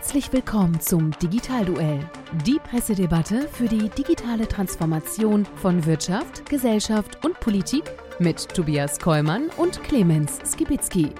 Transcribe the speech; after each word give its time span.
Herzlich 0.00 0.32
willkommen 0.32 0.80
zum 0.80 1.10
Digitalduell, 1.22 2.00
die 2.46 2.58
Pressedebatte 2.58 3.46
für 3.48 3.68
die 3.68 3.90
digitale 3.90 4.48
Transformation 4.48 5.44
von 5.56 5.84
Wirtschaft, 5.84 6.48
Gesellschaft 6.48 7.22
und 7.22 7.38
Politik 7.38 7.84
mit 8.18 8.48
Tobias 8.48 8.98
Kollmann 8.98 9.50
und 9.58 9.82
Clemens 9.82 10.38
Skibitzky. 10.50 11.10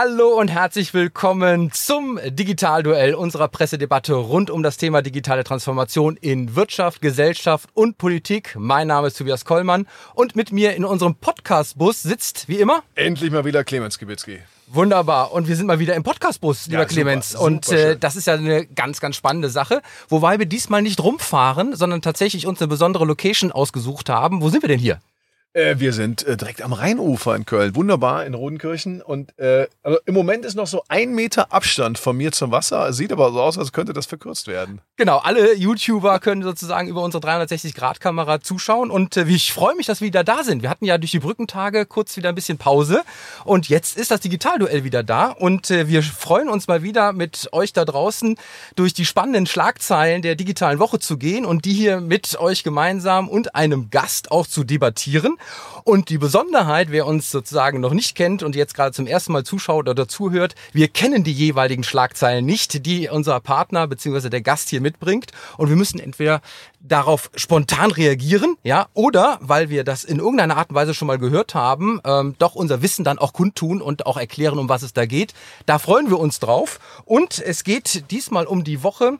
Hallo 0.00 0.38
und 0.38 0.46
herzlich 0.46 0.94
willkommen 0.94 1.72
zum 1.72 2.20
Digitalduell 2.24 3.14
unserer 3.14 3.48
Pressedebatte 3.48 4.14
rund 4.14 4.48
um 4.48 4.62
das 4.62 4.76
Thema 4.76 5.02
digitale 5.02 5.42
Transformation 5.42 6.16
in 6.16 6.54
Wirtschaft, 6.54 7.02
Gesellschaft 7.02 7.68
und 7.74 7.98
Politik. 7.98 8.54
Mein 8.56 8.86
Name 8.86 9.08
ist 9.08 9.18
Tobias 9.18 9.44
Kollmann 9.44 9.88
und 10.14 10.36
mit 10.36 10.52
mir 10.52 10.76
in 10.76 10.84
unserem 10.84 11.16
Podcastbus 11.16 12.00
sitzt 12.00 12.48
wie 12.48 12.60
immer 12.60 12.84
endlich 12.94 13.32
mal 13.32 13.44
wieder 13.44 13.64
Clemens 13.64 13.98
Kibitzki. 13.98 14.38
Wunderbar. 14.68 15.32
Und 15.32 15.48
wir 15.48 15.56
sind 15.56 15.66
mal 15.66 15.80
wieder 15.80 15.96
im 15.96 16.04
Podcastbus, 16.04 16.68
lieber 16.68 16.82
ja, 16.82 16.84
Clemens. 16.84 17.30
Super, 17.30 17.42
und 17.42 17.68
äh, 17.70 17.96
das 17.98 18.14
ist 18.14 18.28
ja 18.28 18.34
eine 18.34 18.66
ganz, 18.66 19.00
ganz 19.00 19.16
spannende 19.16 19.50
Sache. 19.50 19.82
Wobei 20.08 20.38
wir 20.38 20.46
diesmal 20.46 20.80
nicht 20.80 21.02
rumfahren, 21.02 21.74
sondern 21.74 22.02
tatsächlich 22.02 22.46
uns 22.46 22.60
eine 22.60 22.68
besondere 22.68 23.04
Location 23.04 23.50
ausgesucht 23.50 24.10
haben. 24.10 24.42
Wo 24.42 24.48
sind 24.48 24.62
wir 24.62 24.68
denn 24.68 24.78
hier? 24.78 25.00
Äh, 25.58 25.80
wir 25.80 25.92
sind 25.92 26.24
äh, 26.24 26.36
direkt 26.36 26.62
am 26.62 26.72
Rheinufer 26.72 27.34
in 27.34 27.44
Köln. 27.44 27.74
Wunderbar 27.74 28.24
in 28.24 28.34
Rodenkirchen. 28.34 29.02
Und 29.02 29.36
äh, 29.40 29.66
also 29.82 29.98
im 30.06 30.14
Moment 30.14 30.44
ist 30.44 30.54
noch 30.54 30.68
so 30.68 30.84
ein 30.86 31.16
Meter 31.16 31.52
Abstand 31.52 31.98
von 31.98 32.16
mir 32.16 32.30
zum 32.30 32.52
Wasser. 32.52 32.92
Sieht 32.92 33.10
aber 33.10 33.32
so 33.32 33.40
aus, 33.40 33.58
als 33.58 33.72
könnte 33.72 33.92
das 33.92 34.06
verkürzt 34.06 34.46
werden. 34.46 34.80
Genau, 34.96 35.18
alle 35.18 35.54
YouTuber 35.54 36.20
können 36.20 36.44
sozusagen 36.44 36.86
über 36.86 37.02
unsere 37.02 37.26
360-Grad-Kamera 37.26 38.40
zuschauen. 38.40 38.92
Und 38.92 39.16
äh, 39.16 39.24
ich 39.24 39.52
freue 39.52 39.74
mich, 39.74 39.86
dass 39.86 40.00
wir 40.00 40.06
wieder 40.06 40.22
da 40.22 40.44
sind. 40.44 40.62
Wir 40.62 40.70
hatten 40.70 40.84
ja 40.84 40.96
durch 40.96 41.10
die 41.10 41.18
Brückentage 41.18 41.86
kurz 41.86 42.16
wieder 42.16 42.28
ein 42.28 42.36
bisschen 42.36 42.58
Pause. 42.58 43.02
Und 43.44 43.68
jetzt 43.68 43.98
ist 43.98 44.12
das 44.12 44.20
Digitalduell 44.20 44.84
wieder 44.84 45.02
da. 45.02 45.30
Und 45.30 45.72
äh, 45.72 45.88
wir 45.88 46.04
freuen 46.04 46.48
uns 46.48 46.68
mal 46.68 46.84
wieder 46.84 47.12
mit 47.12 47.48
euch 47.50 47.72
da 47.72 47.84
draußen 47.84 48.36
durch 48.76 48.94
die 48.94 49.04
spannenden 49.04 49.46
Schlagzeilen 49.46 50.22
der 50.22 50.36
digitalen 50.36 50.78
Woche 50.78 51.00
zu 51.00 51.18
gehen 51.18 51.44
und 51.44 51.64
die 51.64 51.74
hier 51.74 52.00
mit 52.00 52.38
euch 52.38 52.62
gemeinsam 52.62 53.28
und 53.28 53.56
einem 53.56 53.90
Gast 53.90 54.30
auch 54.30 54.46
zu 54.46 54.62
debattieren. 54.62 55.36
Und 55.84 56.10
die 56.10 56.18
Besonderheit, 56.18 56.90
wer 56.90 57.06
uns 57.06 57.30
sozusagen 57.30 57.80
noch 57.80 57.94
nicht 57.94 58.14
kennt 58.14 58.42
und 58.42 58.54
jetzt 58.54 58.74
gerade 58.74 58.92
zum 58.92 59.06
ersten 59.06 59.32
Mal 59.32 59.44
zuschaut 59.44 59.88
oder 59.88 60.06
zuhört, 60.06 60.54
wir 60.72 60.88
kennen 60.88 61.24
die 61.24 61.32
jeweiligen 61.32 61.82
Schlagzeilen 61.82 62.44
nicht, 62.44 62.84
die 62.84 63.08
unser 63.08 63.40
Partner 63.40 63.86
bzw. 63.86 64.28
der 64.28 64.42
Gast 64.42 64.68
hier 64.68 64.80
mitbringt. 64.80 65.32
Und 65.56 65.68
wir 65.68 65.76
müssen 65.76 65.98
entweder 65.98 66.42
darauf 66.80 67.30
spontan 67.34 67.90
reagieren, 67.90 68.56
ja, 68.62 68.88
oder 68.94 69.38
weil 69.40 69.68
wir 69.70 69.84
das 69.84 70.04
in 70.04 70.18
irgendeiner 70.18 70.56
Art 70.56 70.70
und 70.70 70.76
Weise 70.76 70.94
schon 70.94 71.08
mal 71.08 71.18
gehört 71.18 71.54
haben, 71.54 72.00
ähm, 72.04 72.34
doch 72.38 72.54
unser 72.54 72.82
Wissen 72.82 73.04
dann 73.04 73.18
auch 73.18 73.32
kundtun 73.32 73.80
und 73.80 74.06
auch 74.06 74.16
erklären, 74.16 74.58
um 74.58 74.68
was 74.68 74.82
es 74.82 74.92
da 74.92 75.06
geht. 75.06 75.34
Da 75.66 75.78
freuen 75.78 76.10
wir 76.10 76.18
uns 76.18 76.38
drauf. 76.38 76.80
Und 77.04 77.38
es 77.38 77.64
geht 77.64 78.10
diesmal 78.10 78.46
um 78.46 78.64
die 78.64 78.82
Woche 78.82 79.18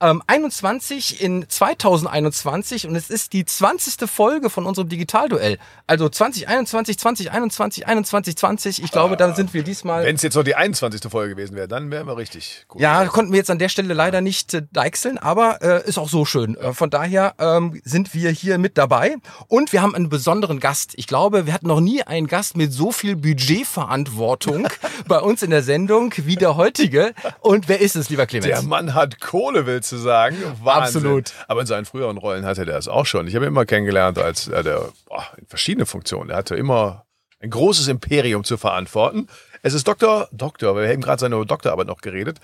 ähm, 0.00 0.22
21 0.26 1.20
in 1.20 1.48
2021 1.48 2.86
und 2.86 2.94
es 2.94 3.10
ist 3.10 3.32
die 3.32 3.44
20. 3.44 4.08
Folge 4.08 4.50
von 4.50 4.66
unserem 4.66 4.88
Digitalduell. 4.88 5.58
Also 5.86 6.08
2021, 6.08 6.98
2021, 6.98 7.86
21, 7.86 8.36
20. 8.36 8.82
Ich 8.84 8.92
glaube, 8.92 9.16
dann 9.16 9.34
sind 9.34 9.54
wir 9.54 9.62
diesmal. 9.62 10.04
Wenn 10.04 10.16
es 10.16 10.22
jetzt 10.22 10.34
noch 10.34 10.44
die 10.44 10.54
21. 10.54 11.10
Folge 11.10 11.34
gewesen 11.34 11.56
wäre, 11.56 11.66
dann 11.66 11.90
wären 11.90 12.06
wir 12.06 12.16
richtig 12.16 12.64
gut. 12.68 12.80
Ja, 12.80 13.06
konnten 13.06 13.32
wir 13.32 13.38
jetzt 13.38 13.50
an 13.50 13.58
der 13.58 13.68
Stelle 13.68 13.94
leider 13.94 14.20
nicht 14.20 14.54
äh, 14.54 14.62
deichseln, 14.72 15.18
aber 15.18 15.62
äh, 15.62 15.88
ist 15.88 15.98
auch 15.98 16.08
so 16.08 16.24
schön. 16.24 16.56
Äh, 16.56 16.72
von 16.74 16.90
daher 16.90 17.34
ähm, 17.38 17.80
sind 17.84 18.14
wir 18.14 18.30
hier 18.30 18.58
mit 18.58 18.78
dabei 18.78 19.16
und 19.48 19.72
wir 19.72 19.82
haben 19.82 19.94
einen 19.94 20.08
besonderen 20.08 20.60
Gast. 20.60 20.92
Ich 20.96 21.06
glaube, 21.06 21.46
wir 21.46 21.52
hatten 21.52 21.66
noch 21.68 21.80
nie 21.80 22.02
einen 22.02 22.28
Gast 22.28 22.56
mit 22.56 22.72
so 22.72 22.92
viel 22.92 23.16
Budgetverantwortung 23.16 24.68
bei 25.08 25.18
uns 25.18 25.42
in 25.42 25.50
der 25.50 25.62
Sendung 25.62 26.12
wie 26.16 26.36
der 26.36 26.56
heutige. 26.56 27.14
Und 27.40 27.68
wer 27.68 27.80
ist 27.80 27.96
es, 27.96 28.10
lieber 28.10 28.26
Clemens? 28.26 28.46
Der 28.46 28.62
Mann 28.62 28.94
hat 28.94 29.20
Kohle, 29.20 29.66
willst 29.66 29.87
zu 29.88 29.96
sagen. 29.96 30.36
Wahnsinn. 30.62 31.02
Absolut. 31.02 31.32
Aber 31.46 31.60
in 31.60 31.66
seinen 31.66 31.84
früheren 31.84 32.18
Rollen 32.18 32.44
hatte 32.44 32.64
der 32.64 32.76
es 32.76 32.88
auch 32.88 33.06
schon. 33.06 33.26
Ich 33.26 33.34
habe 33.34 33.46
ihn 33.46 33.48
immer 33.48 33.66
kennengelernt 33.66 34.18
als 34.18 34.48
äh, 34.48 34.62
der, 34.62 34.88
boah, 35.06 35.26
in 35.36 35.46
verschiedene 35.46 35.86
Funktionen. 35.86 36.30
Er 36.30 36.36
hatte 36.36 36.56
immer 36.56 37.06
ein 37.40 37.50
großes 37.50 37.88
Imperium 37.88 38.44
zu 38.44 38.56
verantworten. 38.56 39.28
Es 39.62 39.74
ist 39.74 39.86
Dr. 39.86 40.28
Doktor, 40.32 40.76
wir 40.76 40.88
haben 40.88 41.00
gerade 41.00 41.20
seine 41.20 41.44
Doktorarbeit 41.44 41.86
noch 41.86 42.00
geredet. 42.00 42.38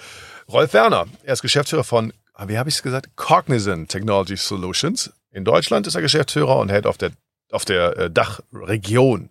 Rolf 0.51 0.73
Werner. 0.73 1.07
Er 1.23 1.33
ist 1.33 1.43
Geschäftsführer 1.43 1.85
von, 1.85 2.13
wie 2.47 2.59
habe 2.59 2.69
ich 2.69 2.77
es 2.77 2.83
gesagt? 2.83 3.17
Cognizant 3.17 3.89
Technology 3.89 4.37
Solutions. 4.37 5.13
In 5.31 5.45
Deutschland 5.45 5.87
ist 5.87 5.95
er 5.95 6.03
Geschäftsführer 6.03 6.59
und 6.59 6.71
hält 6.71 6.87
auf 6.87 6.99
der, 6.99 7.11
auf 7.51 7.65
der 7.65 7.97
äh, 7.97 8.11
Dachregion. 8.11 9.31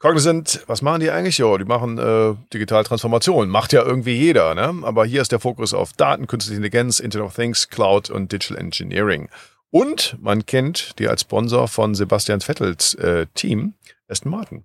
Cognizant, 0.00 0.62
was 0.68 0.80
machen 0.80 1.00
die 1.00 1.10
eigentlich? 1.10 1.38
Ja, 1.38 1.58
die 1.58 1.64
machen 1.64 1.98
äh, 1.98 2.34
digitale 2.52 2.84
Transformation. 2.84 3.48
Macht 3.48 3.72
ja 3.72 3.82
irgendwie 3.82 4.14
jeder, 4.14 4.54
ne? 4.54 4.72
Aber 4.82 5.04
hier 5.04 5.20
ist 5.20 5.32
der 5.32 5.40
Fokus 5.40 5.74
auf 5.74 5.92
Daten, 5.92 6.28
künstliche 6.28 6.56
Intelligenz, 6.58 7.00
Internet 7.00 7.26
of 7.26 7.34
Things, 7.34 7.68
Cloud 7.68 8.08
und 8.08 8.30
Digital 8.30 8.58
Engineering. 8.58 9.28
Und 9.70 10.16
man 10.20 10.46
kennt 10.46 10.98
die 11.00 11.08
als 11.08 11.22
Sponsor 11.22 11.66
von 11.66 11.96
Sebastian 11.96 12.40
Vettels 12.40 12.94
äh, 12.94 13.26
Team, 13.34 13.74
Aston 14.08 14.30
Martin. 14.30 14.64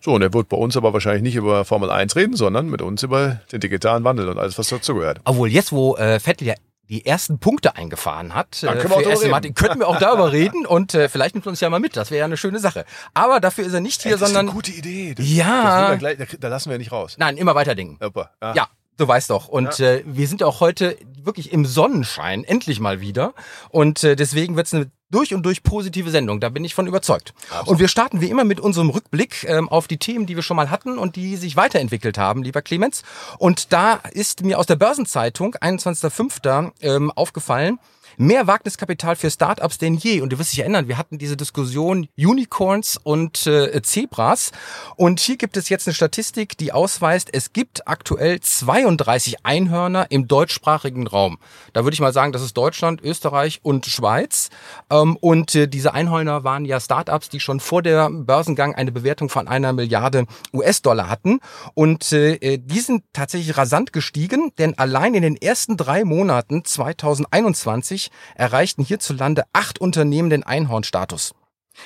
So, 0.00 0.14
und 0.14 0.22
er 0.22 0.32
wird 0.32 0.48
bei 0.48 0.56
uns 0.56 0.74
aber 0.76 0.94
wahrscheinlich 0.94 1.22
nicht 1.22 1.36
über 1.36 1.66
Formel 1.66 1.90
1 1.90 2.16
reden, 2.16 2.34
sondern 2.34 2.70
mit 2.70 2.80
uns 2.80 3.02
über 3.02 3.42
den 3.52 3.60
digitalen 3.60 4.04
Wandel 4.04 4.28
und 4.28 4.38
alles, 4.38 4.58
was 4.58 4.68
dazugehört. 4.68 5.20
Obwohl 5.24 5.50
jetzt, 5.50 5.72
wo 5.72 5.96
äh, 5.96 6.18
Vettel 6.18 6.48
ja 6.48 6.54
die 6.92 7.06
ersten 7.06 7.38
Punkte 7.38 7.74
eingefahren 7.74 8.34
hat. 8.34 8.62
Dann 8.62 8.76
äh, 8.76 8.80
können 8.80 8.92
wir 8.94 9.16
auch 9.16 9.28
Martin, 9.28 9.54
könnten 9.54 9.80
wir 9.80 9.88
auch 9.88 9.98
darüber 9.98 10.30
reden 10.30 10.66
und 10.66 10.94
äh, 10.94 11.08
vielleicht 11.08 11.34
nimmt 11.34 11.46
uns 11.46 11.58
ja 11.60 11.70
mal 11.70 11.80
mit. 11.80 11.96
Das 11.96 12.10
wäre 12.10 12.20
ja 12.20 12.24
eine 12.26 12.36
schöne 12.36 12.58
Sache. 12.58 12.84
Aber 13.14 13.40
dafür 13.40 13.64
ist 13.64 13.72
er 13.72 13.80
nicht 13.80 14.02
hier, 14.02 14.12
Ey, 14.12 14.18
das 14.18 14.28
sondern. 14.28 14.46
Ist 14.46 14.50
eine 14.50 14.56
gute 14.56 14.72
Idee. 14.72 15.14
Das, 15.14 15.26
ja. 15.26 15.90
Das 15.90 15.98
gleich, 15.98 16.18
da 16.38 16.48
lassen 16.48 16.70
wir 16.70 16.76
nicht 16.76 16.92
raus. 16.92 17.16
Nein, 17.18 17.38
immer 17.38 17.54
weiter 17.54 17.74
denken. 17.74 17.96
Super. 18.00 18.30
Ja. 18.42 18.68
Du 18.98 19.08
weißt 19.08 19.30
doch. 19.30 19.48
Und 19.48 19.78
ja. 19.78 19.92
äh, 19.92 20.02
wir 20.06 20.28
sind 20.28 20.42
auch 20.42 20.60
heute 20.60 20.96
wirklich 21.22 21.52
im 21.52 21.64
Sonnenschein, 21.64 22.44
endlich 22.44 22.80
mal 22.80 23.00
wieder. 23.00 23.34
Und 23.70 24.04
äh, 24.04 24.16
deswegen 24.16 24.56
wird 24.56 24.66
es 24.66 24.74
eine 24.74 24.90
durch 25.10 25.34
und 25.34 25.44
durch 25.44 25.62
positive 25.62 26.10
Sendung. 26.10 26.40
Da 26.40 26.48
bin 26.48 26.64
ich 26.64 26.74
von 26.74 26.86
überzeugt. 26.86 27.34
Absolut. 27.50 27.68
Und 27.68 27.78
wir 27.78 27.88
starten 27.88 28.20
wie 28.20 28.30
immer 28.30 28.44
mit 28.44 28.60
unserem 28.60 28.90
Rückblick 28.90 29.44
ähm, 29.44 29.68
auf 29.68 29.86
die 29.86 29.98
Themen, 29.98 30.26
die 30.26 30.36
wir 30.36 30.42
schon 30.42 30.56
mal 30.56 30.70
hatten 30.70 30.98
und 30.98 31.16
die 31.16 31.36
sich 31.36 31.54
weiterentwickelt 31.54 32.18
haben, 32.18 32.42
lieber 32.42 32.62
Clemens. 32.62 33.02
Und 33.38 33.72
da 33.72 34.00
ist 34.12 34.42
mir 34.42 34.58
aus 34.58 34.66
der 34.66 34.76
Börsenzeitung 34.76 35.54
21.05. 35.54 36.72
Ähm, 36.80 37.10
aufgefallen, 37.12 37.78
mehr 38.16 38.46
Wagniskapital 38.46 39.16
für 39.16 39.30
Startups 39.30 39.78
denn 39.78 39.94
je. 39.94 40.20
Und 40.20 40.32
du 40.32 40.38
wirst 40.38 40.52
dich 40.52 40.60
erinnern, 40.60 40.88
wir 40.88 40.98
hatten 40.98 41.18
diese 41.18 41.36
Diskussion 41.36 42.08
Unicorns 42.16 42.98
und 43.02 43.46
äh, 43.46 43.80
Zebras. 43.82 44.52
Und 44.96 45.20
hier 45.20 45.36
gibt 45.36 45.56
es 45.56 45.68
jetzt 45.68 45.86
eine 45.86 45.94
Statistik, 45.94 46.56
die 46.58 46.72
ausweist, 46.72 47.28
es 47.32 47.52
gibt 47.52 47.88
aktuell 47.88 48.40
32 48.40 49.44
Einhörner 49.44 50.06
im 50.10 50.28
deutschsprachigen 50.28 51.06
Raum. 51.06 51.38
Da 51.72 51.84
würde 51.84 51.94
ich 51.94 52.00
mal 52.00 52.12
sagen, 52.12 52.32
das 52.32 52.42
ist 52.42 52.56
Deutschland, 52.56 53.00
Österreich 53.02 53.60
und 53.62 53.86
Schweiz. 53.86 54.50
Ähm, 54.90 55.16
und 55.16 55.54
äh, 55.54 55.68
diese 55.68 55.94
Einhörner 55.94 56.44
waren 56.44 56.64
ja 56.64 56.80
Startups, 56.80 57.28
die 57.28 57.40
schon 57.40 57.60
vor 57.60 57.82
der 57.82 58.10
Börsengang 58.10 58.74
eine 58.74 58.92
Bewertung 58.92 59.28
von 59.28 59.48
einer 59.48 59.72
Milliarde 59.72 60.26
US-Dollar 60.52 61.08
hatten. 61.08 61.40
Und 61.74 62.12
äh, 62.12 62.58
die 62.58 62.80
sind 62.80 63.04
tatsächlich 63.12 63.56
rasant 63.56 63.92
gestiegen, 63.92 64.52
denn 64.58 64.76
allein 64.78 65.14
in 65.14 65.22
den 65.22 65.36
ersten 65.36 65.76
drei 65.76 66.04
Monaten 66.04 66.64
2021 66.64 68.01
erreichten 68.34 68.84
hierzulande 68.84 69.44
acht 69.52 69.80
Unternehmen 69.80 70.30
den 70.30 70.42
Einhornstatus. 70.42 71.34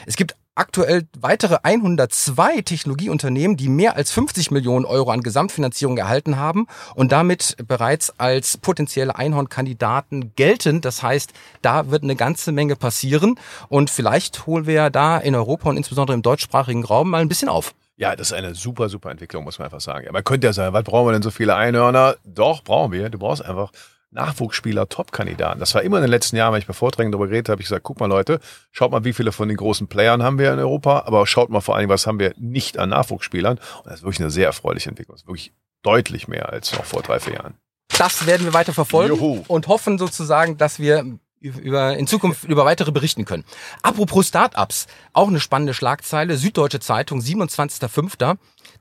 Es 0.06 0.16
gibt 0.16 0.34
aktuell 0.56 1.06
weitere 1.18 1.58
102 1.62 2.62
Technologieunternehmen, 2.62 3.56
die 3.56 3.68
mehr 3.68 3.94
als 3.94 4.10
50 4.10 4.50
Millionen 4.50 4.84
Euro 4.84 5.10
an 5.10 5.22
Gesamtfinanzierung 5.22 5.98
erhalten 5.98 6.38
haben 6.38 6.66
und 6.94 7.12
damit 7.12 7.56
bereits 7.68 8.18
als 8.18 8.56
potenzielle 8.56 9.16
Einhornkandidaten 9.16 10.34
gelten. 10.34 10.80
Das 10.80 11.02
heißt, 11.02 11.32
da 11.62 11.90
wird 11.90 12.02
eine 12.02 12.16
ganze 12.16 12.52
Menge 12.52 12.74
passieren 12.74 13.38
und 13.68 13.90
vielleicht 13.90 14.46
holen 14.46 14.66
wir 14.66 14.90
da 14.90 15.18
in 15.18 15.34
Europa 15.34 15.68
und 15.68 15.76
insbesondere 15.76 16.14
im 16.14 16.22
deutschsprachigen 16.22 16.84
Raum 16.84 17.10
mal 17.10 17.20
ein 17.20 17.28
bisschen 17.28 17.48
auf. 17.48 17.74
Ja, 17.98 18.14
das 18.14 18.28
ist 18.28 18.32
eine 18.34 18.54
super, 18.54 18.88
super 18.88 19.10
Entwicklung, 19.10 19.44
muss 19.44 19.58
man 19.58 19.66
einfach 19.66 19.80
sagen. 19.80 20.04
Ja, 20.06 20.12
man 20.12 20.24
könnte 20.24 20.46
ja 20.46 20.52
sagen, 20.52 20.74
was 20.74 20.84
brauchen 20.84 21.08
wir 21.08 21.12
denn 21.12 21.22
so 21.22 21.30
viele 21.30 21.54
Einhörner? 21.54 22.16
Doch, 22.24 22.62
brauchen 22.62 22.92
wir. 22.92 23.08
Du 23.08 23.18
brauchst 23.18 23.42
einfach 23.42 23.72
Nachwuchsspieler, 24.10 24.88
Top-Kandidaten. 24.88 25.60
Das 25.60 25.74
war 25.74 25.82
immer 25.82 25.98
in 25.98 26.02
den 26.02 26.10
letzten 26.10 26.36
Jahren, 26.36 26.52
wenn 26.52 26.60
ich 26.60 26.66
bei 26.66 26.72
Vorträgen 26.72 27.12
darüber 27.12 27.28
geredet 27.28 27.48
habe, 27.48 27.60
ich 27.60 27.68
gesagt, 27.68 27.82
guck 27.82 28.00
mal 28.00 28.06
Leute, 28.06 28.40
schaut 28.70 28.90
mal, 28.90 29.04
wie 29.04 29.12
viele 29.12 29.32
von 29.32 29.48
den 29.48 29.56
großen 29.56 29.88
Playern 29.88 30.22
haben 30.22 30.38
wir 30.38 30.52
in 30.52 30.58
Europa, 30.58 31.02
aber 31.06 31.26
schaut 31.26 31.50
mal 31.50 31.60
vor 31.60 31.76
allem, 31.76 31.88
was 31.88 32.06
haben 32.06 32.18
wir 32.18 32.34
nicht 32.38 32.78
an 32.78 32.90
Nachwuchsspielern. 32.90 33.58
Und 33.58 33.86
das 33.86 33.96
ist 33.96 34.02
wirklich 34.02 34.20
eine 34.20 34.30
sehr 34.30 34.46
erfreuliche 34.46 34.88
Entwicklung. 34.88 35.14
Das 35.16 35.22
ist 35.22 35.28
wirklich 35.28 35.52
deutlich 35.82 36.28
mehr 36.28 36.50
als 36.50 36.72
noch 36.72 36.84
vor 36.84 37.02
drei, 37.02 37.20
vier 37.20 37.34
Jahren. 37.34 37.54
Das 37.98 38.26
werden 38.26 38.44
wir 38.44 38.52
weiter 38.52 38.72
verfolgen 38.72 39.14
Juhu. 39.14 39.44
und 39.48 39.68
hoffen 39.68 39.98
sozusagen, 39.98 40.56
dass 40.56 40.78
wir 40.78 41.04
über, 41.40 41.96
in 41.96 42.06
Zukunft 42.06 42.44
über 42.44 42.64
weitere 42.64 42.92
berichten 42.92 43.24
können. 43.24 43.44
Apropos 43.82 44.28
Startups, 44.28 44.86
auch 45.12 45.28
eine 45.28 45.40
spannende 45.40 45.74
Schlagzeile, 45.74 46.36
Süddeutsche 46.36 46.80
Zeitung, 46.80 47.20
27.05. 47.20 48.36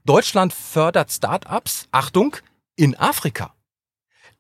Deutschland 0.06 0.54
fördert 0.54 1.12
Startups, 1.12 1.88
Achtung, 1.92 2.38
in 2.76 2.98
Afrika. 2.98 3.54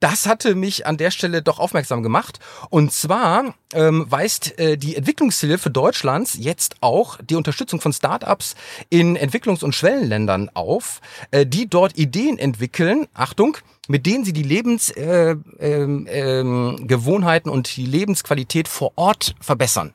Das 0.05 0.27
hatte 0.27 0.53
mich 0.53 0.85
an 0.85 0.97
der 0.97 1.09
Stelle 1.09 1.41
doch 1.41 1.57
aufmerksam 1.57 2.03
gemacht. 2.03 2.37
Und 2.69 2.93
zwar 2.93 3.55
ähm, 3.73 4.05
weist 4.07 4.59
äh, 4.59 4.77
die 4.77 4.95
Entwicklungshilfe 4.95 5.71
Deutschlands 5.71 6.37
jetzt 6.39 6.75
auch 6.81 7.17
die 7.23 7.33
Unterstützung 7.33 7.81
von 7.81 7.91
Startups 7.91 8.53
in 8.91 9.17
Entwicklungs- 9.17 9.63
und 9.63 9.73
Schwellenländern 9.73 10.51
auf, 10.53 11.01
äh, 11.31 11.47
die 11.47 11.67
dort 11.67 11.97
Ideen 11.97 12.37
entwickeln. 12.37 13.07
Achtung, 13.15 13.57
mit 13.87 14.05
denen 14.05 14.25
sie 14.25 14.33
die 14.33 14.43
Lebensgewohnheiten 14.43 16.05
äh, 16.07 16.39
ähm, 16.39 16.87
Gewohnheiten 16.87 17.49
und 17.49 17.75
die 17.75 17.87
Lebensqualität 17.87 18.67
vor 18.67 18.91
Ort 18.97 19.33
verbessern. 19.41 19.91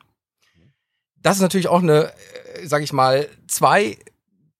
Das 1.21 1.37
ist 1.37 1.41
natürlich 1.41 1.69
auch 1.69 1.83
eine, 1.83 2.11
äh, 2.55 2.67
sage 2.67 2.83
ich 2.83 2.91
mal, 2.91 3.29
zwei 3.47 3.95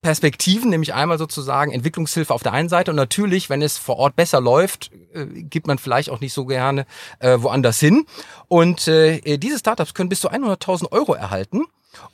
Perspektiven, 0.01 0.71
nämlich 0.71 0.93
einmal 0.93 1.19
sozusagen 1.19 1.71
Entwicklungshilfe 1.71 2.33
auf 2.33 2.41
der 2.41 2.53
einen 2.53 2.69
Seite 2.69 2.89
und 2.91 2.97
natürlich, 2.97 3.49
wenn 3.49 3.61
es 3.61 3.77
vor 3.77 3.97
Ort 3.97 4.15
besser 4.15 4.41
läuft, 4.41 4.89
äh, 5.13 5.25
gibt 5.25 5.67
man 5.67 5.77
vielleicht 5.77 6.09
auch 6.09 6.21
nicht 6.21 6.33
so 6.33 6.45
gerne 6.45 6.87
äh, 7.19 7.37
woanders 7.39 7.79
hin. 7.79 8.05
Und 8.47 8.87
äh, 8.87 9.37
diese 9.37 9.59
Startups 9.59 9.93
können 9.93 10.09
bis 10.09 10.21
zu 10.21 10.31
100.000 10.31 10.91
Euro 10.91 11.13
erhalten. 11.13 11.65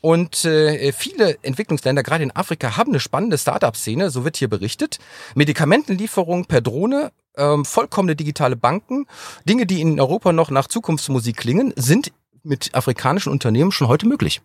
Und 0.01 0.43
äh, 0.43 0.91
viele 0.91 1.37
Entwicklungsländer, 1.43 2.03
gerade 2.03 2.23
in 2.23 2.35
Afrika, 2.35 2.75
haben 2.77 2.91
eine 2.91 2.99
spannende 2.99 3.37
Startup-Szene, 3.37 4.09
so 4.09 4.25
wird 4.25 4.35
hier 4.35 4.49
berichtet. 4.49 4.99
Medikamentenlieferung 5.35 6.45
per 6.45 6.61
Drohne, 6.61 7.11
ähm, 7.37 7.63
vollkommene 7.63 8.15
digitale 8.15 8.55
Banken, 8.55 9.05
Dinge, 9.45 9.65
die 9.65 9.79
in 9.79 9.99
Europa 9.99 10.33
noch 10.33 10.49
nach 10.49 10.67
Zukunftsmusik 10.67 11.37
klingen, 11.37 11.73
sind 11.75 12.11
mit 12.43 12.73
afrikanischen 12.73 13.31
Unternehmen 13.31 13.71
schon 13.71 13.87
heute 13.87 14.07
möglich. 14.07 14.41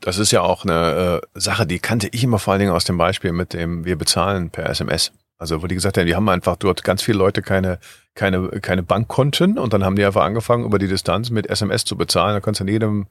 Das 0.00 0.18
ist 0.18 0.32
ja 0.32 0.42
auch 0.42 0.64
eine 0.64 1.20
äh, 1.34 1.40
Sache, 1.40 1.66
die 1.66 1.78
kannte 1.78 2.08
ich 2.10 2.22
immer 2.24 2.38
vor 2.38 2.52
allen 2.52 2.60
Dingen 2.60 2.72
aus 2.72 2.84
dem 2.84 2.98
Beispiel 2.98 3.32
mit 3.32 3.52
dem 3.52 3.84
wir 3.84 3.96
bezahlen 3.96 4.50
per 4.50 4.68
SMS. 4.68 5.12
Also 5.38 5.62
wo 5.62 5.66
die 5.66 5.74
gesagt 5.74 5.98
haben, 5.98 6.06
die 6.06 6.16
haben 6.16 6.28
einfach 6.28 6.56
dort 6.56 6.82
ganz 6.82 7.02
viele 7.02 7.18
Leute 7.18 7.42
keine, 7.42 7.78
keine, 8.14 8.48
keine 8.60 8.82
Bankkonten 8.82 9.58
und 9.58 9.72
dann 9.72 9.84
haben 9.84 9.96
die 9.96 10.04
einfach 10.04 10.24
angefangen, 10.24 10.64
über 10.64 10.78
die 10.78 10.88
Distanz 10.88 11.30
mit 11.30 11.48
SMS 11.48 11.84
zu 11.84 11.96
bezahlen. 11.96 12.34
Da 12.34 12.40
kannst 12.40 12.60
du 12.60 12.64
in 12.64 12.68
jedem 12.68 13.06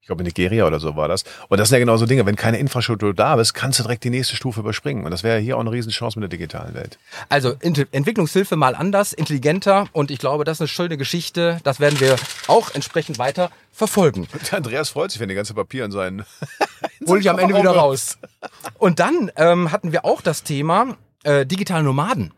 ich 0.00 0.06
glaube 0.06 0.22
in 0.22 0.26
Nigeria 0.26 0.66
oder 0.66 0.80
so 0.80 0.96
war 0.96 1.08
das. 1.08 1.24
Und 1.48 1.58
das 1.58 1.68
sind 1.68 1.76
ja 1.76 1.80
genau 1.80 1.96
so 1.96 2.06
Dinge. 2.06 2.24
Wenn 2.24 2.36
keine 2.36 2.58
Infrastruktur 2.58 3.12
da 3.12 3.38
ist, 3.38 3.52
kannst 3.52 3.78
du 3.78 3.82
direkt 3.82 4.02
die 4.04 4.10
nächste 4.10 4.34
Stufe 4.34 4.60
überspringen. 4.60 5.04
Und 5.04 5.10
das 5.10 5.22
wäre 5.22 5.38
hier 5.38 5.56
auch 5.56 5.60
eine 5.60 5.70
Riesenchance 5.70 6.18
mit 6.18 6.30
der 6.30 6.38
digitalen 6.38 6.74
Welt. 6.74 6.98
Also 7.28 7.54
Entwicklungshilfe 7.60 8.56
mal 8.56 8.74
anders, 8.74 9.12
intelligenter. 9.12 9.88
Und 9.92 10.10
ich 10.10 10.18
glaube, 10.18 10.44
das 10.44 10.56
ist 10.56 10.60
eine 10.62 10.68
schöne 10.68 10.96
Geschichte. 10.96 11.60
Das 11.64 11.80
werden 11.80 12.00
wir 12.00 12.16
auch 12.46 12.74
entsprechend 12.74 13.18
weiter 13.18 13.50
verfolgen. 13.72 14.26
Und 14.32 14.54
Andreas 14.54 14.90
freut 14.90 15.10
sich, 15.10 15.20
wenn 15.20 15.28
die 15.28 15.34
ganze 15.34 15.54
Papier 15.54 15.84
in 15.84 15.92
seinen... 15.92 16.24
Hol 17.06 17.20
ich 17.20 17.28
am 17.28 17.38
Ende 17.38 17.54
wieder 17.54 17.70
raus. 17.70 18.18
Und 18.78 19.00
dann 19.00 19.30
ähm, 19.36 19.70
hatten 19.72 19.92
wir 19.92 20.04
auch 20.04 20.22
das 20.22 20.42
Thema 20.42 20.96
äh, 21.24 21.46
digitale 21.46 21.82
Nomaden. 21.82 22.32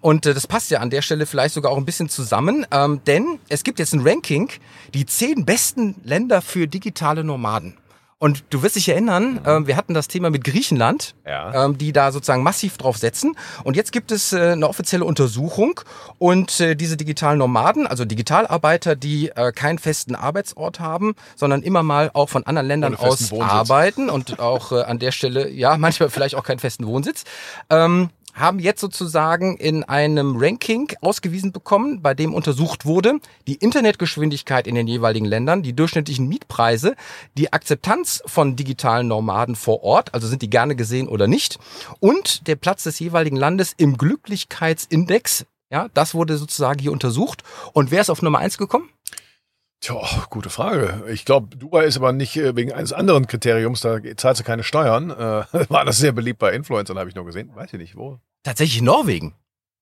Und 0.00 0.26
äh, 0.26 0.34
das 0.34 0.46
passt 0.46 0.70
ja 0.70 0.80
an 0.80 0.90
der 0.90 1.02
Stelle 1.02 1.26
vielleicht 1.26 1.54
sogar 1.54 1.72
auch 1.72 1.76
ein 1.76 1.84
bisschen 1.84 2.08
zusammen, 2.08 2.66
ähm, 2.70 3.00
denn 3.06 3.38
es 3.48 3.62
gibt 3.64 3.78
jetzt 3.78 3.92
ein 3.94 4.06
Ranking, 4.06 4.48
die 4.94 5.06
zehn 5.06 5.44
besten 5.44 5.94
Länder 6.04 6.42
für 6.42 6.66
digitale 6.66 7.24
Nomaden. 7.24 7.76
Und 8.18 8.44
du 8.50 8.62
wirst 8.62 8.76
dich 8.76 8.88
erinnern, 8.88 9.40
äh, 9.44 9.66
wir 9.66 9.76
hatten 9.76 9.94
das 9.94 10.06
Thema 10.06 10.30
mit 10.30 10.44
Griechenland, 10.44 11.16
Ja. 11.26 11.64
ähm, 11.64 11.76
die 11.76 11.92
da 11.92 12.12
sozusagen 12.12 12.44
massiv 12.44 12.76
drauf 12.78 12.96
setzen. 12.96 13.34
Und 13.64 13.74
jetzt 13.74 13.90
gibt 13.90 14.12
es 14.12 14.32
äh, 14.32 14.52
eine 14.52 14.68
offizielle 14.68 15.04
Untersuchung 15.04 15.80
und 16.18 16.60
äh, 16.60 16.76
diese 16.76 16.96
digitalen 16.96 17.38
Nomaden, 17.40 17.84
also 17.88 18.04
Digitalarbeiter, 18.04 18.94
die 18.94 19.30
äh, 19.30 19.50
keinen 19.50 19.78
festen 19.80 20.14
Arbeitsort 20.14 20.78
haben, 20.78 21.16
sondern 21.34 21.62
immer 21.64 21.82
mal 21.82 22.12
auch 22.14 22.28
von 22.28 22.46
anderen 22.46 22.68
Ländern 22.68 22.94
aus 22.94 23.32
Wohnsitz. 23.32 23.50
arbeiten 23.50 24.08
und 24.08 24.38
auch 24.38 24.70
äh, 24.70 24.82
an 24.82 25.00
der 25.00 25.10
Stelle, 25.10 25.50
ja, 25.50 25.76
manchmal 25.76 26.08
vielleicht 26.08 26.36
auch 26.36 26.44
keinen 26.44 26.60
festen 26.60 26.86
Wohnsitz. 26.86 27.24
Ähm, 27.70 28.10
haben 28.32 28.58
jetzt 28.58 28.80
sozusagen 28.80 29.56
in 29.56 29.84
einem 29.84 30.36
Ranking 30.36 30.92
ausgewiesen 31.00 31.52
bekommen, 31.52 32.02
bei 32.02 32.14
dem 32.14 32.34
untersucht 32.34 32.84
wurde, 32.84 33.20
die 33.46 33.54
Internetgeschwindigkeit 33.54 34.66
in 34.66 34.74
den 34.74 34.86
jeweiligen 34.86 35.26
Ländern, 35.26 35.62
die 35.62 35.74
durchschnittlichen 35.74 36.28
Mietpreise, 36.28 36.94
die 37.36 37.52
Akzeptanz 37.52 38.22
von 38.26 38.56
digitalen 38.56 39.08
Nomaden 39.08 39.56
vor 39.56 39.82
Ort, 39.82 40.14
also 40.14 40.26
sind 40.26 40.42
die 40.42 40.50
gerne 40.50 40.76
gesehen 40.76 41.08
oder 41.08 41.26
nicht, 41.26 41.58
und 42.00 42.46
der 42.46 42.56
Platz 42.56 42.84
des 42.84 42.98
jeweiligen 42.98 43.36
Landes 43.36 43.74
im 43.76 43.96
Glücklichkeitsindex. 43.98 45.46
Ja, 45.70 45.88
das 45.94 46.14
wurde 46.14 46.36
sozusagen 46.36 46.80
hier 46.80 46.92
untersucht. 46.92 47.42
Und 47.72 47.90
wer 47.90 48.02
ist 48.02 48.10
auf 48.10 48.20
Nummer 48.20 48.40
eins 48.40 48.58
gekommen? 48.58 48.90
Tja, 49.82 50.00
gute 50.30 50.48
Frage. 50.48 51.02
Ich 51.08 51.24
glaube, 51.24 51.56
Dubai 51.56 51.84
ist 51.86 51.96
aber 51.96 52.12
nicht 52.12 52.36
äh, 52.36 52.54
wegen 52.54 52.72
eines 52.72 52.92
anderen 52.92 53.26
Kriteriums, 53.26 53.80
da 53.80 53.98
zahlst 54.16 54.40
du 54.40 54.44
keine 54.44 54.62
Steuern. 54.62 55.10
Äh, 55.10 55.14
war 55.70 55.84
das 55.84 55.98
sehr 55.98 56.12
beliebt 56.12 56.38
bei 56.38 56.52
Influencern, 56.52 56.96
habe 56.98 57.08
ich 57.08 57.16
nur 57.16 57.24
gesehen. 57.24 57.50
Weiß 57.56 57.72
ich 57.72 57.80
nicht, 57.80 57.96
wo. 57.96 58.20
Tatsächlich 58.44 58.80
Norwegen. 58.80 59.34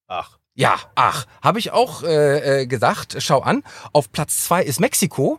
Ach, 0.08 0.38
Ja, 0.54 0.76
ach, 0.94 1.26
habe 1.42 1.58
ich 1.58 1.72
auch 1.72 2.02
äh, 2.02 2.62
äh, 2.62 2.66
gesagt. 2.66 3.16
Schau 3.18 3.40
an, 3.40 3.62
auf 3.92 4.10
Platz 4.10 4.42
zwei 4.44 4.62
ist 4.62 4.80
Mexiko 4.80 5.38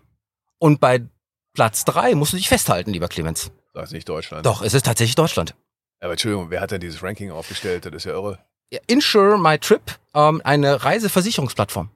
und 0.59 0.79
bei 0.79 1.01
Platz 1.53 1.83
drei 1.83 2.13
musst 2.13 2.33
du 2.33 2.37
dich 2.37 2.47
festhalten, 2.47 2.91
lieber 2.91 3.07
Clemens. 3.07 3.51
das 3.73 3.85
ist 3.85 3.93
nicht 3.93 4.07
Deutschland. 4.07 4.45
Doch, 4.45 4.61
es 4.61 4.75
ist 4.75 4.85
tatsächlich 4.85 5.15
Deutschland. 5.15 5.55
Aber 6.01 6.11
Entschuldigung, 6.11 6.51
wer 6.51 6.61
hat 6.61 6.69
denn 6.69 6.81
dieses 6.81 7.01
Ranking 7.01 7.31
aufgestellt? 7.31 7.85
Das 7.85 7.93
ist 7.93 8.03
ja 8.05 8.11
irre. 8.11 8.37
Ja, 8.71 8.79
Insure 8.85 9.39
My 9.39 9.57
Trip, 9.57 9.81
ähm, 10.13 10.39
eine 10.43 10.83
Reiseversicherungsplattform. 10.83 11.89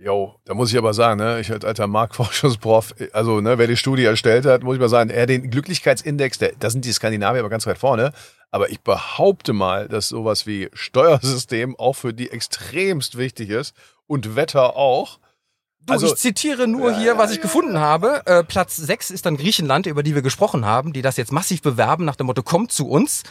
Jo, 0.00 0.36
da 0.44 0.54
muss 0.54 0.70
ich 0.70 0.78
aber 0.78 0.94
sagen, 0.94 1.18
ne, 1.18 1.40
ich 1.40 1.50
als 1.50 1.64
alter 1.64 1.88
Marktforschungsprof, 1.88 2.94
also 3.12 3.40
ne, 3.40 3.58
wer 3.58 3.66
die 3.66 3.76
Studie 3.76 4.04
erstellt 4.04 4.46
hat, 4.46 4.62
muss 4.62 4.74
ich 4.76 4.80
mal 4.80 4.88
sagen, 4.88 5.10
er 5.10 5.26
den 5.26 5.50
Glücklichkeitsindex, 5.50 6.38
der, 6.38 6.52
da 6.56 6.70
sind 6.70 6.84
die 6.84 6.92
Skandinavier 6.92 7.40
aber 7.40 7.48
ganz 7.48 7.66
weit 7.66 7.78
vorne. 7.78 8.12
Aber 8.50 8.70
ich 8.70 8.80
behaupte 8.80 9.52
mal, 9.52 9.88
dass 9.88 10.08
sowas 10.08 10.46
wie 10.46 10.70
Steuersystem 10.72 11.76
auch 11.76 11.94
für 11.94 12.14
die 12.14 12.30
extremst 12.30 13.18
wichtig 13.18 13.50
ist 13.50 13.74
und 14.06 14.36
Wetter 14.36 14.76
auch. 14.76 15.18
Du, 15.80 15.92
Also- 15.94 16.06
ich 16.06 16.14
zitiere 16.14 16.68
nur 16.68 16.92
Ja, 16.92 16.98
hier, 16.98 17.18
was 17.18 17.30
ja, 17.30 17.32
ich 17.32 17.36
ja, 17.38 17.42
gefunden 17.42 17.78
habe. 17.78 18.22
Äh, 18.26 18.44
Platz 18.44 18.76
sechs 18.76 19.10
ist 19.10 19.26
dann 19.26 19.36
Griechenland, 19.36 19.86
über 19.86 20.04
die 20.04 20.14
wir 20.14 20.22
gesprochen 20.22 20.64
haben, 20.64 20.92
die 20.92 21.02
das 21.02 21.16
jetzt 21.16 21.32
massiv 21.32 21.60
bewerben 21.60 22.04
nach 22.04 22.16
dem 22.16 22.26
Motto, 22.26 22.44
kommt 22.44 22.70
zu 22.70 22.88
uns. 22.88 23.24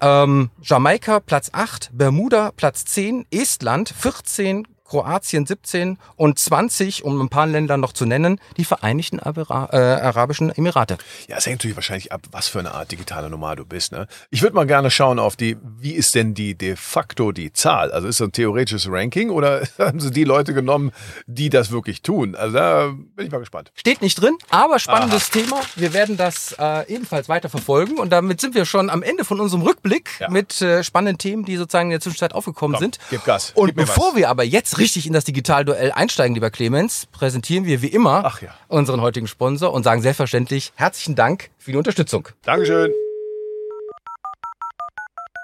Ähm, 0.00 0.50
Jamaika 0.62 1.20
Platz 1.20 1.50
8, 1.52 1.90
Bermuda 1.92 2.50
Platz 2.56 2.84
10, 2.84 3.26
Estland 3.30 3.94
14, 3.96 4.66
Kroatien 4.90 5.46
17 5.46 5.98
und 6.16 6.38
20, 6.38 7.04
um 7.04 7.20
ein 7.20 7.28
paar 7.28 7.46
Länder 7.46 7.76
noch 7.76 7.92
zu 7.92 8.06
nennen, 8.06 8.40
die 8.56 8.64
Vereinigten 8.64 9.20
Abira 9.20 9.68
äh, 9.72 9.76
Arabischen 10.02 10.50
Emirate. 10.50 10.98
Ja, 11.28 11.36
es 11.36 11.46
hängt 11.46 11.60
natürlich 11.60 11.76
wahrscheinlich 11.76 12.12
ab, 12.12 12.22
was 12.32 12.48
für 12.48 12.58
eine 12.58 12.74
Art 12.74 12.90
digitaler 12.90 13.28
Nomad 13.28 13.60
du 13.60 13.64
bist. 13.64 13.92
Ne? 13.92 14.08
Ich 14.30 14.42
würde 14.42 14.56
mal 14.56 14.66
gerne 14.66 14.90
schauen 14.90 15.20
auf 15.20 15.36
die, 15.36 15.56
wie 15.78 15.92
ist 15.92 16.14
denn 16.16 16.34
die 16.34 16.56
de 16.56 16.74
facto 16.76 17.30
die 17.30 17.52
Zahl? 17.52 17.92
Also 17.92 18.08
ist 18.08 18.18
das 18.20 18.28
ein 18.28 18.32
theoretisches 18.32 18.90
Ranking 18.90 19.30
oder 19.30 19.62
haben 19.78 20.00
sie 20.00 20.10
die 20.10 20.24
Leute 20.24 20.54
genommen, 20.54 20.90
die 21.26 21.50
das 21.50 21.70
wirklich 21.70 22.02
tun? 22.02 22.34
Also 22.34 22.56
da 22.56 22.88
bin 23.14 23.26
ich 23.26 23.30
mal 23.32 23.38
gespannt. 23.38 23.70
Steht 23.76 24.02
nicht 24.02 24.20
drin, 24.20 24.36
aber 24.50 24.80
spannendes 24.80 25.30
Thema. 25.30 25.60
Wir 25.76 25.92
werden 25.92 26.16
das 26.16 26.56
äh, 26.58 26.92
ebenfalls 26.92 27.28
weiter 27.28 27.48
verfolgen 27.48 27.98
und 27.98 28.10
damit 28.10 28.40
sind 28.40 28.56
wir 28.56 28.64
schon 28.64 28.90
am 28.90 29.04
Ende 29.04 29.24
von 29.24 29.38
unserem 29.40 29.62
Rückblick 29.62 30.10
Ja. 30.18 30.28
mit 30.30 30.60
äh, 30.60 30.82
spannenden 30.82 31.18
Themen, 31.18 31.44
die 31.44 31.56
sozusagen 31.56 31.90
in 31.90 31.92
der 31.92 32.00
Zwischenzeit 32.00 32.34
aufgekommen 32.34 32.74
Komm, 32.74 32.82
sind. 32.82 32.98
gib 33.10 33.24
Gas. 33.24 33.52
Und 33.54 33.68
Gib 33.68 33.76
bevor 33.76 34.08
was. 34.08 34.16
wir 34.16 34.28
aber 34.28 34.42
jetzt 34.42 34.78
richtig 34.80 35.06
in 35.06 35.12
das 35.12 35.24
Digitalduell 35.24 35.92
einsteigen, 35.92 36.34
lieber 36.34 36.50
Clemens, 36.50 37.06
präsentieren 37.12 37.64
wir 37.66 37.82
wie 37.82 37.88
immer 37.88 38.22
Ach 38.24 38.42
ja. 38.42 38.54
unseren 38.68 39.00
heutigen 39.00 39.28
Sponsor 39.28 39.72
und 39.72 39.84
sagen 39.84 40.02
selbstverständlich 40.02 40.72
herzlichen 40.74 41.14
Dank 41.14 41.50
für 41.58 41.72
die 41.72 41.76
Unterstützung. 41.76 42.28
Dankeschön. 42.42 42.90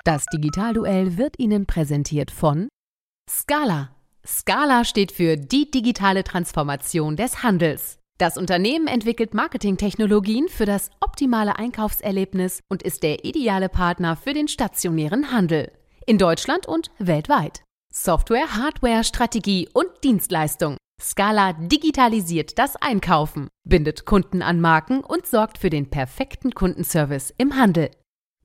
Das 0.04 0.24
Digitalduell 0.26 1.18
wird 1.18 1.38
Ihnen 1.38 1.66
präsentiert 1.66 2.30
von 2.30 2.68
Scala. 3.28 3.90
Scala 4.24 4.84
steht 4.84 5.12
für 5.12 5.36
die 5.36 5.70
digitale 5.70 6.24
Transformation 6.24 7.16
des 7.16 7.42
Handels. 7.42 7.98
Das 8.18 8.38
Unternehmen 8.38 8.86
entwickelt 8.86 9.34
Marketingtechnologien 9.34 10.48
für 10.48 10.64
das 10.64 10.90
optimale 11.00 11.58
Einkaufserlebnis 11.58 12.60
und 12.68 12.82
ist 12.82 13.02
der 13.02 13.24
ideale 13.24 13.68
Partner 13.68 14.16
für 14.16 14.32
den 14.32 14.48
stationären 14.48 15.32
Handel. 15.32 15.70
In 16.06 16.18
Deutschland 16.18 16.66
und 16.66 16.90
weltweit. 16.98 17.65
Software, 17.98 18.54
Hardware, 18.54 19.02
Strategie 19.04 19.70
und 19.72 19.86
Dienstleistung. 20.04 20.76
Scala 21.00 21.54
digitalisiert 21.54 22.58
das 22.58 22.76
Einkaufen, 22.76 23.48
bindet 23.64 24.04
Kunden 24.04 24.42
an 24.42 24.60
Marken 24.60 25.02
und 25.02 25.26
sorgt 25.26 25.56
für 25.56 25.70
den 25.70 25.88
perfekten 25.88 26.52
Kundenservice 26.52 27.32
im 27.38 27.56
Handel. 27.56 27.90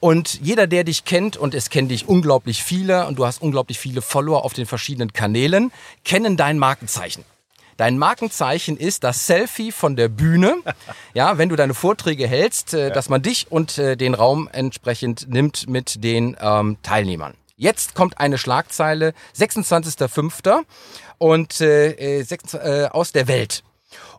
Und 0.00 0.40
jeder, 0.42 0.66
der 0.66 0.82
dich 0.84 1.04
kennt, 1.04 1.36
und 1.36 1.54
es 1.54 1.70
kennen 1.70 1.88
dich 1.88 2.08
unglaublich 2.08 2.62
viele, 2.62 3.06
und 3.06 3.18
du 3.18 3.26
hast 3.26 3.40
unglaublich 3.40 3.78
viele 3.78 4.02
Follower 4.02 4.44
auf 4.44 4.52
den 4.52 4.66
verschiedenen 4.66 5.12
Kanälen, 5.12 5.70
kennen 6.04 6.36
dein 6.36 6.58
Markenzeichen. 6.58 7.24
Dein 7.76 7.98
Markenzeichen 7.98 8.76
ist 8.76 9.04
das 9.04 9.26
Selfie 9.26 9.70
von 9.70 9.96
der 9.96 10.08
Bühne. 10.08 10.56
Ja, 11.14 11.38
wenn 11.38 11.48
du 11.48 11.56
deine 11.56 11.72
Vorträge 11.74 12.26
hältst, 12.26 12.74
äh, 12.74 12.90
dass 12.90 13.08
man 13.08 13.22
dich 13.22 13.46
und 13.50 13.78
äh, 13.78 13.96
den 13.96 14.14
Raum 14.14 14.48
entsprechend 14.52 15.28
nimmt 15.28 15.66
mit 15.68 16.02
den 16.04 16.36
ähm, 16.40 16.76
Teilnehmern. 16.82 17.34
Jetzt 17.56 17.94
kommt 17.94 18.18
eine 18.18 18.36
Schlagzeile, 18.36 19.14
26.05. 19.38 20.64
und 21.18 21.60
äh, 21.62 21.92
äh, 21.92 22.22
sechs- 22.22 22.52
äh, 22.54 22.88
aus 22.90 23.12
der 23.12 23.28
Welt. 23.28 23.62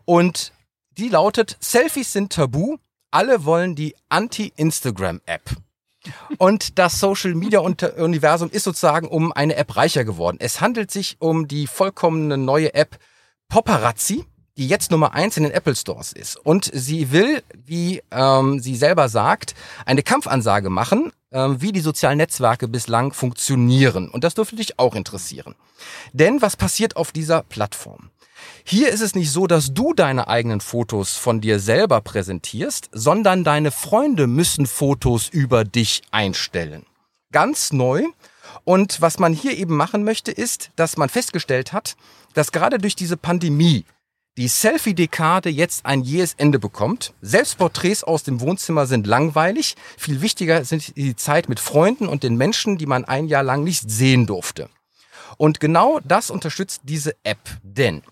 Und 0.06 0.52
die 0.96 1.08
lautet, 1.08 1.56
Selfies 1.60 2.12
sind 2.12 2.32
tabu, 2.32 2.78
alle 3.10 3.44
wollen 3.44 3.74
die 3.74 3.94
Anti-Instagram-App. 4.08 5.42
Und 6.38 6.78
das 6.78 7.00
Social 7.00 7.34
Media 7.34 7.60
Universum 7.60 8.50
ist 8.50 8.64
sozusagen 8.64 9.08
um 9.08 9.32
eine 9.32 9.56
App 9.56 9.76
reicher 9.76 10.04
geworden. 10.04 10.38
Es 10.40 10.60
handelt 10.60 10.90
sich 10.90 11.16
um 11.18 11.48
die 11.48 11.66
vollkommene 11.66 12.38
neue 12.38 12.74
App 12.74 12.98
Paparazzi, 13.48 14.24
die 14.58 14.68
jetzt 14.68 14.90
Nummer 14.90 15.14
eins 15.14 15.36
in 15.36 15.44
den 15.44 15.52
Apple 15.52 15.76
Stores 15.76 16.12
ist. 16.12 16.36
Und 16.36 16.70
sie 16.74 17.12
will, 17.12 17.42
wie 17.64 18.02
ähm, 18.10 18.58
sie 18.58 18.76
selber 18.76 19.08
sagt, 19.08 19.54
eine 19.86 20.02
Kampfansage 20.02 20.68
machen, 20.68 21.12
ähm, 21.30 21.62
wie 21.62 21.72
die 21.72 21.80
sozialen 21.80 22.18
Netzwerke 22.18 22.66
bislang 22.66 23.12
funktionieren. 23.12 24.10
Und 24.10 24.24
das 24.24 24.34
dürfte 24.34 24.56
dich 24.56 24.78
auch 24.78 24.94
interessieren. 24.94 25.54
Denn 26.12 26.42
was 26.42 26.56
passiert 26.56 26.96
auf 26.96 27.12
dieser 27.12 27.42
Plattform? 27.44 28.10
Hier 28.64 28.90
ist 28.90 29.00
es 29.00 29.14
nicht 29.14 29.30
so, 29.30 29.46
dass 29.46 29.72
du 29.72 29.94
deine 29.94 30.28
eigenen 30.28 30.60
Fotos 30.60 31.16
von 31.16 31.40
dir 31.40 31.60
selber 31.60 32.00
präsentierst, 32.00 32.90
sondern 32.92 33.44
deine 33.44 33.70
Freunde 33.70 34.26
müssen 34.26 34.66
Fotos 34.66 35.28
über 35.28 35.64
dich 35.64 36.02
einstellen. 36.10 36.84
Ganz 37.32 37.72
neu. 37.72 38.04
Und 38.64 39.00
was 39.00 39.18
man 39.18 39.32
hier 39.32 39.56
eben 39.56 39.76
machen 39.76 40.04
möchte, 40.04 40.32
ist, 40.32 40.70
dass 40.76 40.96
man 40.96 41.08
festgestellt 41.08 41.72
hat, 41.72 41.96
dass 42.34 42.52
gerade 42.52 42.78
durch 42.78 42.96
diese 42.96 43.16
Pandemie 43.16 43.84
die 44.38 44.46
Selfie-Dekade 44.46 45.50
jetzt 45.50 45.84
ein 45.84 46.02
jähes 46.02 46.34
Ende 46.34 46.60
bekommt. 46.60 47.12
Selbstporträts 47.20 48.04
aus 48.04 48.22
dem 48.22 48.40
Wohnzimmer 48.40 48.86
sind 48.86 49.08
langweilig. 49.08 49.74
Viel 49.96 50.20
wichtiger 50.20 50.64
sind 50.64 50.96
die 50.96 51.16
Zeit 51.16 51.48
mit 51.48 51.58
Freunden 51.58 52.06
und 52.06 52.22
den 52.22 52.36
Menschen, 52.36 52.78
die 52.78 52.86
man 52.86 53.04
ein 53.04 53.26
Jahr 53.26 53.42
lang 53.42 53.64
nicht 53.64 53.90
sehen 53.90 54.26
durfte. 54.26 54.70
Und 55.38 55.58
genau 55.58 55.98
das 56.04 56.30
unterstützt 56.30 56.82
diese 56.84 57.16
App. 57.24 57.40
Denn 57.64 58.02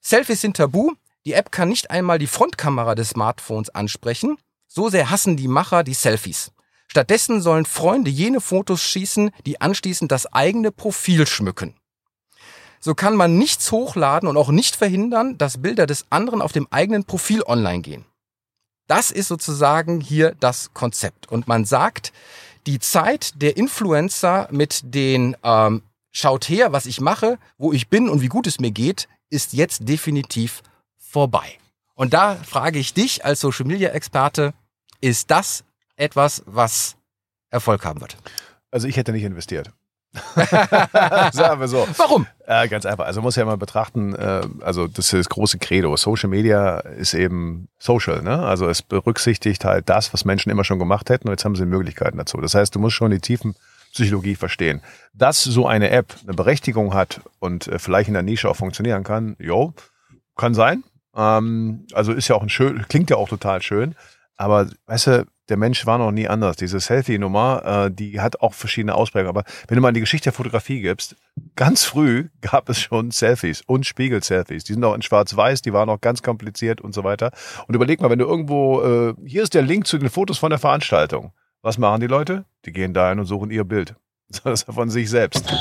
Selfies 0.00 0.40
sind 0.40 0.56
tabu. 0.56 0.92
Die 1.26 1.34
App 1.34 1.52
kann 1.52 1.68
nicht 1.68 1.90
einmal 1.90 2.18
die 2.18 2.26
Frontkamera 2.26 2.94
des 2.94 3.10
Smartphones 3.10 3.68
ansprechen. 3.68 4.38
So 4.66 4.88
sehr 4.88 5.10
hassen 5.10 5.36
die 5.36 5.48
Macher 5.48 5.84
die 5.84 5.92
Selfies. 5.92 6.52
Stattdessen 6.88 7.42
sollen 7.42 7.66
Freunde 7.66 8.10
jene 8.10 8.40
Fotos 8.40 8.82
schießen, 8.82 9.30
die 9.44 9.60
anschließend 9.60 10.10
das 10.10 10.32
eigene 10.32 10.72
Profil 10.72 11.26
schmücken. 11.26 11.74
So 12.80 12.94
kann 12.94 13.14
man 13.14 13.38
nichts 13.38 13.70
hochladen 13.70 14.28
und 14.28 14.36
auch 14.36 14.48
nicht 14.48 14.74
verhindern, 14.74 15.36
dass 15.38 15.60
Bilder 15.60 15.86
des 15.86 16.06
anderen 16.10 16.40
auf 16.40 16.52
dem 16.52 16.66
eigenen 16.70 17.04
Profil 17.04 17.42
online 17.42 17.82
gehen. 17.82 18.06
Das 18.86 19.10
ist 19.10 19.28
sozusagen 19.28 20.00
hier 20.00 20.34
das 20.40 20.72
Konzept. 20.72 21.30
Und 21.30 21.46
man 21.46 21.64
sagt, 21.64 22.12
die 22.66 22.80
Zeit 22.80 23.40
der 23.40 23.56
Influencer 23.56 24.48
mit 24.50 24.80
den 24.82 25.36
ähm, 25.44 25.82
Schaut 26.12 26.48
her, 26.48 26.72
was 26.72 26.86
ich 26.86 27.00
mache, 27.00 27.38
wo 27.56 27.72
ich 27.72 27.88
bin 27.88 28.08
und 28.08 28.20
wie 28.20 28.28
gut 28.28 28.48
es 28.48 28.58
mir 28.58 28.72
geht, 28.72 29.08
ist 29.28 29.52
jetzt 29.52 29.88
definitiv 29.88 30.62
vorbei. 30.98 31.58
Und 31.94 32.14
da 32.14 32.34
frage 32.34 32.80
ich 32.80 32.94
dich 32.94 33.24
als 33.24 33.40
Social 33.40 33.66
Media 33.66 33.90
Experte, 33.90 34.52
ist 35.00 35.30
das 35.30 35.62
etwas, 35.96 36.42
was 36.46 36.96
Erfolg 37.50 37.84
haben 37.84 38.00
wird? 38.00 38.16
Also 38.72 38.88
ich 38.88 38.96
hätte 38.96 39.12
nicht 39.12 39.22
investiert. 39.22 39.70
Sagen 41.32 41.60
wir 41.60 41.68
so. 41.68 41.86
Warum? 41.96 42.26
Äh, 42.46 42.68
ganz 42.68 42.84
einfach. 42.84 43.06
Also 43.06 43.22
muss 43.22 43.36
ja 43.36 43.44
mal 43.44 43.56
betrachten, 43.56 44.14
äh, 44.14 44.42
also 44.60 44.88
das 44.88 45.06
ist 45.06 45.12
das 45.12 45.28
große 45.28 45.58
Credo. 45.58 45.96
Social 45.96 46.28
Media 46.28 46.78
ist 46.80 47.14
eben 47.14 47.68
social, 47.78 48.22
ne? 48.22 48.44
Also 48.44 48.68
es 48.68 48.82
berücksichtigt 48.82 49.64
halt 49.64 49.88
das, 49.88 50.12
was 50.12 50.24
Menschen 50.24 50.50
immer 50.50 50.64
schon 50.64 50.80
gemacht 50.80 51.10
hätten 51.10 51.28
und 51.28 51.32
jetzt 51.32 51.44
haben 51.44 51.54
sie 51.54 51.64
Möglichkeiten 51.64 52.18
dazu. 52.18 52.38
Das 52.38 52.54
heißt, 52.54 52.74
du 52.74 52.80
musst 52.80 52.96
schon 52.96 53.12
die 53.12 53.20
tiefen 53.20 53.54
Psychologie 53.92 54.36
verstehen. 54.36 54.80
Dass 55.14 55.42
so 55.42 55.66
eine 55.66 55.90
App 55.90 56.14
eine 56.24 56.34
Berechtigung 56.34 56.94
hat 56.94 57.20
und 57.38 57.68
äh, 57.68 57.78
vielleicht 57.78 58.08
in 58.08 58.14
der 58.14 58.22
Nische 58.22 58.48
auch 58.48 58.56
funktionieren 58.56 59.04
kann, 59.04 59.36
jo, 59.38 59.74
kann 60.36 60.54
sein. 60.54 60.82
Ähm, 61.14 61.86
also 61.92 62.12
ist 62.12 62.28
ja 62.28 62.36
auch 62.36 62.42
ein 62.42 62.48
schön, 62.48 62.84
klingt 62.88 63.10
ja 63.10 63.16
auch 63.16 63.28
total 63.28 63.62
schön. 63.62 63.94
Aber 64.36 64.68
weißt 64.86 65.06
du, 65.06 65.26
der 65.50 65.56
Mensch 65.56 65.84
war 65.84 65.98
noch 65.98 66.12
nie 66.12 66.28
anders. 66.28 66.56
Diese 66.56 66.80
Selfie-Nummer, 66.80 67.86
äh, 67.86 67.90
die 67.90 68.20
hat 68.20 68.40
auch 68.40 68.54
verschiedene 68.54 68.94
Ausprägungen. 68.94 69.36
Aber 69.36 69.44
wenn 69.68 69.76
du 69.76 69.82
mal 69.82 69.88
in 69.88 69.94
die 69.94 70.00
Geschichte 70.00 70.24
der 70.24 70.32
Fotografie 70.32 70.80
gibst, 70.80 71.16
ganz 71.56 71.84
früh 71.84 72.28
gab 72.40 72.68
es 72.68 72.80
schon 72.80 73.10
Selfies 73.10 73.62
und 73.66 73.84
Spiegel-Selfies. 73.84 74.64
Die 74.64 74.72
sind 74.72 74.84
auch 74.84 74.94
in 74.94 75.02
Schwarz-Weiß, 75.02 75.62
die 75.62 75.72
waren 75.72 75.90
auch 75.90 76.00
ganz 76.00 76.22
kompliziert 76.22 76.80
und 76.80 76.94
so 76.94 77.04
weiter. 77.04 77.32
Und 77.66 77.74
überleg 77.74 78.00
mal, 78.00 78.10
wenn 78.10 78.18
du 78.18 78.26
irgendwo, 78.26 78.82
äh, 78.82 79.14
hier 79.26 79.42
ist 79.42 79.54
der 79.54 79.62
Link 79.62 79.86
zu 79.86 79.98
den 79.98 80.08
Fotos 80.08 80.38
von 80.38 80.50
der 80.50 80.58
Veranstaltung. 80.58 81.32
Was 81.62 81.76
machen 81.76 82.00
die 82.00 82.06
Leute? 82.06 82.46
Die 82.64 82.72
gehen 82.72 82.94
da 82.94 83.10
hin 83.10 83.18
und 83.18 83.26
suchen 83.26 83.50
ihr 83.50 83.64
Bild. 83.64 83.94
Das 84.44 84.62
ist 84.62 84.72
von 84.72 84.88
sich 84.88 85.10
selbst. 85.10 85.52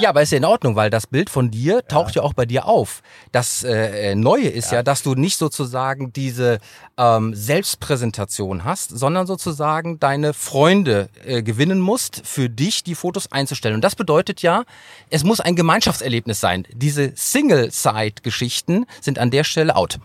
Ja, 0.00 0.10
aber 0.10 0.22
ist 0.22 0.30
ja 0.30 0.38
in 0.38 0.44
Ordnung, 0.44 0.76
weil 0.76 0.90
das 0.90 1.06
Bild 1.06 1.28
von 1.28 1.50
dir 1.50 1.84
taucht 1.86 2.14
ja, 2.14 2.22
auch 2.22 2.32
bei 2.32 2.46
dir 2.46 2.66
auf. 2.66 3.02
Das 3.32 3.64
äh, 3.64 4.14
Neue 4.14 4.48
ist 4.48 4.70
ja. 4.70 4.82
dass 4.82 5.02
du 5.02 5.14
nicht 5.14 5.38
sozusagen 5.38 6.12
diese 6.12 6.58
ähm, 6.96 7.34
Selbstpräsentation 7.34 8.64
hast, 8.64 8.90
sondern 8.90 9.26
sozusagen 9.26 9.98
deine 9.98 10.34
Freunde 10.34 11.08
äh, 11.24 11.42
gewinnen 11.42 11.80
musst, 11.80 12.22
für 12.24 12.48
dich 12.48 12.84
die 12.84 12.94
Fotos 12.94 13.32
einzustellen. 13.32 13.74
Und 13.74 13.82
das 13.82 13.96
bedeutet 13.96 14.40
ja, 14.42 14.64
es 15.10 15.24
muss 15.24 15.40
ein 15.40 15.56
Gemeinschaftserlebnis 15.56 16.38
sein. 16.38 16.64
Diese 16.72 17.12
Single-Side-Geschichten 17.16 18.86
sind 19.00 19.18
an 19.18 19.30
der 19.30 19.44
Stelle 19.44 19.74
out. 19.74 19.98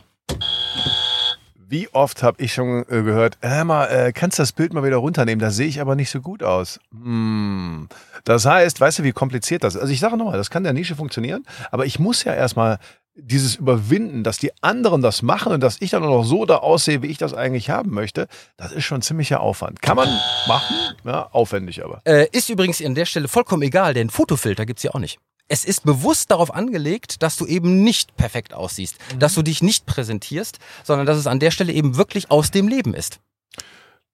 Wie 1.74 1.90
oft 1.92 2.22
habe 2.22 2.40
ich 2.44 2.54
schon 2.54 2.84
äh, 2.88 3.02
gehört, 3.02 3.40
hör 3.42 3.64
mal, 3.64 3.88
äh, 3.88 4.12
kannst 4.14 4.38
das 4.38 4.52
Bild 4.52 4.74
mal 4.74 4.84
wieder 4.84 4.98
runternehmen, 4.98 5.40
da 5.40 5.50
sehe 5.50 5.66
ich 5.66 5.82
aber 5.82 5.96
nicht 5.96 6.12
so 6.12 6.22
gut 6.22 6.44
aus. 6.44 6.80
Hm. 6.92 7.90
Das 8.26 8.46
heißt, 8.46 8.80
weißt 8.80 9.00
du, 9.00 9.04
wie 9.04 9.12
kompliziert 9.12 9.64
das 9.64 9.74
ist? 9.74 9.82
Also 9.82 9.92
ich 9.92 10.00
sage 10.00 10.16
nochmal, 10.16 10.38
das 10.38 10.52
kann 10.52 10.64
der 10.64 10.74
Nische 10.74 10.96
funktionieren, 10.96 11.48
aber 11.72 11.88
ich 11.88 11.98
muss 11.98 12.26
ja 12.26 12.36
erstmal 12.36 12.78
dieses 13.16 13.56
Überwinden, 13.56 14.24
dass 14.24 14.38
die 14.38 14.52
anderen 14.62 15.02
das 15.02 15.24
machen 15.24 15.52
und 15.52 15.62
dass 15.62 15.82
ich 15.82 15.90
dann 15.90 16.04
auch 16.04 16.10
noch 16.10 16.26
so 16.26 16.46
da 16.46 16.58
aussehe, 16.58 17.02
wie 17.02 17.08
ich 17.08 17.18
das 17.18 17.34
eigentlich 17.34 17.72
haben 17.72 17.90
möchte, 17.90 18.28
das 18.56 18.72
ist 18.72 18.84
schon 18.84 19.02
ziemlicher 19.02 19.40
Aufwand. 19.40 19.82
Kann 19.82 19.96
man 19.96 20.10
machen, 20.48 20.76
ja, 21.06 21.28
aufwendig 21.32 21.84
aber. 21.84 22.02
Äh, 22.06 22.28
ist 22.34 22.50
übrigens 22.50 22.86
an 22.86 22.94
der 22.94 23.06
Stelle 23.06 23.28
vollkommen 23.28 23.64
egal, 23.64 23.96
denn 23.96 24.12
Fotofilter 24.12 24.68
gibt's 24.68 24.84
ja 24.84 24.92
auch 24.92 25.00
nicht. 25.00 25.18
Es 25.48 25.66
ist 25.66 25.84
bewusst 25.84 26.32
darauf 26.32 26.54
angelegt, 26.54 27.22
dass 27.22 27.36
du 27.36 27.46
eben 27.46 27.84
nicht 27.84 28.16
perfekt 28.16 28.54
aussiehst, 28.54 28.96
dass 29.20 29.34
du 29.34 29.42
dich 29.42 29.62
nicht 29.62 29.86
präsentierst, 29.86 30.60
sondern 30.84 31.06
dass 31.06 31.18
es 31.18 31.28
an 31.28 31.40
der 31.40 31.52
Stelle 31.52 31.74
eben 31.74 31.98
wirklich 31.98 32.32
aus 32.32 32.52
dem 32.52 32.68
Leben 32.68 32.94
ist. 32.94 33.20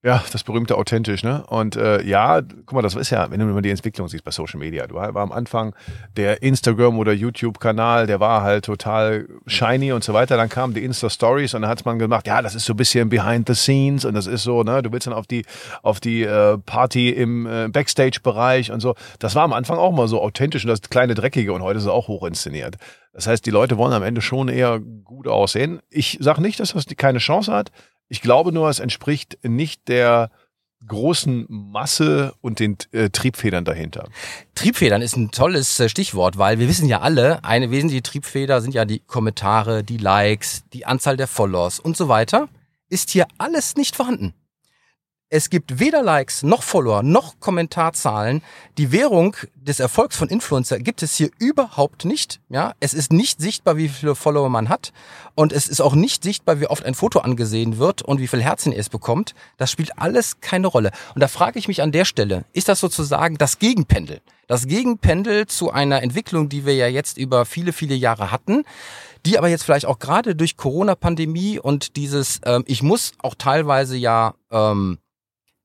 Ja, 0.01 0.23
das 0.31 0.45
berühmte 0.45 0.77
authentisch, 0.77 1.23
ne? 1.23 1.43
Und 1.47 1.75
äh, 1.75 2.01
ja, 2.03 2.41
guck 2.41 2.71
mal, 2.71 2.81
das 2.81 2.95
ist 2.95 3.09
ja, 3.09 3.29
wenn 3.31 3.39
du 3.41 3.45
mal 3.47 3.61
die 3.61 3.69
Entwicklung 3.69 4.07
siehst 4.07 4.23
bei 4.23 4.31
Social 4.31 4.57
Media, 4.57 4.87
du 4.87 4.95
war, 4.95 5.13
war 5.13 5.23
am 5.23 5.33
Anfang 5.33 5.75
der 6.15 6.41
Instagram 6.41 6.97
oder 6.99 7.11
YouTube-Kanal, 7.11 8.07
der 8.07 8.21
war 8.21 8.41
halt 8.41 8.63
total 8.63 9.27
shiny 9.45 9.91
und 9.91 10.01
so 10.05 10.13
weiter. 10.13 10.37
Dann 10.37 10.47
kamen 10.47 10.73
die 10.73 10.85
Insta-Stories 10.85 11.53
und 11.53 11.63
dann 11.63 11.69
hat 11.69 11.83
man 11.83 11.99
gemacht, 11.99 12.27
ja, 12.27 12.41
das 12.41 12.55
ist 12.55 12.63
so 12.63 12.71
ein 12.71 12.77
bisschen 12.77 13.09
behind 13.09 13.49
the 13.49 13.55
scenes 13.55 14.05
und 14.05 14.13
das 14.13 14.25
ist 14.25 14.43
so, 14.43 14.63
ne, 14.63 14.81
du 14.81 14.93
willst 14.93 15.05
dann 15.05 15.13
auf 15.13 15.27
die 15.27 15.43
auf 15.83 15.99
die 15.99 16.23
äh, 16.23 16.57
Party 16.59 17.09
im 17.09 17.45
äh, 17.45 17.67
Backstage-Bereich 17.67 18.71
und 18.71 18.79
so. 18.79 18.95
Das 19.19 19.35
war 19.35 19.43
am 19.43 19.51
Anfang 19.51 19.77
auch 19.79 19.91
mal 19.91 20.07
so 20.07 20.21
authentisch 20.21 20.63
und 20.63 20.69
das 20.69 20.79
kleine 20.81 21.13
Dreckige 21.13 21.51
und 21.51 21.61
heute 21.61 21.77
ist 21.77 21.83
es 21.83 21.89
auch 21.89 22.07
hoch 22.07 22.23
inszeniert. 22.23 22.77
Das 23.11 23.27
heißt, 23.27 23.45
die 23.45 23.51
Leute 23.51 23.75
wollen 23.75 23.91
am 23.91 24.03
Ende 24.03 24.21
schon 24.21 24.47
eher 24.47 24.79
gut 24.79 25.27
aussehen. 25.27 25.81
Ich 25.89 26.19
sage 26.21 26.41
nicht, 26.41 26.61
dass 26.61 26.71
das 26.71 26.85
keine 26.95 27.19
Chance 27.19 27.51
hat. 27.51 27.71
Ich 28.09 28.21
glaube 28.21 28.51
nur, 28.51 28.69
es 28.69 28.79
entspricht 28.79 29.37
nicht 29.43 29.87
der 29.87 30.31
großen 30.87 31.45
Masse 31.49 32.33
und 32.41 32.59
den 32.59 32.77
äh, 32.91 33.09
Triebfedern 33.09 33.65
dahinter. 33.65 34.07
Triebfedern 34.55 35.01
ist 35.01 35.15
ein 35.17 35.31
tolles 35.31 35.79
äh, 35.79 35.89
Stichwort, 35.89 36.37
weil 36.37 36.59
wir 36.59 36.67
wissen 36.67 36.87
ja 36.87 37.01
alle, 37.01 37.43
eine 37.43 37.69
wesentliche 37.69 38.01
Triebfeder 38.01 38.61
sind 38.61 38.73
ja 38.73 38.85
die 38.85 38.99
Kommentare, 38.99 39.83
die 39.83 39.97
Likes, 39.97 40.63
die 40.71 40.85
Anzahl 40.85 41.17
der 41.17 41.27
Follows 41.27 41.79
und 41.79 41.97
so 41.97 42.07
weiter. 42.07 42.47
ist 42.89 43.11
hier 43.11 43.27
alles 43.37 43.75
nicht 43.75 43.95
vorhanden. 43.95 44.33
Es 45.31 45.51
gibt 45.51 45.79
weder 45.79 46.01
Likes 46.01 46.41
noch 46.41 46.63
Follower 46.63 47.03
noch 47.03 47.39
Kommentarzahlen. 47.39 48.41
Die 48.79 48.91
Währung 48.91 49.35
des 49.53 49.79
Erfolgs 49.79 50.17
von 50.17 50.27
Influencer 50.27 50.79
gibt 50.79 51.03
es 51.03 51.13
hier 51.13 51.29
überhaupt 51.37 52.03
nicht. 52.03 52.41
Ja, 52.49 52.73
es 52.79 52.95
ist 52.95 53.13
nicht 53.13 53.39
sichtbar, 53.39 53.77
wie 53.77 53.89
viele 53.89 54.15
Follower 54.15 54.49
man 54.49 54.69
hat 54.69 54.91
und 55.35 55.53
es 55.53 55.67
ist 55.67 55.81
auch 55.81 55.93
nicht 55.93 56.23
sichtbar, 56.23 56.59
wie 56.59 56.65
oft 56.65 56.83
ein 56.83 56.95
Foto 56.95 57.19
angesehen 57.19 57.77
wird 57.77 58.01
und 58.01 58.19
wie 58.19 58.27
viel 58.27 58.41
Herzen 58.41 58.73
es 58.73 58.89
bekommt. 58.89 59.35
Das 59.57 59.69
spielt 59.69 59.99
alles 59.99 60.41
keine 60.41 60.65
Rolle. 60.65 60.89
Und 61.13 61.21
da 61.21 61.27
frage 61.27 61.59
ich 61.59 61.67
mich 61.67 61.83
an 61.83 61.91
der 61.91 62.05
Stelle, 62.05 62.45
ist 62.53 62.67
das 62.67 62.79
sozusagen 62.79 63.37
das 63.37 63.59
Gegenpendel? 63.59 64.21
Das 64.47 64.65
Gegenpendel 64.65 65.45
zu 65.45 65.69
einer 65.69 66.01
Entwicklung, 66.01 66.49
die 66.49 66.65
wir 66.65 66.73
ja 66.73 66.87
jetzt 66.87 67.19
über 67.19 67.45
viele, 67.45 67.71
viele 67.71 67.93
Jahre 67.95 68.31
hatten 68.31 68.63
die 69.25 69.37
aber 69.37 69.49
jetzt 69.49 69.63
vielleicht 69.63 69.85
auch 69.85 69.99
gerade 69.99 70.33
durch 70.33 70.55
Corona-Pandemie 70.55 71.59
und 71.59 71.97
dieses, 71.97 72.39
ähm, 72.45 72.63
ich 72.67 72.81
muss 72.81 73.11
auch 73.21 73.35
teilweise 73.35 73.97
ja 73.97 74.33
ähm, 74.49 74.97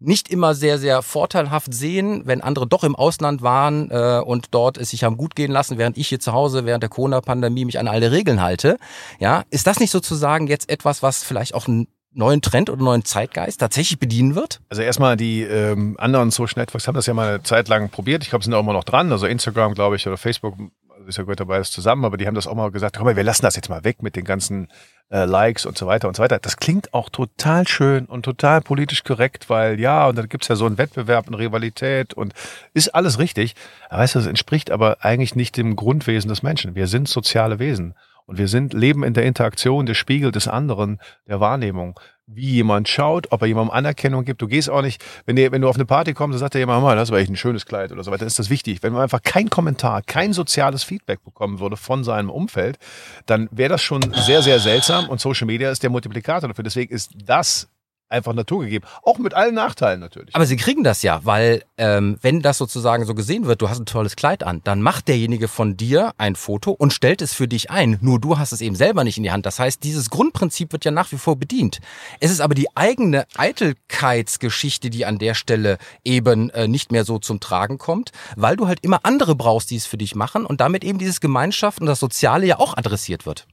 nicht 0.05 0.31
immer 0.31 0.55
sehr, 0.55 0.79
sehr 0.79 1.03
vorteilhaft 1.03 1.73
sehen, 1.73 2.23
wenn 2.25 2.41
andere 2.41 2.67
doch 2.67 2.85
im 2.85 2.97
Ausland 2.97 3.43
waren 3.43 3.91
äh, 3.91 4.21
und 4.25 4.49
dort 4.53 4.79
es 4.79 4.91
sich 4.91 5.05
haben 5.05 5.17
gut 5.17 5.35
gehen 5.35 5.51
lassen, 5.51 5.79
während 5.79 5.97
ich 5.97 6.09
hier 6.09 6.21
zu 6.21 6.33
Hause 6.33 6.67
während 6.67 6.83
der 6.83 6.91
Corona-Pandemie 6.91 7.65
mich 7.65 7.79
an 7.79 7.89
alle 7.89 8.13
Regeln 8.13 8.43
halte. 8.43 8.79
Ja, 9.19 9.45
ist 9.51 9.67
das 9.67 9.81
nicht 9.81 9.91
sozusagen 9.91 10.47
jetzt 10.47 10.71
etwas, 10.71 11.03
was 11.03 11.25
vielleicht 11.25 11.55
auch 11.55 11.69
einen 11.69 11.89
neuen 12.13 12.43
Trend 12.43 12.71
oder 12.71 12.83
neuen 12.83 13.05
Zeitgeist 13.05 13.61
tatsächlich 13.61 13.99
bedienen 13.99 14.35
wird? 14.35 14.61
Also 14.69 14.83
erstmal 14.83 15.17
die 15.17 15.43
ähm, 15.43 15.97
anderen 15.99 16.31
Social 16.31 16.61
Networks 16.61 16.87
haben 16.87 16.95
das 16.95 17.07
ja 17.07 17.15
mal 17.15 17.29
eine 17.29 17.43
Zeit 17.43 17.69
lang 17.69 17.89
probiert. 17.91 18.23
Ich 18.23 18.31
glaube, 18.31 18.45
sind 18.45 18.55
auch 18.55 18.61
immer 18.61 18.73
noch 18.73 18.85
dran. 18.85 19.11
Also 19.11 19.27
Instagram, 19.27 19.75
glaube 19.75 19.97
ich, 19.97 20.07
oder 20.07 20.17
Facebook 20.17 20.55
also 20.95 21.09
ist 21.09 21.19
ja 21.19 21.25
gut 21.25 21.41
dabei, 21.41 21.59
das 21.59 21.71
zusammen, 21.71 22.05
aber 22.05 22.17
die 22.17 22.27
haben 22.27 22.35
das 22.35 22.47
auch 22.47 22.55
mal 22.55 22.71
gesagt, 22.71 22.97
komm 22.97 23.07
mal, 23.07 23.17
wir 23.17 23.25
lassen 23.25 23.43
das 23.43 23.57
jetzt 23.57 23.69
mal 23.69 23.85
weg 23.85 24.03
mit 24.03 24.17
den 24.17 24.25
ganzen 24.25 24.69
äh, 25.15 25.27
Likes 25.27 25.65
und 25.65 25.79
so 25.79 25.87
weiter 25.87 26.09
und 26.09 26.17
so 26.17 26.23
weiter. 26.25 26.41
Das 26.41 26.57
klingt 26.57 26.93
auch 26.93 27.09
total 27.09 27.69
schön 27.69 28.07
und 28.07 28.25
total 28.25 28.61
politisch 28.61 29.05
korrekt, 29.05 29.49
weil 29.49 29.79
ja, 29.79 30.09
und 30.09 30.19
dann 30.19 30.29
gibt's 30.29 30.49
ja 30.49 30.57
so 30.57 30.67
einen 30.67 30.77
Wettbewerb 30.77 31.29
und 31.29 31.35
Rivalität 31.35 32.15
und 32.15 32.35
ist 32.73 32.89
alles 32.89 33.21
richtig. 33.21 33.55
Weißt 33.91 34.17
du, 34.17 34.19
das 34.19 34.27
entspricht 34.27 34.73
aber 34.73 34.99
eigentlich 35.05 35.37
nicht 35.37 35.57
dem 35.57 35.77
Grundwesen 35.77 36.29
des 36.29 36.43
Menschen. 36.43 36.75
Wir 36.75 36.89
sind 36.89 37.09
soziale 37.09 37.61
Wesen. 37.61 37.95
Und 38.27 38.39
wir 38.39 38.49
sind, 38.49 38.73
leben 38.73 39.05
in 39.05 39.13
der 39.13 39.25
Interaktion, 39.25 39.87
der 39.87 39.95
Spiegel 39.95 40.33
des 40.33 40.49
anderen, 40.49 40.99
der 41.29 41.41
Wahrnehmung 41.41 42.01
wie 42.27 42.53
jemand 42.53 42.89
schaut, 42.89 43.31
ob 43.33 43.43
er 43.43 43.49
jemandem 43.49 43.73
Anerkennung 43.73 44.25
gibt. 44.25 44.41
Du 44.41 44.49
gehst 44.49 44.71
auch 44.71 44.83
nicht, 44.83 45.05
wenn, 45.27 45.37
die, 45.37 45.51
wenn 45.53 45.61
du 45.61 45.69
auf 45.69 45.77
eine 45.77 45.85
Party 45.85 46.15
kommst, 46.15 46.35
dann 46.35 46.41
sagt 46.41 46.55
dir 46.55 46.61
jemand, 46.61 46.83
mal, 46.83 46.97
das 46.97 47.11
war 47.11 47.19
echt 47.19 47.31
ein 47.31 47.37
schönes 47.37 47.67
Kleid 47.67 47.93
oder 47.93 48.03
so 48.03 48.11
weiter, 48.11 48.21
dann 48.21 48.29
ist 48.29 48.39
das 48.39 48.51
wichtig. 48.51 48.83
Wenn 48.83 48.93
man 48.93 49.03
einfach 49.03 49.23
kein 49.23 49.51
Kommentar, 49.51 50.03
kein 50.03 50.33
soziales 50.33 50.85
Feedback 50.85 51.23
bekommen 51.23 51.61
würde 51.61 51.77
von 51.77 52.03
seinem 52.03 52.31
Umfeld, 52.31 52.79
dann 53.27 53.49
wäre 53.51 53.71
das 53.71 53.83
schon 53.83 54.03
sehr, 54.15 54.43
sehr 54.43 54.59
seltsam 54.59 55.09
und 55.09 55.21
Social 55.21 55.47
Media 55.47 55.71
ist 55.71 55.83
der 55.83 55.91
Multiplikator 55.91 56.49
dafür. 56.49 56.65
Deswegen 56.65 56.93
ist 56.95 57.13
das 57.25 57.69
einfach 58.09 58.33
naturgegeben. 58.33 58.89
Auch 59.03 59.19
mit 59.19 59.35
allen 59.35 59.55
Nachteilen 59.55 60.01
natürlich. 60.01 60.35
Aber 60.35 60.47
sie 60.47 60.57
kriegen 60.57 60.85
das 60.85 61.03
ja, 61.03 61.21
weil 61.25 61.63
ähm, 61.77 62.19
wenn 62.21 62.41
das 62.41 62.59
sozusagen 62.59 63.05
so 63.05 63.15
gesehen 63.15 63.47
wird, 63.47 63.63
du 63.63 63.69
hast 63.69 63.81
ein 63.81 63.87
tolles 63.87 64.17
Kleid 64.17 64.43
an, 64.45 64.61
dann 64.65 64.83
macht 64.83 65.09
derjenige 65.09 65.49
von 65.49 65.77
dir 65.77 66.13
ein 66.19 66.37
Foto 66.37 66.73
und 66.73 66.93
stellt 66.93 67.23
es 67.23 67.33
für 67.33 67.49
dich 67.49 67.71
ein. 67.71 67.99
Nur 68.01 68.21
du 68.21 68.39
hast 68.39 68.53
es 68.53 68.61
eben 68.61 68.77
selber 68.77 69.05
nicht 69.05 69.17
in 69.17 69.23
die 69.23 69.33
Hand. 69.33 69.47
Das 69.47 69.59
heißt, 69.59 69.83
dieses 69.83 70.11
Grundprinzip 70.11 70.73
wird 70.73 70.85
ja 70.85 70.91
nach 70.91 71.11
wie 71.13 71.19
vor 71.19 71.37
bedient. 71.37 71.81
Es 72.21 72.31
ist 72.31 72.41
aber 72.41 72.55
die 72.55 72.69
eigene 72.77 73.27
Eitelkeitsgeschichte, 73.37 74.91
die 74.91 75.07
an 75.07 75.19
der 75.19 75.35
Stelle 75.35 75.79
eben 76.05 76.51
äh, 76.51 76.69
nicht 76.69 76.93
mehr 76.93 77.05
so 77.05 77.19
zum 77.19 77.41
Tragen 77.41 77.79
kommt, 77.79 78.13
weil 78.37 78.57
du 78.57 78.69
halt 78.69 78.81
immer 78.83 79.01
andere 79.03 79.35
brauchst, 79.35 79.71
die 79.71 79.77
es 79.77 79.87
für 79.87 79.99
dich 79.99 80.15
machen 80.15 80.47
und 80.47 80.61
damit 80.61 80.85
eben 80.85 80.99
dieses 80.99 81.21
Gemeinschaft 81.21 81.81
und 81.81 81.87
das 81.87 82.01
Soziale 82.01 82.47
ja 82.47 82.59
auch 82.59 82.77
adressiert 82.77 83.27
wird. 83.27 83.47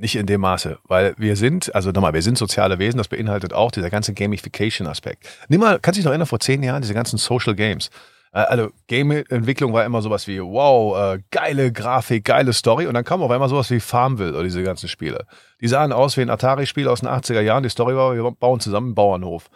Nicht 0.00 0.16
in 0.16 0.24
dem 0.24 0.40
Maße, 0.40 0.78
weil 0.84 1.14
wir 1.18 1.36
sind, 1.36 1.74
also 1.74 1.90
nochmal, 1.90 2.14
wir 2.14 2.22
sind 2.22 2.38
soziale 2.38 2.78
Wesen, 2.78 2.96
das 2.96 3.08
beinhaltet 3.08 3.52
auch 3.52 3.70
dieser 3.70 3.90
ganze 3.90 4.14
Gamification-Aspekt. 4.14 5.28
Nimm 5.48 5.60
mal, 5.60 5.78
kannst 5.78 5.98
du 5.98 6.00
dich 6.00 6.04
noch 6.06 6.12
erinnern, 6.12 6.26
vor 6.26 6.40
zehn 6.40 6.62
Jahren, 6.62 6.80
diese 6.80 6.94
ganzen 6.94 7.18
Social 7.18 7.54
Games. 7.54 7.90
Äh, 8.32 8.38
also 8.38 8.70
Game-Entwicklung 8.86 9.74
war 9.74 9.84
immer 9.84 10.00
sowas 10.00 10.26
wie, 10.26 10.40
wow, 10.40 11.16
äh, 11.16 11.22
geile 11.30 11.70
Grafik, 11.70 12.24
geile 12.24 12.54
Story 12.54 12.86
und 12.86 12.94
dann 12.94 13.04
kam 13.04 13.20
auf 13.20 13.30
einmal 13.30 13.50
sowas 13.50 13.70
wie 13.70 13.78
Farmville 13.78 14.32
oder 14.32 14.44
diese 14.44 14.62
ganzen 14.62 14.88
Spiele. 14.88 15.26
Die 15.60 15.68
sahen 15.68 15.92
aus 15.92 16.16
wie 16.16 16.22
ein 16.22 16.30
Atari-Spiel 16.30 16.88
aus 16.88 17.00
den 17.00 17.08
80er 17.10 17.42
Jahren, 17.42 17.62
die 17.62 17.68
Story 17.68 17.94
war, 17.94 18.14
wir 18.14 18.30
bauen 18.30 18.60
zusammen 18.60 18.88
einen 18.88 18.94
Bauernhof. 18.94 19.50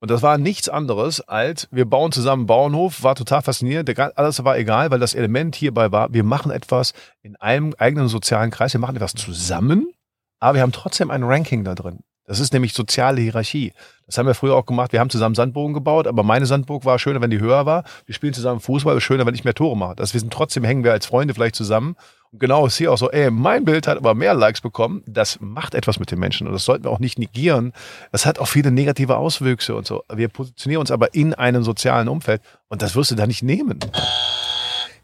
Und 0.00 0.10
das 0.10 0.22
war 0.22 0.38
nichts 0.38 0.68
anderes 0.70 1.20
als, 1.20 1.68
wir 1.70 1.84
bauen 1.84 2.10
zusammen 2.10 2.42
einen 2.42 2.46
Bauernhof, 2.46 3.02
war 3.02 3.14
total 3.14 3.42
faszinierend, 3.42 3.98
alles 4.16 4.42
war 4.42 4.56
egal, 4.56 4.90
weil 4.90 4.98
das 4.98 5.14
Element 5.14 5.54
hierbei 5.54 5.92
war, 5.92 6.12
wir 6.12 6.24
machen 6.24 6.50
etwas 6.50 6.94
in 7.22 7.36
einem 7.36 7.74
eigenen 7.78 8.08
sozialen 8.08 8.50
Kreis, 8.50 8.72
wir 8.72 8.80
machen 8.80 8.96
etwas 8.96 9.12
zusammen, 9.12 9.92
aber 10.38 10.54
wir 10.54 10.62
haben 10.62 10.72
trotzdem 10.72 11.10
ein 11.10 11.22
Ranking 11.22 11.64
da 11.64 11.74
drin. 11.74 12.00
Das 12.24 12.38
ist 12.38 12.52
nämlich 12.52 12.74
soziale 12.74 13.20
Hierarchie. 13.20 13.72
Das 14.06 14.16
haben 14.16 14.26
wir 14.26 14.34
früher 14.34 14.54
auch 14.54 14.64
gemacht. 14.64 14.92
Wir 14.92 15.00
haben 15.00 15.10
zusammen 15.10 15.34
Sandbogen 15.34 15.74
gebaut, 15.74 16.06
aber 16.06 16.22
meine 16.22 16.46
Sandburg 16.46 16.84
war 16.84 16.96
schöner, 17.00 17.20
wenn 17.20 17.30
die 17.30 17.40
höher 17.40 17.66
war. 17.66 17.82
Wir 18.06 18.14
spielen 18.14 18.32
zusammen 18.32 18.60
Fußball, 18.60 19.00
schöner, 19.00 19.26
wenn 19.26 19.34
ich 19.34 19.42
mehr 19.42 19.54
Tore 19.54 19.76
mache. 19.76 19.96
Das 19.96 20.14
wir 20.14 20.20
sind 20.20 20.32
trotzdem 20.32 20.62
hängen 20.62 20.84
wir 20.84 20.92
als 20.92 21.06
Freunde 21.06 21.34
vielleicht 21.34 21.56
zusammen. 21.56 21.96
Und 22.32 22.38
genau 22.38 22.66
ist 22.66 22.76
hier 22.76 22.92
auch 22.92 22.98
so, 22.98 23.10
ey, 23.10 23.30
mein 23.30 23.64
Bild 23.64 23.88
hat 23.88 23.98
aber 23.98 24.14
mehr 24.14 24.34
Likes 24.34 24.60
bekommen. 24.60 25.02
Das 25.06 25.38
macht 25.40 25.74
etwas 25.74 25.98
mit 25.98 26.10
den 26.10 26.20
Menschen 26.20 26.46
und 26.46 26.52
das 26.52 26.64
sollten 26.64 26.84
wir 26.84 26.90
auch 26.90 27.00
nicht 27.00 27.18
negieren. 27.18 27.72
Das 28.12 28.24
hat 28.24 28.38
auch 28.38 28.46
viele 28.46 28.70
negative 28.70 29.16
Auswüchse 29.16 29.74
und 29.74 29.86
so. 29.86 30.04
Wir 30.12 30.28
positionieren 30.28 30.80
uns 30.80 30.92
aber 30.92 31.12
in 31.14 31.34
einem 31.34 31.64
sozialen 31.64 32.08
Umfeld 32.08 32.40
und 32.68 32.82
das 32.82 32.94
wirst 32.94 33.10
du 33.10 33.16
da 33.16 33.26
nicht 33.26 33.42
nehmen. 33.42 33.80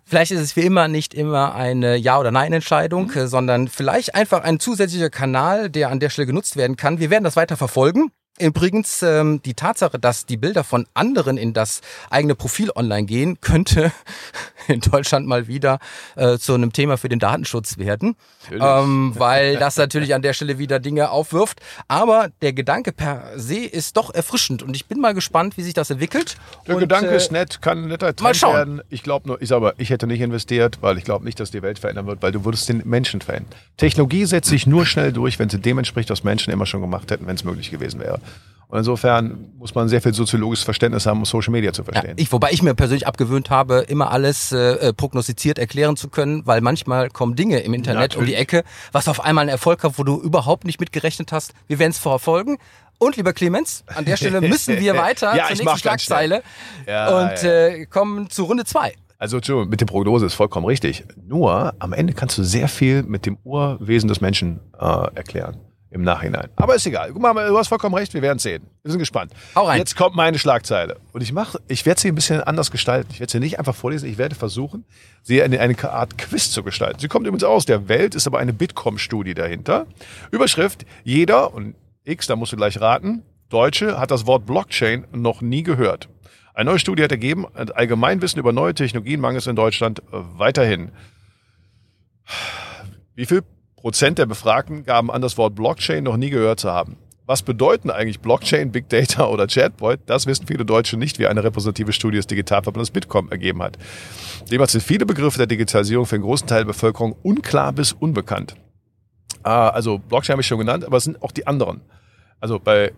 Vielleicht 0.04 0.30
ist 0.30 0.40
es 0.40 0.54
wie 0.54 0.60
immer 0.60 0.86
nicht 0.86 1.14
immer 1.14 1.56
eine 1.56 1.96
Ja- 1.96 2.20
oder 2.20 2.30
Nein-Entscheidung, 2.30 3.10
mhm. 3.12 3.26
sondern 3.26 3.66
vielleicht 3.66 4.14
einfach 4.14 4.44
ein 4.44 4.60
zusätzlicher 4.60 5.10
Kanal, 5.10 5.68
der 5.68 5.90
an 5.90 5.98
der 5.98 6.10
Stelle 6.10 6.26
genutzt 6.26 6.56
werden 6.56 6.76
kann. 6.76 7.00
Wir 7.00 7.10
werden 7.10 7.24
das 7.24 7.34
weiter 7.34 7.56
verfolgen. 7.56 8.12
Übrigens, 8.38 9.03
ähm, 9.03 9.40
die 9.42 9.55
Tatsache, 9.55 9.99
dass 9.99 10.27
die 10.27 10.37
Bilder 10.37 10.62
von 10.62 10.87
anderen 10.92 11.38
in 11.38 11.55
das 11.55 11.81
eigene 12.11 12.35
Profil 12.35 12.70
online 12.75 13.07
gehen, 13.07 13.40
könnte 13.40 13.92
in 14.68 14.81
Deutschland 14.81 15.27
mal 15.27 15.49
wieder 15.49 15.79
äh, 16.16 16.37
zu 16.37 16.53
einem 16.53 16.72
Thema 16.72 16.99
für 16.99 17.09
den 17.09 17.18
Datenschutz 17.18 17.79
werden, 17.79 18.14
ähm, 18.51 19.12
weil 19.16 19.57
das 19.57 19.77
natürlich 19.77 20.14
an 20.14 20.20
der 20.20 20.35
Stelle 20.35 20.59
wieder 20.59 20.81
Dinge 20.81 21.11
aufwirft. 21.11 21.61
Aber 21.88 22.29
der 22.42 22.53
Gedanke 22.53 22.92
per 22.92 23.31
se 23.37 23.61
ist 23.61 23.96
doch 23.96 24.12
erfrischend 24.12 24.62
und 24.62 24.77
ich 24.77 24.85
bin 24.85 25.01
mal 25.01 25.14
gespannt, 25.14 25.57
wie 25.57 25.62
sich 25.62 25.75
das 25.75 25.88
entwickelt. 25.88 26.37
Der 26.66 26.75
und, 26.75 26.81
Gedanke 26.81 27.11
äh, 27.11 27.16
ist 27.16 27.33
nett, 27.33 27.62
kann 27.62 27.85
ein 27.85 27.88
netter 27.88 28.14
Trend 28.14 28.42
werden. 28.42 28.83
Ich 28.90 29.03
glaube 29.03 29.29
nur, 29.29 29.40
ich 29.40 29.49
sage, 29.49 29.72
ich 29.79 29.88
hätte 29.88 30.07
nicht 30.07 30.20
investiert, 30.20 30.79
weil 30.83 30.99
ich 30.99 31.05
glaube 31.05 31.25
nicht, 31.25 31.40
dass 31.40 31.51
die 31.51 31.62
Welt 31.62 31.79
verändern 31.79 32.07
wird, 32.07 32.20
weil 32.20 32.33
du 32.33 32.44
würdest 32.44 32.68
den 32.68 32.83
Menschen 32.85 33.22
verändern. 33.22 33.55
Technologie 33.79 34.27
setzt 34.27 34.51
sich 34.51 34.66
nur 34.66 34.85
schnell 34.85 35.12
durch, 35.12 35.38
wenn 35.38 35.49
sie 35.49 35.59
dem 35.59 35.79
entspricht, 35.79 36.11
was 36.11 36.22
Menschen 36.22 36.53
immer 36.53 36.66
schon 36.66 36.83
gemacht 36.83 37.11
hätten, 37.11 37.27
wenn 37.27 37.37
es 37.37 37.44
möglich 37.44 37.70
gewesen 37.70 38.01
wäre. 38.01 38.20
Und 38.68 38.79
insofern 38.79 39.52
muss 39.59 39.74
man 39.74 39.88
sehr 39.88 40.02
viel 40.02 40.12
soziologisches 40.12 40.64
Verständnis 40.64 41.07
haben, 41.07 41.18
um 41.18 41.24
Social 41.24 41.52
Media 41.52 41.72
zu 41.72 41.85
verstehen. 41.85 42.14
Ja, 42.16 42.22
ich, 42.22 42.33
wobei 42.33 42.50
ich 42.50 42.62
mir 42.62 42.74
persönlich 42.74 43.07
abgewöhnt 43.07 43.48
habe, 43.48 43.87
immer 43.88 44.11
alles 44.11 44.50
äh, 44.50 44.92
prognostiziert 44.92 45.59
erklären 45.59 45.96
zu 45.96 46.09
können, 46.09 46.44
weil 46.46 46.61
manchmal 46.61 47.09
kommen 47.09 47.37
Dinge 47.37 47.61
im 47.61 47.74
Internet 47.74 48.00
Natürlich. 48.00 48.18
um 48.18 48.26
die 48.26 48.35
Ecke, 48.35 48.64
was 48.90 49.07
auf 49.07 49.24
einmal 49.24 49.42
einen 49.42 49.50
Erfolg 49.50 49.85
hat, 49.85 49.98
wo 49.98 50.02
du 50.02 50.20
überhaupt 50.20 50.64
nicht 50.64 50.81
mitgerechnet 50.81 51.31
hast. 51.31 51.52
Wir 51.68 51.79
werden 51.79 51.92
es 51.92 51.98
verfolgen. 51.98 52.59
Und 52.98 53.16
lieber 53.16 53.35
Clemens, 53.35 53.85
an 53.94 54.05
der 54.05 54.16
Stelle 54.16 54.40
müssen 54.48 54.81
wir 54.81 54.96
weiter 54.96 55.37
ja, 55.37 55.46
zur 55.46 55.57
nächsten 55.57 55.79
Schlagzeile 55.79 56.42
ja, 56.87 57.24
und. 57.24 57.44
Äh, 57.44 57.87
kommen 57.87 58.31
zu 58.31 58.44
Runde 58.44 58.64
zwei. 58.64 58.94
Also 59.18 59.38
mit 59.64 59.81
der 59.81 59.87
Prognose 59.87 60.26
ist 60.26 60.35
vollkommen 60.35 60.66
richtig. 60.66 61.05
Nur 61.26 61.74
am 61.79 61.92
Ende 61.92 62.14
kannst 62.14 62.37
du 62.37 62.42
sehr 62.42 62.68
viel 62.68 63.02
mit 63.02 63.26
dem 63.26 63.38
Urwesen 63.44 64.09
des 64.09 64.20
Menschen 64.20 64.61
äh, 64.79 64.85
erklären 65.14 65.59
im 65.90 66.03
Nachhinein. 66.03 66.49
Aber 66.57 66.75
ist 66.75 66.87
egal. 66.87 67.12
Guck 67.12 67.22
mal, 67.22 67.33
du 67.49 67.57
hast 67.57 67.68
vollkommen 67.68 67.94
recht, 67.94 68.12
wir 68.12 68.22
werden 68.22 68.38
sehen. 68.38 68.66
Wir 68.83 68.90
sind 68.90 68.99
gespannt. 68.99 69.33
Hau 69.55 69.66
rein. 69.66 69.79
Jetzt 69.79 69.96
kommt 69.96 70.16
meine 70.16 70.38
Schlagzeile. 70.38 70.96
Und 71.12 71.22
ich 71.22 71.33
mache, 71.33 71.61
ich 71.68 71.87
werde 71.87 72.01
sie 72.01 72.09
ein 72.09 72.14
bisschen 72.14 72.40
anders 72.40 72.70
gestalten. 72.70 73.09
Ich 73.12 73.20
werde 73.20 73.31
sie 73.31 73.40
nicht 73.40 73.59
einfach 73.59 73.75
vorlesen, 73.75 74.09
ich 74.09 74.18
werde 74.18 74.35
versuchen, 74.35 74.85
sie 75.22 75.38
in 75.38 75.57
eine 75.57 75.90
Art 75.90 76.18
Quiz 76.18 76.51
zu 76.51 76.62
gestalten. 76.62 76.99
Sie 76.99 77.09
kommt 77.09 77.27
übrigens 77.27 77.44
aus 77.44 77.66
der 77.66 77.88
Welt, 77.88 78.14
ist 78.14 78.27
aber 78.27 78.38
eine 78.38 78.53
Bitkom-Studie 78.53 79.35
dahinter. 79.35 79.87
Überschrift, 80.31 80.85
jeder, 81.05 81.55
und 81.55 81.77
X, 82.05 82.27
da 82.27 82.37
musst 82.37 82.53
du 82.53 82.57
gleich 82.57 82.81
raten, 82.81 83.22
Deutsche 83.49 83.99
hat 83.99 84.11
das 84.11 84.27
Wort 84.27 84.44
Blockchain 84.44 85.07
noch 85.12 85.40
nie 85.40 85.62
gehört. 85.62 86.09
Eine 86.53 86.70
neue 86.70 86.79
Studie 86.79 87.03
hat 87.05 87.12
ergeben, 87.12 87.46
Allgemeinwissen 87.55 88.40
über 88.40 88.53
neue 88.53 88.75
Technologien 88.75 89.20
mangelt 89.20 89.46
in 89.46 89.57
Deutschland 89.57 90.03
weiterhin. 90.11 90.90
Wie 93.14 93.27
viel 93.27 93.42
Prozent 93.87 94.18
der 94.18 94.27
Befragten 94.27 94.83
gaben 94.83 95.12
an, 95.12 95.22
das 95.22 95.38
Wort 95.38 95.55
Blockchain 95.55 96.03
noch 96.03 96.16
nie 96.16 96.31
gehört 96.31 96.59
zu 96.59 96.72
haben. 96.72 96.96
Was 97.25 97.42
bedeuten 97.42 97.88
eigentlich 97.88 98.18
Blockchain, 98.18 98.72
Big 98.72 98.88
Data 98.88 99.27
oder 99.27 99.46
Chatbot? 99.46 100.01
Das 100.07 100.27
wissen 100.27 100.44
viele 100.49 100.64
Deutsche 100.64 100.96
nicht, 100.96 101.20
wie 101.20 101.29
eine 101.29 101.44
repräsentative 101.44 101.92
Studie 101.92 102.16
des 102.16 102.27
Digitalverbandes 102.27 102.90
Bitkom 102.90 103.31
ergeben 103.31 103.62
hat. 103.62 103.79
Demnach 104.51 104.70
sind 104.70 104.83
viele 104.83 105.07
Begriffe 105.07 105.38
der 105.38 105.46
Digitalisierung 105.46 106.05
für 106.05 106.16
einen 106.16 106.25
großen 106.25 106.49
Teil 106.49 106.62
der 106.62 106.72
Bevölkerung 106.72 107.14
unklar 107.22 107.72
bis 107.72 107.92
unbekannt. 107.92 108.57
Ah, 109.44 109.68
also 109.68 109.99
Blockchain 109.99 110.33
habe 110.33 110.40
ich 110.40 110.49
schon 110.49 110.59
genannt, 110.59 110.85
aber 110.85 110.96
es 110.96 111.05
sind 111.05 111.22
auch 111.22 111.31
die 111.31 111.46
anderen. 111.46 111.81
Also 112.40 112.59
bei, 112.59 112.92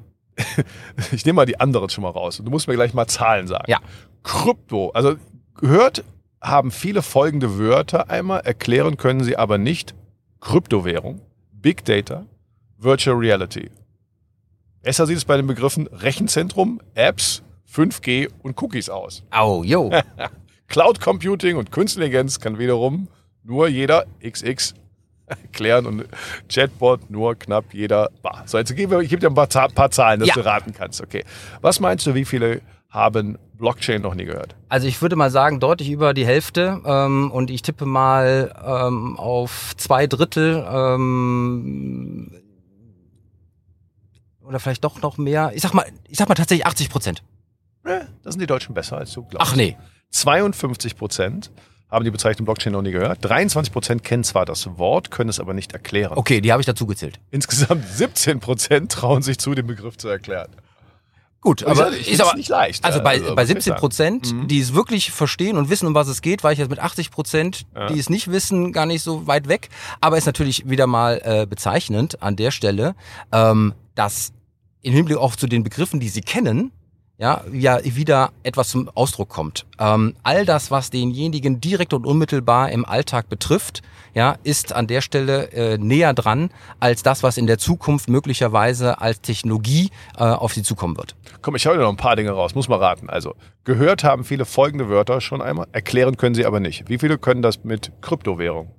ich 1.13 1.27
nehme 1.27 1.37
mal 1.37 1.45
die 1.45 1.61
anderen 1.61 1.91
schon 1.91 2.01
mal 2.01 2.13
raus. 2.13 2.41
Du 2.43 2.51
musst 2.51 2.67
mir 2.67 2.77
gleich 2.77 2.95
mal 2.95 3.07
Zahlen 3.09 3.47
sagen. 3.47 3.71
Ja. 3.71 3.81
Krypto, 4.23 4.89
also 4.95 5.17
gehört 5.55 6.03
haben 6.41 6.71
viele 6.71 7.03
folgende 7.03 7.59
Wörter 7.59 8.09
einmal, 8.09 8.41
erklären 8.41 8.97
können 8.97 9.23
sie 9.23 9.37
aber 9.37 9.59
nicht 9.59 9.95
Kryptowährung, 10.41 11.21
Big 11.53 11.85
Data, 11.85 12.27
Virtual 12.79 13.17
Reality. 13.17 13.71
Besser 14.83 15.07
sieht 15.07 15.17
es 15.19 15.25
bei 15.25 15.37
den 15.37 15.47
Begriffen 15.47 15.87
Rechenzentrum, 15.89 16.81
Apps, 16.95 17.43
5G 17.73 18.29
und 18.43 18.61
Cookies 18.63 18.89
aus. 18.89 19.23
Au, 19.31 19.63
yo. 19.65 19.91
Cloud 20.69 21.01
Computing 21.01 21.57
und 21.57 21.73
Künstliche 21.73 22.07
Intelligenz 22.07 22.41
kann 22.41 22.59
wiederum 22.59 23.09
nur 23.43 23.69
jeder 23.69 24.07
XX 24.23 24.75
erklären 25.27 25.87
und 25.87 26.07
Chatbot 26.49 27.11
nur 27.11 27.35
knapp 27.35 27.75
jeder 27.75 28.11
Bar. 28.23 28.45
So, 28.47 28.59
jetzt 28.59 28.75
gebe 28.77 29.03
ich 29.03 29.11
gebe 29.11 29.21
dir 29.21 29.29
ein 29.29 29.35
paar, 29.35 29.49
paar 29.69 29.91
Zahlen, 29.91 30.21
dass 30.21 30.29
Ja. 30.29 30.35
du 30.35 30.45
raten 30.45 30.73
kannst. 30.73 31.01
Okay. 31.03 31.25
Was 31.61 31.81
meinst 31.81 32.07
du, 32.07 32.15
wie 32.15 32.25
viele 32.25 32.63
haben 32.89 33.39
Blockchain 33.59 34.03
noch 34.03 34.15
nie 34.15 34.25
gehört? 34.25 34.55
Also 34.69 34.87
ich 34.87 35.03
würde 35.03 35.17
mal 35.17 35.31
sagen, 35.31 35.61
deutlich 35.61 35.91
über 35.91 36.15
die 36.15 36.25
Hälfte. 36.27 36.81
Ähm, 36.85 37.31
und 37.31 37.51
ich 37.51 37.63
tippe 37.63 37.85
mal 37.87 38.55
ähm, 38.65 39.17
auf 39.19 39.75
zwei 39.77 40.07
Drittel 40.07 40.65
ähm, 40.71 42.33
oder 44.43 44.61
vielleicht 44.61 44.85
doch 44.85 45.03
noch 45.03 45.19
mehr. 45.19 45.53
Ich 45.55 45.63
sag 45.63 45.75
mal, 45.75 45.85
ich 46.09 46.17
sag 46.17 46.29
mal 46.29 46.35
tatsächlich 46.35 46.67
80 46.67 46.91
Prozent. 46.91 47.23
Äh, 47.85 48.01
Das 48.23 48.35
sind 48.35 48.41
die 48.41 48.47
Deutschen 48.47 48.75
besser, 48.75 48.97
als 48.99 49.13
du 49.13 49.23
glaubst. 49.25 49.51
Ach 49.53 49.57
nee. 49.57 49.77
52 50.11 50.97
Prozent 50.97 51.51
haben 51.91 52.05
die 52.05 52.11
Bezeichnung 52.11 52.45
Blockchain 52.45 52.73
noch 52.73 52.83
nie 52.83 52.93
gehört. 52.93 53.19
23 53.23 53.73
Prozent 53.73 54.05
kennen 54.05 54.25
zwar 54.25 54.45
das 54.45 54.79
Wort, 54.79 55.11
können 55.11 55.31
es 55.31 55.41
aber 55.41 55.55
nicht 55.55 55.73
erklären. 55.73 56.13
Okay, 56.17 56.41
die 56.41 56.53
habe 56.53 56.61
ich 56.63 56.67
dazu 56.67 56.87
gezählt. 56.87 57.19
Insgesamt 57.31 57.87
17 57.87 58.41
Prozent 58.41 58.93
trauen 58.93 59.23
sich 59.23 59.39
zu, 59.39 59.55
den 59.55 59.67
Begriff 59.67 59.97
zu 59.97 60.09
erklären. 60.09 60.51
Gut, 61.41 61.63
aber 61.65 61.93
ich 61.93 62.11
ist 62.11 62.21
aber 62.21 62.37
nicht 62.37 62.49
leicht, 62.49 62.85
Also 62.85 63.01
bei, 63.01 63.13
also 63.21 63.35
bei 63.37 63.43
muss 63.43 63.51
ich 63.51 63.55
17 63.63 63.77
Prozent, 63.77 64.27
sagen. 64.27 64.49
die 64.49 64.59
es 64.59 64.75
wirklich 64.75 65.13
verstehen 65.13 65.57
und 65.57 65.71
wissen, 65.71 65.87
um 65.87 65.95
was 65.95 66.09
es 66.09 66.21
geht, 66.21 66.43
war 66.43 66.51
ich 66.53 66.59
jetzt 66.59 66.69
mit 66.71 66.81
80 66.81 67.11
Prozent, 67.13 67.65
Ja. 67.77 67.87
die 67.87 67.99
es 67.99 68.11
nicht 68.11 68.31
wissen, 68.31 68.73
gar 68.73 68.87
nicht 68.87 69.03
so 69.03 69.27
weit 69.29 69.47
weg. 69.49 69.69
Aber 70.01 70.19
ist 70.19 70.27
natürlich 70.27 70.69
wieder 70.69 70.87
mal 70.89 71.21
äh, 71.25 71.47
bezeichnend 71.47 72.21
an 72.23 72.35
der 72.35 72.51
Stelle, 72.51 72.97
ähm, 73.33 73.73
dass 73.95 74.33
im 74.83 74.93
Hinblick 74.95 75.17
auch 75.19 75.37
zu 75.37 75.47
den 75.47 75.63
Begriffen, 75.63 76.01
die 76.01 76.09
sie 76.09 76.23
kennen, 76.23 76.73
ja, 77.19 77.43
ja 77.53 77.81
wieder 77.85 78.31
etwas 78.43 78.69
zum 78.69 78.89
Ausdruck 78.95 79.29
kommt. 79.29 79.67
Ähm, 79.79 80.15
all 80.23 80.47
das, 80.47 80.71
was 80.71 80.91
denjenigen 80.91 81.61
direkt 81.61 81.93
und 81.93 82.07
unmittelbar 82.07 82.71
im 82.71 82.85
Alltag 82.85 83.29
betrifft, 83.29 83.83
ja, 84.15 84.37
ist 84.43 84.73
an 84.73 84.87
der 84.87 85.01
Stelle 85.01 85.53
äh, 85.53 85.79
näher 85.79 86.15
dran 86.15 86.51
als 86.81 87.03
das, 87.03 87.23
was 87.23 87.37
in 87.37 87.47
der 87.47 87.59
Zukunft 87.59 88.09
möglicherweise 88.09 89.01
als 89.01 89.21
Technologie 89.21 89.91
äh, 90.17 90.25
auf 90.25 90.55
sie 90.55 90.63
zukommen 90.63 90.97
wird. 90.97 91.15
Komm, 91.43 91.57
ich 91.57 91.67
hau 91.67 91.73
dir 91.73 91.81
noch 91.81 91.91
ein 91.91 91.97
paar 91.97 92.17
Dinge 92.17 92.31
raus. 92.31 92.55
Muss 92.55 92.69
mal 92.69 92.79
raten. 92.79 93.11
Also, 93.11 93.35
gehört 93.65 94.05
haben 94.05 94.25
viele 94.25 94.45
folgende 94.45 94.89
Wörter 94.89 95.21
schon 95.21 95.43
einmal, 95.43 95.67
erklären 95.73 96.17
können 96.17 96.35
sie 96.35 96.47
aber 96.47 96.61
nicht. 96.61 96.89
Wie 96.89 96.99
viele 96.99 97.19
können 97.19 97.43
das 97.43 97.65
mit 97.65 97.93
Kryptowährung? 98.01 98.71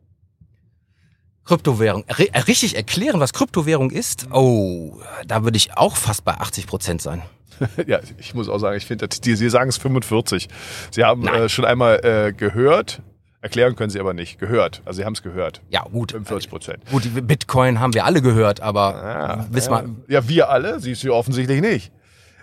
Kryptowährung. 1.49 2.03
Ri- 2.05 2.29
äh, 2.31 2.39
richtig 2.41 2.75
erklären, 2.75 3.19
was 3.19 3.33
Kryptowährung 3.33 3.89
ist? 3.89 4.27
Oh, 4.31 4.99
da 5.27 5.43
würde 5.43 5.57
ich 5.57 5.75
auch 5.75 5.95
fast 5.97 6.23
bei 6.23 6.33
80 6.35 6.67
Prozent 6.67 7.01
sein. 7.01 7.23
ja, 7.87 7.99
ich 8.19 8.35
muss 8.35 8.47
auch 8.49 8.59
sagen, 8.59 8.77
ich 8.77 8.85
finde, 8.85 9.09
Sie 9.11 9.49
sagen 9.49 9.67
es 9.69 9.77
45. 9.77 10.47
Sie 10.91 11.03
haben 11.03 11.27
äh, 11.27 11.49
schon 11.49 11.65
einmal 11.65 12.05
äh, 12.05 12.33
gehört, 12.33 13.01
erklären 13.41 13.75
können 13.75 13.89
sie 13.89 13.99
aber 13.99 14.13
nicht. 14.13 14.37
Gehört. 14.39 14.81
Also, 14.85 14.97
Sie 14.99 15.05
haben 15.05 15.13
es 15.13 15.23
gehört. 15.23 15.61
Ja, 15.69 15.81
gut. 15.83 16.11
45 16.11 16.49
Prozent. 16.51 16.85
Gut, 16.91 17.03
Bitcoin 17.27 17.79
haben 17.79 17.93
wir 17.95 18.05
alle 18.05 18.21
gehört, 18.21 18.61
aber 18.61 18.93
Ja, 18.93 19.47
wissen 19.49 19.71
ja. 19.73 19.83
wir, 20.07 20.13
ja, 20.21 20.29
wir 20.29 20.49
alle, 20.49 20.79
siehst 20.79 21.03
du 21.03 21.13
offensichtlich 21.13 21.61
nicht. 21.61 21.91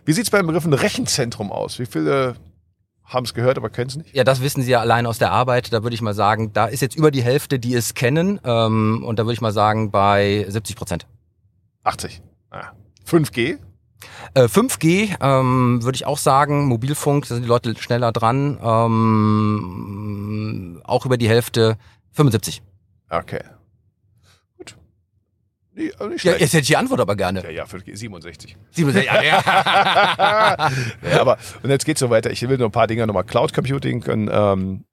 Wie 0.04 0.12
sieht 0.12 0.24
es 0.24 0.30
beim 0.30 0.46
Begriff 0.46 0.64
ein 0.64 0.72
Rechenzentrum 0.72 1.50
aus? 1.52 1.78
Wie 1.78 1.86
viele 1.86 2.34
haben 3.06 3.24
es 3.24 3.34
gehört, 3.34 3.56
aber 3.56 3.70
kennen 3.70 3.88
es 3.88 3.96
nicht? 3.96 4.14
ja, 4.14 4.24
das 4.24 4.42
wissen 4.42 4.62
Sie 4.62 4.70
ja 4.70 4.80
allein 4.80 5.06
aus 5.06 5.18
der 5.18 5.30
Arbeit. 5.32 5.72
Da 5.72 5.82
würde 5.82 5.94
ich 5.94 6.02
mal 6.02 6.14
sagen, 6.14 6.52
da 6.52 6.66
ist 6.66 6.80
jetzt 6.82 6.96
über 6.96 7.10
die 7.10 7.22
Hälfte, 7.22 7.58
die 7.58 7.74
es 7.74 7.94
kennen. 7.94 8.40
Ähm, 8.44 9.02
und 9.04 9.18
da 9.18 9.24
würde 9.24 9.34
ich 9.34 9.40
mal 9.40 9.52
sagen, 9.52 9.90
bei 9.90 10.44
70 10.48 10.76
Prozent. 10.76 11.06
80. 11.84 12.20
Ah. 12.50 12.72
5G? 13.08 13.58
Äh, 14.34 14.42
5G 14.42 15.16
ähm, 15.20 15.82
würde 15.82 15.96
ich 15.96 16.04
auch 16.06 16.18
sagen, 16.18 16.66
Mobilfunk, 16.66 17.26
da 17.28 17.34
sind 17.34 17.44
die 17.44 17.48
Leute 17.48 17.74
schneller 17.78 18.12
dran. 18.12 18.58
Ähm, 18.62 19.22
auch 20.84 21.06
über 21.06 21.16
die 21.16 21.28
Hälfte, 21.28 21.78
75. 22.12 22.62
Okay. 23.08 23.40
Nee, 25.76 25.92
nicht 26.08 26.24
Ja, 26.24 26.32
jetzt 26.32 26.54
hätte 26.54 26.58
ich 26.62 26.66
die 26.68 26.76
Antwort 26.76 27.00
aber 27.00 27.16
gerne. 27.16 27.42
Ja, 27.44 27.50
ja, 27.50 27.64
5G, 27.64 27.94
67. 27.94 28.56
67, 28.70 29.04
ja, 29.12 29.22
ja. 29.22 29.42
ja, 31.10 31.20
aber 31.20 31.36
und 31.62 31.68
jetzt 31.68 31.84
geht's 31.84 32.00
so 32.00 32.08
weiter. 32.08 32.30
Ich 32.30 32.40
will 32.48 32.56
noch 32.56 32.64
ein 32.66 32.72
paar 32.72 32.86
Dinge 32.86 33.06
nochmal. 33.06 33.24
Cloud 33.24 33.52
Computing 33.52 34.00
können 34.00 34.30
ähm, 34.32 34.84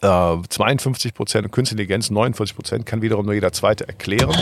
äh, 0.00 0.36
52 0.48 1.12
Prozent 1.12 1.44
und 1.44 1.50
Künstliche 1.50 1.82
Intelligenz 1.82 2.10
49 2.10 2.56
Prozent 2.56 2.86
kann 2.86 3.02
wiederum 3.02 3.26
nur 3.26 3.34
jeder 3.34 3.52
Zweite 3.52 3.86
erklären. 3.86 4.34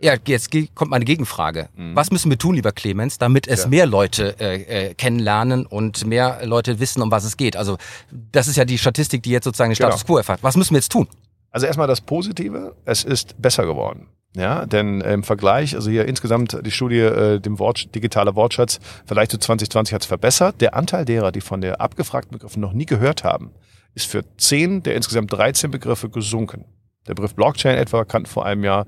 Ja, 0.00 0.14
jetzt 0.26 0.50
kommt 0.74 0.90
meine 0.90 1.04
Gegenfrage. 1.04 1.68
Was 1.94 2.10
müssen 2.10 2.28
wir 2.30 2.36
tun, 2.36 2.56
lieber 2.56 2.72
Clemens, 2.72 3.16
damit 3.18 3.46
es 3.46 3.62
Ja. 3.62 3.68
mehr 3.68 3.86
Leute 3.86 4.34
äh, 4.40 4.88
äh, 4.88 4.94
kennenlernen 4.94 5.66
und 5.66 6.04
mehr 6.04 6.40
Leute 6.44 6.80
wissen, 6.80 7.00
um 7.00 7.10
was 7.12 7.24
es 7.24 7.36
geht? 7.36 7.56
Also 7.56 7.78
das 8.10 8.48
ist 8.48 8.56
ja 8.56 8.64
die 8.64 8.76
Statistik, 8.76 9.22
die 9.22 9.30
jetzt 9.30 9.44
sozusagen 9.44 9.70
den 9.70 9.76
Genau. 9.76 9.90
Status 9.90 10.04
quo 10.04 10.18
erfasst. 10.18 10.42
Was 10.42 10.56
müssen 10.56 10.72
wir 10.74 10.78
jetzt 10.78 10.90
tun? 10.92 11.06
Also 11.52 11.66
erstmal 11.66 11.86
das 11.86 12.00
Positive, 12.00 12.74
es 12.84 13.04
ist 13.04 13.40
besser 13.40 13.64
geworden. 13.64 14.08
Ja, 14.36 14.66
denn 14.66 15.00
im 15.00 15.22
Vergleich, 15.22 15.76
also 15.76 15.90
hier 15.90 16.06
insgesamt 16.06 16.58
die 16.66 16.72
Studie, 16.72 16.98
äh, 16.98 17.38
dem 17.38 17.58
Wort, 17.60 17.94
digitaler 17.94 18.34
Wortschatz, 18.34 18.80
Vergleich 19.06 19.28
zu 19.28 19.38
2020 19.38 19.94
hat 19.94 20.02
es 20.02 20.06
verbessert. 20.08 20.60
Der 20.60 20.74
Anteil 20.74 21.04
derer, 21.04 21.30
die 21.30 21.40
von 21.40 21.60
der 21.60 21.80
abgefragten 21.80 22.32
Begriffen 22.32 22.60
noch 22.60 22.72
nie 22.72 22.86
gehört 22.86 23.22
haben, 23.22 23.52
ist 23.94 24.06
für 24.06 24.24
10 24.36 24.82
der 24.82 24.96
insgesamt 24.96 25.32
13 25.32 25.70
Begriffe 25.70 26.08
gesunken. 26.08 26.64
Der 27.06 27.14
Begriff 27.14 27.34
Blockchain 27.34 27.76
etwa 27.76 28.04
kannten 28.04 28.28
vor 28.28 28.44
einem 28.44 28.64
Jahr 28.64 28.86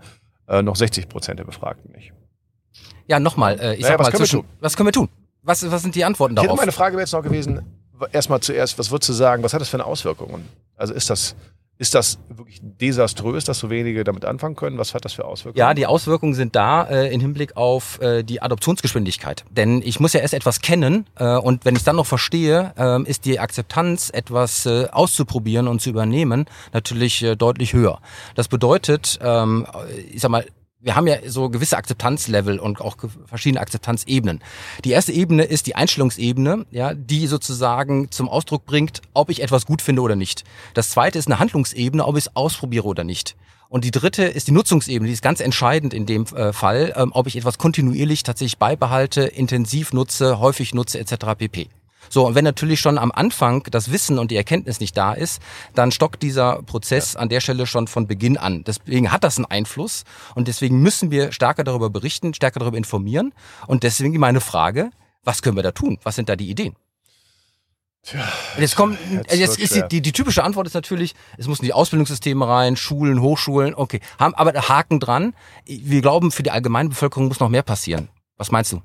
äh, 0.48 0.62
noch 0.62 0.74
60 0.74 1.09
Prozent 1.09 1.38
der 1.38 1.44
Befragten 1.44 1.92
nicht. 1.92 2.12
Ja, 3.06 3.20
nochmal, 3.20 3.61
äh, 3.61 3.74
ich 3.74 3.82
Naja, 3.82 3.92
sag 3.92 3.98
was 4.00 4.06
mal 4.06 4.11
können 4.11 4.12
wir 4.12 4.18
zwischen, 4.26 4.40
tun? 4.40 4.48
was 4.61 4.76
können 4.76 4.87
wir 4.88 4.92
tun? 4.92 5.09
Was, 5.42 5.70
was 5.70 5.82
sind 5.82 5.94
die 5.94 6.04
Antworten 6.04 6.35
Hier 6.35 6.44
darauf? 6.44 6.59
meine 6.59 6.72
Frage 6.72 6.94
wäre 6.96 7.02
jetzt 7.02 7.12
noch 7.12 7.22
gewesen, 7.22 7.61
erstmal 8.11 8.40
zuerst, 8.40 8.78
was 8.80 8.90
würdest 8.90 9.11
du 9.11 9.12
sagen, 9.12 9.44
was 9.44 9.54
hat 9.54 9.61
das 9.61 9.68
für 9.68 9.76
eine 9.76 9.85
Auswirkungen? 9.85 10.48
Also 10.76 10.92
ist 10.92 11.09
das, 11.09 11.37
ist 11.79 11.95
das 11.95 12.19
wirklich 12.29 12.61
desaströs, 12.62 13.45
dass 13.45 13.59
so 13.59 13.69
wenige 13.69 14.03
damit 14.05 14.25
anfangen 14.25 14.57
können? 14.57 14.79
Was 14.79 14.95
hat 14.95 15.05
das 15.05 15.12
für 15.12 15.25
Auswirkungen? 15.25 15.59
Ja, 15.59 15.75
die 15.75 15.87
Auswirkungen 15.87 16.35
sind 16.35 16.57
da 16.57 16.85
äh, 16.85 17.12
im 17.12 17.21
Hinblick 17.21 17.57
auf 17.57 18.01
äh, 18.01 18.23
die 18.23 18.41
Adoptionsgeschwindigkeit. 18.41 19.45
Denn 19.51 19.83
ich 19.83 20.01
muss 20.01 20.12
ja 20.12 20.21
erst 20.21 20.35
etwas 20.35 20.61
kennen 20.61 21.07
äh, 21.17 21.37
und 21.37 21.65
wenn 21.65 21.75
ich 21.75 21.81
es 21.81 21.85
dann 21.85 21.97
noch 21.97 22.07
verstehe, 22.07 22.73
ähm, 22.79 23.05
ist 23.05 23.25
die 23.27 23.39
Akzeptanz, 23.39 24.11
etwas 24.11 24.65
äh, 24.67 24.87
auszuprobieren 24.91 25.69
und 25.69 25.81
zu 25.81 25.91
übernehmen, 25.91 26.47
natürlich 26.73 27.23
äh, 27.23 27.37
deutlich 27.37 27.75
höher. 27.75 28.01
Das 28.35 28.49
bedeutet, 28.49 29.19
ähm, 29.23 29.67
ich 30.11 30.21
sag 30.21 30.31
mal, 30.31 30.47
wir 30.87 30.94
haben 30.94 31.09
ja 31.09 31.16
so 31.27 31.51
gewisse 31.51 31.77
Akzeptanzlevel 31.77 32.61
und 32.61 32.81
auch 32.81 32.96
verschiedene 33.27 33.61
Akzeptanzebenen. 33.61 34.40
Die 34.85 34.92
erste 34.92 35.11
Ebene 35.11 35.42
ist 35.42 35.66
die 35.66 35.75
Einstellungsebene, 35.75 36.64
ja, 36.70 36.94
die 36.94 37.27
sozusagen 37.27 38.12
zum 38.12 38.29
Ausdruck 38.29 38.66
bringt, 38.66 39.03
ob 39.12 39.29
ich 39.29 39.42
etwas 39.42 39.66
gut 39.66 39.83
finde 39.83 40.03
oder 40.03 40.14
nicht. 40.14 40.44
Das 40.75 40.90
zweite 40.90 41.18
ist 41.18 41.27
eine 41.27 41.40
Handlungsebene, 41.40 42.07
ob 42.07 42.16
ich 42.16 42.27
es 42.27 42.37
ausprobiere 42.37 42.85
oder 42.85 43.03
nicht. 43.03 43.35
Und 43.68 43.85
die 43.85 43.90
dritte 43.90 44.22
ist 44.22 44.46
die 44.46 44.53
Nutzungsebene, 44.53 45.09
die 45.09 45.12
ist 45.12 45.22
ganz 45.22 45.40
entscheidend 45.40 45.92
in 45.92 46.07
dem 46.07 46.25
äh, 46.27 46.53
Fall, 46.53 46.92
ähm, 46.94 47.11
ob 47.12 47.27
ich 47.27 47.35
etwas 47.35 47.59
kontinuierlich 47.59 48.22
tatsächlich 48.22 48.59
beibehalte, 48.59 49.22
intensiv 49.22 49.92
nutze, 49.92 50.38
häufig 50.38 50.72
nutze 50.72 51.01
etc. 51.01 51.35
pp. 51.37 51.68
So, 52.09 52.27
und 52.27 52.35
wenn 52.35 52.45
natürlich 52.45 52.81
schon 52.81 52.99
am 52.99 53.12
Anfang 53.12 53.62
das 53.71 53.90
Wissen 53.90 54.19
und 54.19 54.31
die 54.31 54.37
Erkenntnis 54.37 54.81
nicht 54.81 54.97
da 54.97 55.12
ist, 55.12 55.40
dann 55.75 55.92
stockt 55.92 56.23
dieser 56.23 56.62
Prozess 56.62 57.16
an 57.16 57.29
der 57.29 57.40
Stelle 57.40 57.66
schon 57.66 57.88
von 57.88 58.07
Beginn 58.07 58.37
an. 58.37 58.64
Deswegen 58.64 59.12
hat 59.12 59.25
das 59.25 59.37
einen 59.37 59.47
Einfluss 59.47 60.05
und 60.35 60.49
deswegen 60.49 60.81
müssen 60.81 61.11
wir 61.11 61.33
stärker 61.33 61.64
darüber 61.64 61.90
berichten, 61.90 62.35
stärker 62.35 62.61
darüber 62.61 62.77
informieren. 62.77 63.33
Und 63.66 63.83
deswegen 63.83 64.19
meine 64.19 64.40
Frage, 64.40 64.90
was 65.25 65.42
können 65.42 65.57
wir 65.57 65.62
da 65.62 65.73
tun? 65.73 65.99
Was 66.03 66.16
sind 66.16 66.29
da 66.29 66.37
die 66.37 66.51
Ideen? 66.51 66.77
Und 68.12 68.61
jetzt 68.61 68.77
kommt, 68.77 68.99
jetzt 69.33 69.59
ist 69.59 69.75
die, 69.75 69.83
die, 69.88 70.01
die 70.01 70.12
typische 70.12 70.45
Antwort 70.45 70.66
ist 70.69 70.75
natürlich, 70.75 71.14
es 71.38 71.49
müssen 71.49 71.64
die 71.64 71.73
Ausbildungssysteme 71.73 72.47
rein, 72.47 72.77
Schulen, 72.77 73.21
Hochschulen, 73.21 73.75
okay. 73.75 74.01
Haben 74.19 74.35
aber 74.35 74.53
Haken 74.53 75.01
dran. 75.01 75.35
Wir 75.64 76.03
glauben, 76.03 76.31
für 76.31 76.45
die 76.45 76.53
Allgemeinbevölkerung 76.53 77.27
muss 77.27 77.40
noch 77.40 77.49
mehr 77.49 77.64
passieren. 77.64 78.09
Was 78.37 78.53
meinst 78.53 78.73
du? 78.73 78.83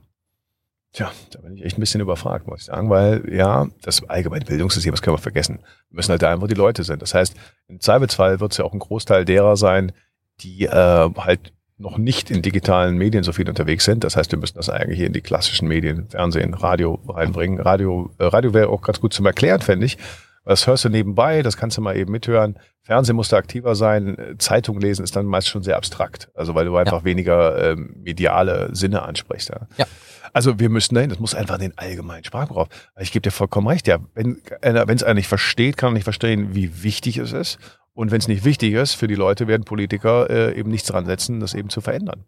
Tja, 0.93 1.09
da 1.31 1.39
bin 1.39 1.55
ich 1.55 1.63
echt 1.63 1.77
ein 1.77 1.79
bisschen 1.79 2.01
überfragt, 2.01 2.47
muss 2.47 2.61
ich 2.61 2.65
sagen, 2.65 2.89
weil 2.89 3.23
ja, 3.33 3.67
das 3.81 4.03
allgemeine 4.09 4.43
Bildungssystem, 4.43 4.91
das 4.91 5.01
können 5.01 5.15
wir 5.15 5.21
vergessen. 5.21 5.59
Wir 5.89 5.95
müssen 5.95 6.11
halt 6.11 6.21
da 6.21 6.33
einfach 6.33 6.47
die 6.47 6.53
Leute 6.53 6.83
sind. 6.83 7.01
Das 7.01 7.13
heißt, 7.13 7.33
im 7.69 7.79
Zweifelsfall 7.79 8.41
wird 8.41 8.51
es 8.51 8.57
ja 8.57 8.65
auch 8.65 8.73
ein 8.73 8.79
Großteil 8.79 9.23
derer 9.23 9.55
sein, 9.55 9.93
die 10.41 10.65
äh, 10.65 11.09
halt 11.15 11.53
noch 11.77 11.97
nicht 11.97 12.29
in 12.29 12.41
digitalen 12.41 12.97
Medien 12.97 13.23
so 13.23 13.31
viel 13.31 13.47
unterwegs 13.47 13.85
sind. 13.85 14.03
Das 14.03 14.15
heißt, 14.17 14.31
wir 14.31 14.39
müssen 14.39 14.57
das 14.57 14.69
eigentlich 14.69 14.97
hier 14.97 15.07
in 15.07 15.13
die 15.13 15.21
klassischen 15.21 15.67
Medien, 15.67 16.07
Fernsehen, 16.09 16.53
Radio 16.53 16.99
reinbringen. 17.07 17.59
Radio, 17.59 18.11
äh, 18.17 18.25
Radio 18.25 18.53
wäre 18.53 18.69
auch 18.69 18.81
ganz 18.81 18.99
gut 18.99 19.13
zum 19.13 19.25
Erklären, 19.25 19.61
fände 19.61 19.85
ich. 19.85 19.97
Das 20.43 20.65
hörst 20.67 20.85
du 20.85 20.89
nebenbei, 20.89 21.43
das 21.43 21.55
kannst 21.55 21.77
du 21.77 21.81
mal 21.81 21.95
eben 21.95 22.11
mithören. 22.11 22.57
Fernsehen 22.81 23.15
musst 23.15 23.31
du 23.31 23.35
aktiver 23.35 23.75
sein. 23.75 24.35
Zeitung 24.39 24.79
lesen 24.79 25.03
ist 25.03 25.15
dann 25.15 25.25
meist 25.25 25.47
schon 25.47 25.61
sehr 25.63 25.77
abstrakt. 25.77 26.29
Also 26.33 26.55
weil 26.55 26.65
du 26.65 26.75
einfach 26.75 27.03
weniger 27.03 27.71
ähm, 27.71 27.95
mediale 28.03 28.69
Sinne 28.73 29.03
ansprichst. 29.03 29.49
Ja. 29.49 29.67
Ja. 29.77 29.85
Also 30.33 30.59
wir 30.59 30.69
müssen 30.69 30.95
dahin, 30.95 31.09
das 31.09 31.19
muss 31.19 31.35
einfach 31.35 31.55
in 31.55 31.61
den 31.61 31.77
allgemeinen 31.77 32.23
Sprachgebrauch. 32.23 32.67
Ich 32.99 33.11
gebe 33.11 33.21
dir 33.21 33.31
vollkommen 33.31 33.67
recht, 33.67 33.87
ja. 33.87 33.99
Wenn 34.13 34.41
es 34.61 35.03
einer 35.03 35.13
nicht 35.15 35.27
versteht, 35.27 35.77
kann 35.77 35.89
er 35.89 35.93
nicht 35.93 36.03
verstehen, 36.03 36.55
wie 36.55 36.83
wichtig 36.83 37.17
es 37.17 37.33
ist. 37.33 37.57
Und 37.93 38.11
wenn 38.11 38.19
es 38.19 38.27
nicht 38.27 38.45
wichtig 38.45 38.73
ist 38.73 38.93
für 38.93 39.07
die 39.07 39.15
Leute, 39.15 39.47
werden 39.47 39.63
Politiker 39.63 40.29
äh, 40.29 40.57
eben 40.57 40.71
nichts 40.71 40.87
dran 40.87 41.05
setzen, 41.05 41.39
das 41.39 41.53
eben 41.53 41.69
zu 41.69 41.81
verändern. 41.81 42.25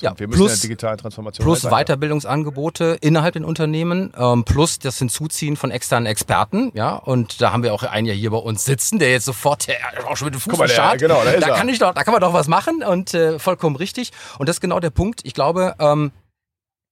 Ja, 0.00 0.18
wir 0.18 0.26
müssen 0.26 0.38
plus, 0.38 0.60
digitale 0.60 0.96
Transformation 0.96 1.44
plus 1.44 1.62
Weiterbildungsangebote 1.62 2.96
innerhalb 3.00 3.34
den 3.34 3.44
Unternehmen, 3.44 4.12
ähm, 4.16 4.44
plus 4.44 4.78
das 4.78 4.98
Hinzuziehen 4.98 5.56
von 5.56 5.70
externen 5.70 6.06
Experten, 6.06 6.72
ja, 6.74 6.96
und 6.96 7.40
da 7.40 7.52
haben 7.52 7.62
wir 7.62 7.74
auch 7.74 7.82
einen 7.82 8.06
ja 8.06 8.14
hier 8.14 8.30
bei 8.30 8.38
uns 8.38 8.64
sitzen, 8.64 8.98
der 8.98 9.10
jetzt 9.10 9.26
sofort 9.26 9.68
der, 9.68 9.76
auch 10.08 10.16
schon 10.16 10.26
mit 10.26 10.34
dem 10.34 10.40
Fuß 10.40 10.58
mal, 10.58 10.66
der, 10.66 10.96
genau, 10.96 11.22
da, 11.24 11.32
da 11.38 11.54
kann 11.54 11.68
ich 11.68 11.78
doch, 11.78 11.92
da 11.92 12.04
kann 12.04 12.12
man 12.12 12.20
doch 12.20 12.32
was 12.32 12.48
machen 12.48 12.82
und 12.82 13.12
äh, 13.12 13.38
vollkommen 13.38 13.76
richtig. 13.76 14.12
Und 14.38 14.48
das 14.48 14.56
ist 14.56 14.60
genau 14.60 14.80
der 14.80 14.90
Punkt. 14.90 15.20
Ich 15.24 15.34
glaube, 15.34 15.74
ähm, 15.78 16.10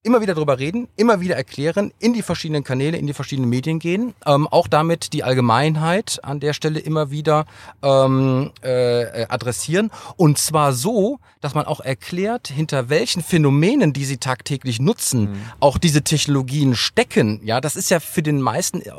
immer 0.05 0.21
wieder 0.21 0.35
drüber 0.35 0.59
reden, 0.59 0.89
immer 0.97 1.21
wieder 1.21 1.35
erklären, 1.35 1.93
in 1.99 2.13
die 2.13 2.23
verschiedenen 2.23 2.63
Kanäle, 2.63 2.97
in 2.97 3.07
die 3.07 3.15
verschiedenen 3.15 3.49
Medien 3.49 3.79
gehen, 3.79 4.15
ähm, 4.27 4.47
auch 4.47 4.69
damit 4.69 5.13
die 5.13 5.25
Allgemeinheit 5.25 6.21
an 6.23 6.39
der 6.39 6.53
Stelle 6.53 6.79
immer 6.79 7.11
wieder 7.11 7.47
ähm, 7.83 8.53
äh, 8.63 9.27
adressieren 9.29 9.91
und 10.17 10.39
zwar 10.39 10.73
so, 10.73 11.19
dass 11.41 11.55
man 11.55 11.65
auch 11.67 11.81
erklärt, 11.81 12.49
hinter 12.49 12.89
welchen 12.91 13.23
Phänomenen, 13.23 13.93
die 13.93 14.05
sie 14.05 14.19
tagtäglich 14.19 14.79
nutzen, 14.79 15.23
mhm. 15.23 15.43
auch 15.61 15.79
diese 15.79 16.03
Technologien 16.03 16.75
stecken. 16.77 17.41
Ja, 17.43 17.61
das 17.61 17.75
ist 17.75 17.91
ja 17.91 17.99
für 17.99 18.23
den 18.23 18.41
meisten, 18.41 18.83
äh, 18.83 18.93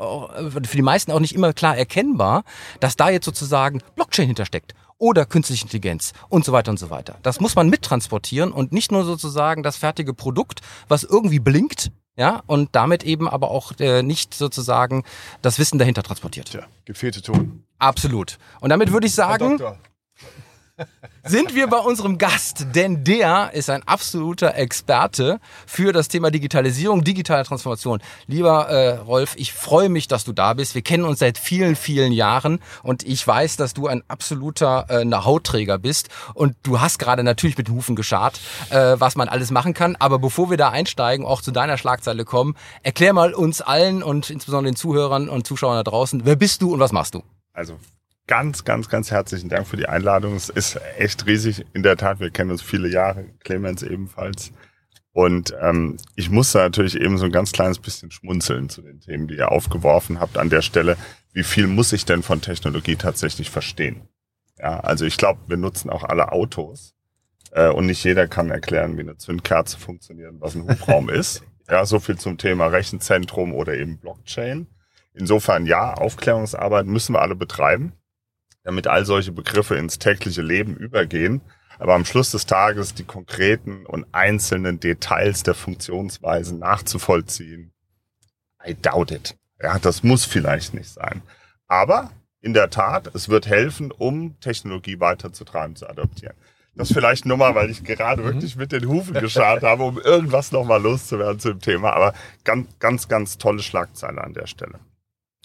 für 0.50 0.76
die 0.76 0.82
meisten 0.82 1.12
auch 1.12 1.20
nicht 1.20 1.34
immer 1.34 1.52
klar 1.52 1.76
erkennbar, 1.76 2.44
dass 2.80 2.96
da 2.96 3.10
jetzt 3.10 3.24
sozusagen 3.24 3.80
Blockchain 3.94 4.26
hintersteckt 4.26 4.74
oder 4.98 5.26
künstliche 5.26 5.64
Intelligenz 5.64 6.12
und 6.28 6.44
so 6.44 6.52
weiter 6.52 6.70
und 6.70 6.78
so 6.78 6.90
weiter. 6.90 7.18
Das 7.22 7.40
muss 7.40 7.54
man 7.54 7.68
mittransportieren 7.68 8.52
und 8.52 8.72
nicht 8.72 8.92
nur 8.92 9.04
sozusagen 9.04 9.62
das 9.62 9.76
fertige 9.76 10.14
Produkt, 10.14 10.60
was 10.88 11.04
irgendwie 11.04 11.38
blinkt, 11.38 11.90
ja, 12.16 12.42
und 12.46 12.70
damit 12.74 13.04
eben 13.04 13.28
aber 13.28 13.50
auch 13.50 13.72
äh, 13.78 14.02
nicht 14.02 14.32
sozusagen 14.32 15.04
das 15.42 15.58
Wissen 15.58 15.78
dahinter 15.78 16.02
transportiert. 16.02 16.48
Tja, 16.48 16.66
gefehlte 16.86 17.20
Ton. 17.20 17.64
Absolut. 17.78 18.38
Und 18.60 18.70
damit 18.70 18.90
würde 18.90 19.06
ich 19.06 19.14
sagen, 19.14 19.60
sind 21.24 21.54
wir 21.54 21.66
bei 21.66 21.78
unserem 21.78 22.18
Gast, 22.18 22.66
denn 22.74 23.02
der 23.02 23.50
ist 23.52 23.70
ein 23.70 23.82
absoluter 23.86 24.54
Experte 24.54 25.40
für 25.66 25.92
das 25.92 26.08
Thema 26.08 26.30
Digitalisierung, 26.30 27.02
digitale 27.02 27.44
Transformation. 27.44 28.00
Lieber 28.26 28.68
äh, 28.68 28.96
Rolf, 28.98 29.34
ich 29.36 29.52
freue 29.52 29.88
mich, 29.88 30.08
dass 30.08 30.24
du 30.24 30.32
da 30.32 30.54
bist. 30.54 30.74
Wir 30.74 30.82
kennen 30.82 31.04
uns 31.04 31.18
seit 31.18 31.38
vielen, 31.38 31.76
vielen 31.76 32.12
Jahren 32.12 32.60
und 32.82 33.02
ich 33.02 33.26
weiß, 33.26 33.56
dass 33.56 33.74
du 33.74 33.86
ein 33.86 34.02
absoluter 34.08 34.86
äh, 34.88 35.02
Know-how-Träger 35.02 35.78
bist 35.78 36.08
und 36.34 36.54
du 36.62 36.80
hast 36.80 36.98
gerade 36.98 37.24
natürlich 37.24 37.58
mit 37.58 37.68
Hufen 37.70 37.96
geschart, 37.96 38.40
äh, 38.70 38.96
was 38.98 39.16
man 39.16 39.28
alles 39.28 39.50
machen 39.50 39.74
kann. 39.74 39.96
Aber 39.96 40.18
bevor 40.18 40.50
wir 40.50 40.56
da 40.56 40.70
einsteigen, 40.70 41.26
auch 41.26 41.42
zu 41.42 41.50
deiner 41.50 41.78
Schlagzeile 41.78 42.24
kommen, 42.24 42.54
erklär 42.82 43.12
mal 43.12 43.34
uns 43.34 43.60
allen 43.60 44.02
und 44.02 44.30
insbesondere 44.30 44.72
den 44.72 44.76
Zuhörern 44.76 45.28
und 45.28 45.46
Zuschauern 45.46 45.76
da 45.76 45.82
draußen, 45.82 46.24
wer 46.24 46.36
bist 46.36 46.62
du 46.62 46.72
und 46.72 46.80
was 46.80 46.92
machst 46.92 47.14
du? 47.14 47.22
Also 47.52 47.78
ganz, 48.26 48.64
ganz, 48.64 48.88
ganz 48.88 49.10
herzlichen 49.10 49.48
Dank 49.48 49.66
für 49.66 49.76
die 49.76 49.88
Einladung. 49.88 50.34
Es 50.34 50.48
ist 50.48 50.80
echt 50.98 51.26
riesig. 51.26 51.64
In 51.72 51.82
der 51.82 51.96
Tat, 51.96 52.20
wir 52.20 52.30
kennen 52.30 52.50
uns 52.50 52.62
viele 52.62 52.88
Jahre, 52.88 53.26
Clemens 53.40 53.82
ebenfalls. 53.82 54.52
Und 55.12 55.54
ähm, 55.62 55.96
ich 56.14 56.30
musste 56.30 56.58
natürlich 56.58 57.00
eben 57.00 57.16
so 57.16 57.24
ein 57.24 57.32
ganz 57.32 57.52
kleines 57.52 57.78
bisschen 57.78 58.10
schmunzeln 58.10 58.68
zu 58.68 58.82
den 58.82 59.00
Themen, 59.00 59.28
die 59.28 59.36
ihr 59.36 59.50
aufgeworfen 59.50 60.20
habt 60.20 60.36
an 60.36 60.50
der 60.50 60.62
Stelle. 60.62 60.96
Wie 61.32 61.44
viel 61.44 61.66
muss 61.66 61.92
ich 61.92 62.04
denn 62.04 62.22
von 62.22 62.42
Technologie 62.42 62.96
tatsächlich 62.96 63.50
verstehen? 63.50 64.08
Ja, 64.58 64.80
also 64.80 65.06
ich 65.06 65.16
glaube, 65.16 65.40
wir 65.46 65.56
nutzen 65.56 65.90
auch 65.90 66.04
alle 66.04 66.32
Autos 66.32 66.94
äh, 67.52 67.68
und 67.68 67.86
nicht 67.86 68.04
jeder 68.04 68.26
kann 68.26 68.50
erklären, 68.50 68.96
wie 68.96 69.02
eine 69.02 69.16
Zündkerze 69.16 69.78
funktioniert 69.78 70.32
und 70.32 70.40
was 70.40 70.54
ein 70.54 70.68
Hubraum 70.68 71.08
ist. 71.08 71.42
Ja, 71.68 71.84
so 71.84 71.98
viel 71.98 72.16
zum 72.16 72.38
Thema 72.38 72.68
Rechenzentrum 72.68 73.52
oder 73.52 73.74
eben 73.74 73.98
Blockchain. 73.98 74.68
Insofern 75.14 75.66
ja, 75.66 75.94
Aufklärungsarbeit 75.94 76.86
müssen 76.86 77.12
wir 77.12 77.20
alle 77.20 77.34
betreiben 77.34 77.92
damit 78.66 78.88
all 78.88 79.04
solche 79.04 79.30
Begriffe 79.30 79.76
ins 79.76 80.00
tägliche 80.00 80.42
Leben 80.42 80.76
übergehen. 80.76 81.40
Aber 81.78 81.94
am 81.94 82.04
Schluss 82.04 82.32
des 82.32 82.46
Tages 82.46 82.94
die 82.94 83.04
konkreten 83.04 83.86
und 83.86 84.06
einzelnen 84.10 84.80
Details 84.80 85.44
der 85.44 85.54
Funktionsweise 85.54 86.56
nachzuvollziehen, 86.56 87.72
I 88.66 88.74
doubt 88.74 89.12
it. 89.12 89.36
Ja, 89.62 89.78
das 89.78 90.02
muss 90.02 90.24
vielleicht 90.24 90.74
nicht 90.74 90.88
sein. 90.88 91.22
Aber 91.68 92.10
in 92.40 92.54
der 92.54 92.68
Tat, 92.70 93.14
es 93.14 93.28
wird 93.28 93.46
helfen, 93.46 93.92
um 93.92 94.40
Technologie 94.40 94.98
weiterzutreiben, 94.98 95.76
zu 95.76 95.88
adoptieren. 95.88 96.34
Das 96.74 96.92
vielleicht 96.92 97.24
nur 97.24 97.36
mal, 97.36 97.54
weil 97.54 97.70
ich 97.70 97.84
gerade 97.84 98.22
mhm. 98.22 98.26
wirklich 98.26 98.56
mit 98.56 98.72
den 98.72 98.88
Hufen 98.88 99.14
geschart 99.14 99.62
habe, 99.62 99.84
um 99.84 99.98
irgendwas 100.00 100.50
nochmal 100.50 100.82
loszuwerden 100.82 101.38
zu 101.38 101.50
dem 101.50 101.60
Thema. 101.60 101.92
Aber 101.92 102.14
ganz, 102.42 102.66
ganz, 102.80 103.08
ganz 103.08 103.38
tolle 103.38 103.62
Schlagzeile 103.62 104.22
an 104.22 104.34
der 104.34 104.48
Stelle. 104.48 104.80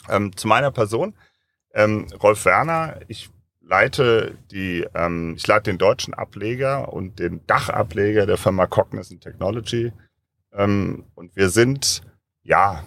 Ähm, 0.10 0.36
zu 0.36 0.48
meiner 0.48 0.72
Person. 0.72 1.14
Ähm, 1.74 2.08
Rolf 2.22 2.46
Werner, 2.46 3.00
ich 3.08 3.30
leite 3.62 4.38
die, 4.52 4.86
ähm, 4.94 5.36
ich 5.38 5.48
leite 5.48 5.72
den 5.72 5.78
deutschen 5.78 6.14
Ableger 6.14 6.92
und 6.92 7.20
den 7.20 7.46
Dachableger 7.48 8.26
der 8.26 8.38
Firma 8.38 8.68
Cognizant 8.68 9.22
Technology. 9.22 9.94
Ähm, 10.54 11.06
und 11.16 11.36
wir 11.36 11.50
sind 11.50 12.02
ja 12.44 12.84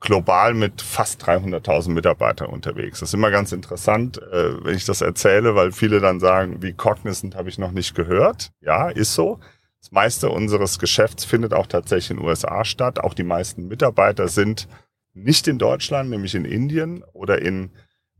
global 0.00 0.54
mit 0.54 0.82
fast 0.82 1.22
300.000 1.26 1.90
Mitarbeitern 1.90 2.48
unterwegs. 2.48 3.00
Das 3.00 3.10
ist 3.10 3.14
immer 3.14 3.30
ganz 3.30 3.52
interessant, 3.52 4.18
äh, 4.18 4.64
wenn 4.64 4.76
ich 4.76 4.84
das 4.84 5.00
erzähle, 5.00 5.54
weil 5.54 5.72
viele 5.72 6.00
dann 6.00 6.20
sagen, 6.20 6.62
wie 6.62 6.72
Cognizant 6.72 7.34
habe 7.34 7.48
ich 7.48 7.58
noch 7.58 7.72
nicht 7.72 7.94
gehört. 7.94 8.50
Ja, 8.60 8.88
ist 8.88 9.14
so. 9.14 9.40
Das 9.80 9.92
meiste 9.92 10.30
unseres 10.30 10.78
Geschäfts 10.78 11.24
findet 11.24 11.54
auch 11.54 11.66
tatsächlich 11.66 12.10
in 12.10 12.16
den 12.18 12.26
USA 12.26 12.64
statt. 12.64 12.98
Auch 12.98 13.14
die 13.14 13.22
meisten 13.22 13.68
Mitarbeiter 13.68 14.28
sind 14.28 14.68
nicht 15.12 15.48
in 15.48 15.58
Deutschland, 15.58 16.10
nämlich 16.10 16.34
in 16.34 16.44
Indien 16.44 17.04
oder 17.12 17.40
in 17.40 17.70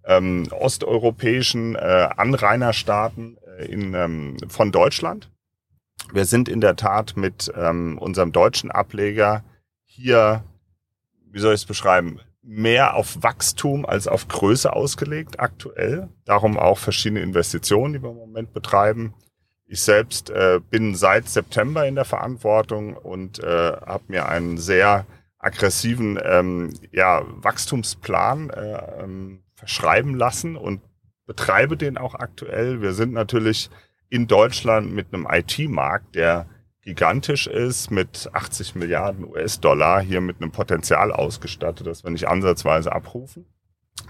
ähm, 0.06 0.48
osteuropäischen 0.50 1.74
äh, 1.74 2.08
Anrainerstaaten 2.16 3.38
äh, 3.58 3.66
in, 3.66 3.94
ähm, 3.94 4.36
von 4.48 4.72
Deutschland. 4.72 5.30
Wir 6.12 6.24
sind 6.24 6.48
in 6.48 6.60
der 6.60 6.76
Tat 6.76 7.16
mit 7.16 7.52
ähm, 7.56 7.98
unserem 7.98 8.32
deutschen 8.32 8.70
Ableger 8.70 9.42
hier, 9.84 10.44
wie 11.30 11.40
soll 11.40 11.54
ich 11.54 11.62
es 11.62 11.66
beschreiben, 11.66 12.20
mehr 12.42 12.94
auf 12.94 13.22
Wachstum 13.22 13.84
als 13.84 14.06
auf 14.06 14.28
Größe 14.28 14.72
ausgelegt 14.72 15.40
aktuell. 15.40 16.08
Darum 16.24 16.58
auch 16.58 16.78
verschiedene 16.78 17.20
Investitionen, 17.20 17.94
die 17.94 18.02
wir 18.02 18.10
im 18.10 18.16
Moment 18.16 18.52
betreiben. 18.52 19.14
Ich 19.68 19.80
selbst 19.80 20.30
äh, 20.30 20.60
bin 20.70 20.94
seit 20.94 21.28
September 21.28 21.86
in 21.88 21.96
der 21.96 22.04
Verantwortung 22.04 22.94
und 22.94 23.42
äh, 23.42 23.72
habe 23.84 24.04
mir 24.06 24.28
einen 24.28 24.58
sehr 24.58 25.06
aggressiven 25.38 26.20
ähm, 26.22 26.72
ja, 26.92 27.22
Wachstumsplan 27.26 28.50
äh, 28.50 29.02
ähm, 29.02 29.42
verschreiben 29.56 30.14
lassen 30.14 30.56
und 30.56 30.80
betreibe 31.26 31.76
den 31.76 31.98
auch 31.98 32.14
aktuell. 32.14 32.80
Wir 32.80 32.92
sind 32.92 33.12
natürlich 33.12 33.70
in 34.08 34.28
Deutschland 34.28 34.92
mit 34.92 35.12
einem 35.12 35.26
IT-Markt, 35.28 36.14
der 36.14 36.46
gigantisch 36.82 37.48
ist, 37.48 37.90
mit 37.90 38.30
80 38.32 38.76
Milliarden 38.76 39.24
US-Dollar 39.24 40.00
hier 40.00 40.20
mit 40.20 40.40
einem 40.40 40.52
Potenzial 40.52 41.10
ausgestattet, 41.10 41.86
das 41.86 42.04
wir 42.04 42.10
nicht 42.12 42.28
ansatzweise 42.28 42.92
abrufen. 42.92 43.44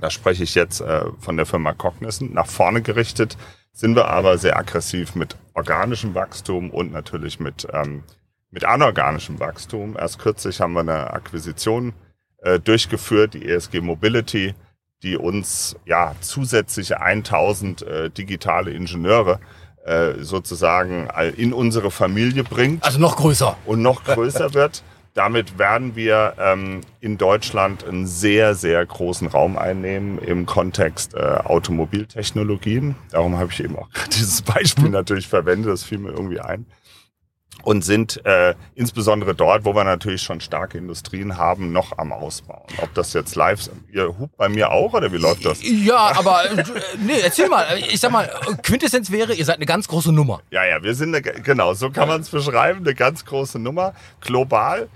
Da 0.00 0.10
spreche 0.10 0.42
ich 0.42 0.54
jetzt 0.54 0.82
äh, 0.82 1.06
von 1.18 1.38
der 1.38 1.46
Firma 1.46 1.72
Cognizant. 1.72 2.34
Nach 2.34 2.46
vorne 2.46 2.82
gerichtet 2.82 3.38
sind 3.72 3.96
wir 3.96 4.08
aber 4.08 4.36
sehr 4.36 4.58
aggressiv 4.58 5.14
mit 5.14 5.36
organischem 5.54 6.14
Wachstum 6.14 6.70
und 6.70 6.92
natürlich 6.92 7.40
mit, 7.40 7.66
ähm, 7.72 8.02
mit 8.50 8.64
anorganischem 8.64 9.40
Wachstum. 9.40 9.96
Erst 9.98 10.18
kürzlich 10.18 10.60
haben 10.60 10.74
wir 10.74 10.80
eine 10.80 11.12
Akquisition 11.12 11.94
äh, 12.38 12.60
durchgeführt, 12.60 13.32
die 13.34 13.48
ESG 13.48 13.80
Mobility, 13.80 14.54
die 15.02 15.16
uns 15.16 15.76
ja 15.84 16.14
zusätzliche 16.20 17.00
1000 17.00 17.82
äh, 17.82 18.10
digitale 18.10 18.70
Ingenieure 18.70 19.40
äh, 19.84 20.14
sozusagen 20.22 21.08
in 21.36 21.52
unsere 21.52 21.90
Familie 21.90 22.42
bringt. 22.42 22.82
Also 22.84 22.98
noch 22.98 23.16
größer. 23.16 23.56
Und 23.66 23.82
noch 23.82 24.04
größer 24.04 24.54
wird. 24.54 24.82
Damit 25.14 25.58
werden 25.58 25.96
wir 25.96 26.34
ähm, 26.38 26.82
in 27.00 27.16
Deutschland 27.16 27.86
einen 27.86 28.06
sehr, 28.06 28.54
sehr 28.54 28.84
großen 28.84 29.28
Raum 29.28 29.56
einnehmen 29.56 30.18
im 30.18 30.44
Kontext 30.44 31.14
äh, 31.14 31.18
Automobiltechnologien. 31.18 32.96
Darum 33.12 33.38
habe 33.38 33.50
ich 33.50 33.64
eben 33.64 33.76
auch 33.76 33.88
dieses 34.12 34.42
Beispiel 34.42 34.90
natürlich 34.90 35.26
verwendet, 35.26 35.72
das 35.72 35.84
fiel 35.84 35.98
mir 35.98 36.10
irgendwie 36.10 36.40
ein 36.40 36.66
und 37.62 37.84
sind 37.84 38.24
äh, 38.24 38.54
insbesondere 38.74 39.34
dort, 39.34 39.64
wo 39.64 39.74
wir 39.74 39.84
natürlich 39.84 40.22
schon 40.22 40.40
starke 40.40 40.78
Industrien 40.78 41.36
haben, 41.36 41.72
noch 41.72 41.98
am 41.98 42.12
Ausbauen. 42.12 42.66
Ob 42.80 42.94
das 42.94 43.12
jetzt 43.12 43.34
live, 43.34 43.68
ihr 43.92 44.18
hupt 44.18 44.36
bei 44.36 44.48
mir 44.48 44.70
auch 44.70 44.92
oder 44.92 45.10
wie 45.12 45.16
läuft 45.16 45.44
das? 45.44 45.60
Ja, 45.62 46.12
aber 46.16 46.50
äh, 46.50 46.64
nee, 46.98 47.20
erzähl 47.22 47.48
mal. 47.48 47.66
Ich 47.78 48.00
sag 48.00 48.12
mal, 48.12 48.30
Quintessenz 48.62 49.10
wäre, 49.10 49.34
ihr 49.34 49.44
seid 49.44 49.56
eine 49.56 49.66
ganz 49.66 49.88
große 49.88 50.12
Nummer. 50.12 50.42
Ja, 50.50 50.64
ja, 50.64 50.82
wir 50.82 50.94
sind 50.94 51.14
eine, 51.14 51.22
genau, 51.22 51.74
so 51.74 51.90
kann 51.90 52.08
man 52.08 52.20
es 52.20 52.30
beschreiben, 52.30 52.80
eine 52.80 52.94
ganz 52.94 53.24
große 53.24 53.58
Nummer. 53.58 53.94
Global 54.20 54.88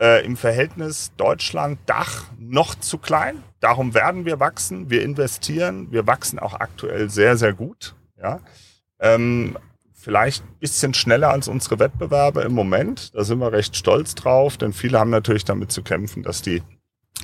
äh, 0.00 0.24
im 0.24 0.36
Verhältnis 0.36 1.12
Deutschland, 1.16 1.78
Dach 1.86 2.24
noch 2.38 2.74
zu 2.74 2.98
klein. 2.98 3.42
Darum 3.60 3.94
werden 3.94 4.24
wir 4.24 4.40
wachsen. 4.40 4.90
Wir 4.90 5.02
investieren. 5.02 5.92
Wir 5.92 6.06
wachsen 6.06 6.38
auch 6.38 6.54
aktuell 6.54 7.08
sehr, 7.08 7.36
sehr 7.36 7.52
gut. 7.52 7.94
Ja. 8.20 8.40
Ähm, 8.98 9.56
vielleicht 10.02 10.44
ein 10.44 10.58
bisschen 10.58 10.94
schneller 10.94 11.30
als 11.30 11.48
unsere 11.48 11.78
Wettbewerber 11.78 12.44
im 12.44 12.52
Moment. 12.52 13.14
Da 13.14 13.22
sind 13.22 13.38
wir 13.38 13.52
recht 13.52 13.76
stolz 13.76 14.14
drauf, 14.14 14.56
denn 14.56 14.72
viele 14.72 14.98
haben 14.98 15.10
natürlich 15.10 15.44
damit 15.44 15.70
zu 15.70 15.82
kämpfen, 15.82 16.22
dass 16.22 16.42
die 16.42 16.62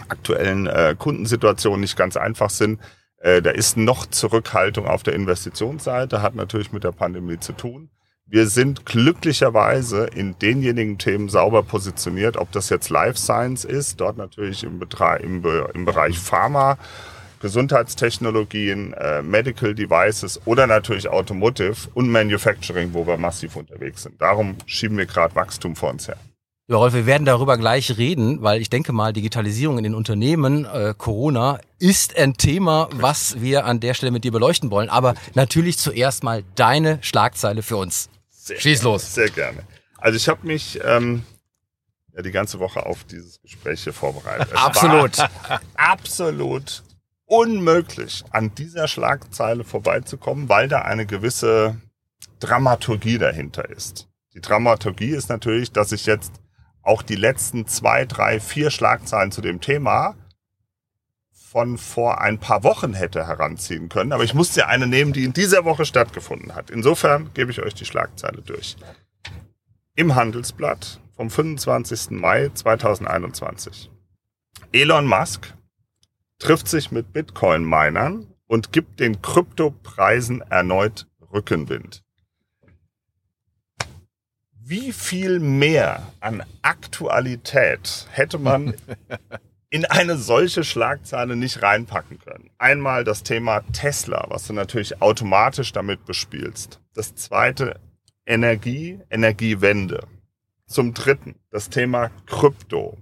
aktuellen 0.08 0.68
äh, 0.68 0.94
Kundensituationen 0.96 1.80
nicht 1.80 1.96
ganz 1.96 2.16
einfach 2.16 2.50
sind. 2.50 2.80
Äh, 3.18 3.42
da 3.42 3.50
ist 3.50 3.76
noch 3.76 4.06
Zurückhaltung 4.06 4.86
auf 4.86 5.02
der 5.02 5.14
Investitionsseite, 5.14 6.22
hat 6.22 6.36
natürlich 6.36 6.72
mit 6.72 6.84
der 6.84 6.92
Pandemie 6.92 7.40
zu 7.40 7.52
tun. 7.52 7.90
wir 8.30 8.46
sind 8.46 8.84
glücklicherweise 8.84 10.04
in 10.04 10.38
denjenigen 10.38 10.98
Themen 10.98 11.30
sauber 11.30 11.62
positioniert, 11.62 12.36
ob 12.36 12.52
das 12.52 12.68
jetzt 12.68 12.90
Life 12.90 13.18
Science 13.18 13.64
ist, 13.64 14.00
dort 14.00 14.18
natürlich 14.18 14.64
im, 14.64 14.78
Betre 14.78 15.18
im, 15.22 15.40
Be 15.40 15.70
im 15.74 15.86
Bereich 15.86 16.18
Pharma, 16.18 16.76
Gesundheitstechnologien, 17.40 18.92
äh, 18.94 19.22
Medical 19.22 19.74
Devices 19.74 20.40
oder 20.44 20.66
natürlich 20.66 21.08
Automotive 21.08 21.88
und 21.94 22.10
Manufacturing, 22.10 22.92
wo 22.92 23.06
wir 23.06 23.16
massiv 23.16 23.56
unterwegs 23.56 24.02
sind. 24.02 24.20
Darum 24.20 24.56
schieben 24.66 24.96
wir 24.98 25.06
gerade 25.06 25.34
Wachstum 25.34 25.76
vor 25.76 25.90
uns 25.90 26.08
her. 26.08 26.16
Ja, 26.70 26.76
Rolf, 26.76 26.92
wir 26.92 27.06
werden 27.06 27.24
darüber 27.24 27.56
gleich 27.56 27.96
reden, 27.96 28.42
weil 28.42 28.60
ich 28.60 28.68
denke 28.68 28.92
mal, 28.92 29.14
Digitalisierung 29.14 29.78
in 29.78 29.84
den 29.84 29.94
Unternehmen, 29.94 30.66
äh, 30.66 30.94
Corona, 30.96 31.60
ist 31.78 32.14
ein 32.18 32.34
Thema, 32.34 32.90
was 32.92 33.40
wir 33.40 33.64
an 33.64 33.80
der 33.80 33.94
Stelle 33.94 34.12
mit 34.12 34.22
dir 34.24 34.32
beleuchten 34.32 34.70
wollen. 34.70 34.90
Aber 34.90 35.14
natürlich 35.34 35.78
zuerst 35.78 36.24
mal 36.24 36.44
deine 36.56 36.98
Schlagzeile 37.00 37.62
für 37.62 37.78
uns. 37.78 38.10
Sehr 38.28 38.60
Schieß 38.60 38.80
gerne, 38.80 38.92
los. 38.92 39.14
Sehr 39.14 39.30
gerne. 39.30 39.62
Also 39.96 40.16
ich 40.16 40.28
habe 40.28 40.46
mich 40.46 40.78
ähm, 40.84 41.22
ja, 42.14 42.20
die 42.20 42.32
ganze 42.32 42.58
Woche 42.58 42.84
auf 42.84 43.04
dieses 43.04 43.40
Gespräch 43.40 43.84
hier 43.84 43.94
vorbereitet. 43.94 44.50
Absolut. 44.54 45.16
Absolut 45.74 46.82
unmöglich, 47.28 48.24
an 48.30 48.54
dieser 48.54 48.88
Schlagzeile 48.88 49.62
vorbeizukommen, 49.62 50.48
weil 50.48 50.66
da 50.66 50.82
eine 50.82 51.06
gewisse 51.06 51.80
Dramaturgie 52.40 53.18
dahinter 53.18 53.68
ist. 53.68 54.08
Die 54.34 54.40
Dramaturgie 54.40 55.10
ist 55.10 55.28
natürlich, 55.28 55.70
dass 55.70 55.92
ich 55.92 56.06
jetzt 56.06 56.32
auch 56.82 57.02
die 57.02 57.16
letzten 57.16 57.66
zwei, 57.66 58.06
drei, 58.06 58.40
vier 58.40 58.70
Schlagzeilen 58.70 59.30
zu 59.30 59.42
dem 59.42 59.60
Thema 59.60 60.16
von 61.32 61.76
vor 61.76 62.20
ein 62.20 62.38
paar 62.38 62.62
Wochen 62.64 62.94
hätte 62.94 63.26
heranziehen 63.26 63.88
können. 63.88 64.12
Aber 64.12 64.24
ich 64.24 64.34
musste 64.34 64.66
eine 64.66 64.86
nehmen, 64.86 65.12
die 65.12 65.24
in 65.24 65.32
dieser 65.32 65.64
Woche 65.64 65.84
stattgefunden 65.84 66.54
hat. 66.54 66.70
Insofern 66.70 67.30
gebe 67.34 67.50
ich 67.50 67.60
euch 67.60 67.74
die 67.74 67.84
Schlagzeile 67.84 68.42
durch. 68.42 68.76
Im 69.94 70.14
Handelsblatt 70.14 71.00
vom 71.14 71.30
25. 71.30 72.10
Mai 72.10 72.50
2021. 72.54 73.90
Elon 74.72 75.06
Musk 75.06 75.54
trifft 76.38 76.68
sich 76.68 76.90
mit 76.90 77.12
Bitcoin-Minern 77.12 78.26
und 78.46 78.72
gibt 78.72 79.00
den 79.00 79.20
Kryptopreisen 79.22 80.40
erneut 80.42 81.06
Rückenwind. 81.32 82.02
Wie 84.52 84.92
viel 84.92 85.40
mehr 85.40 86.12
an 86.20 86.42
Aktualität 86.62 88.06
hätte 88.10 88.38
man 88.38 88.74
in 89.70 89.84
eine 89.86 90.16
solche 90.16 90.62
Schlagzeile 90.62 91.36
nicht 91.36 91.62
reinpacken 91.62 92.18
können? 92.18 92.50
Einmal 92.58 93.04
das 93.04 93.22
Thema 93.22 93.62
Tesla, 93.72 94.26
was 94.28 94.46
du 94.46 94.52
natürlich 94.52 95.00
automatisch 95.00 95.72
damit 95.72 96.04
bespielst. 96.04 96.80
Das 96.94 97.14
zweite 97.14 97.80
Energie, 98.26 99.00
Energiewende. 99.10 100.06
Zum 100.66 100.92
dritten 100.92 101.36
das 101.50 101.70
Thema 101.70 102.10
Krypto, 102.26 102.98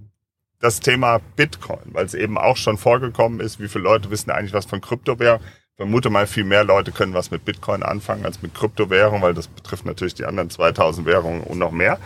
das 0.61 0.81
Thema 0.81 1.21
Bitcoin, 1.37 1.92
weil 1.92 2.07
es 2.07 2.14
eben 2.14 2.38
auch 2.38 2.57
schon 2.57 2.79
vorgekommen 2.79 3.40
ist, 3.40 3.61
wie 3.61 3.69
viele 3.69 3.85
Leute 3.85 4.11
wissen 4.11 4.31
eigentlich 4.31 4.53
was 4.53 4.66
von 4.66 4.81
Kryptowährung. 4.81 5.40
Ich 5.42 5.77
vermute 5.77 6.09
mal, 6.09 6.27
viel 6.27 6.45
mehr 6.45 6.64
Leute 6.64 6.92
können 6.92 7.12
was 7.12 7.31
mit 7.31 7.45
Bitcoin 7.45 7.83
anfangen 7.83 8.25
als 8.25 8.40
mit 8.40 8.55
Kryptowährung, 8.55 9.21
weil 9.21 9.35
das 9.35 9.49
betrifft 9.49 9.85
natürlich 9.85 10.14
die 10.14 10.25
anderen 10.25 10.49
2000 10.49 11.07
Währungen 11.07 11.42
und 11.42 11.59
noch 11.59 11.73
mehr. 11.73 11.99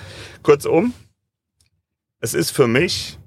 Kurzum, 0.42 0.92
es 2.18 2.34
ist 2.34 2.50
für 2.50 2.66
mich 2.66 3.18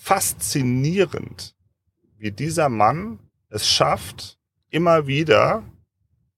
faszinierend, 0.00 1.54
wie 2.18 2.32
dieser 2.32 2.68
Mann 2.68 3.20
es 3.48 3.68
schafft, 3.68 4.38
immer 4.70 5.06
wieder 5.06 5.62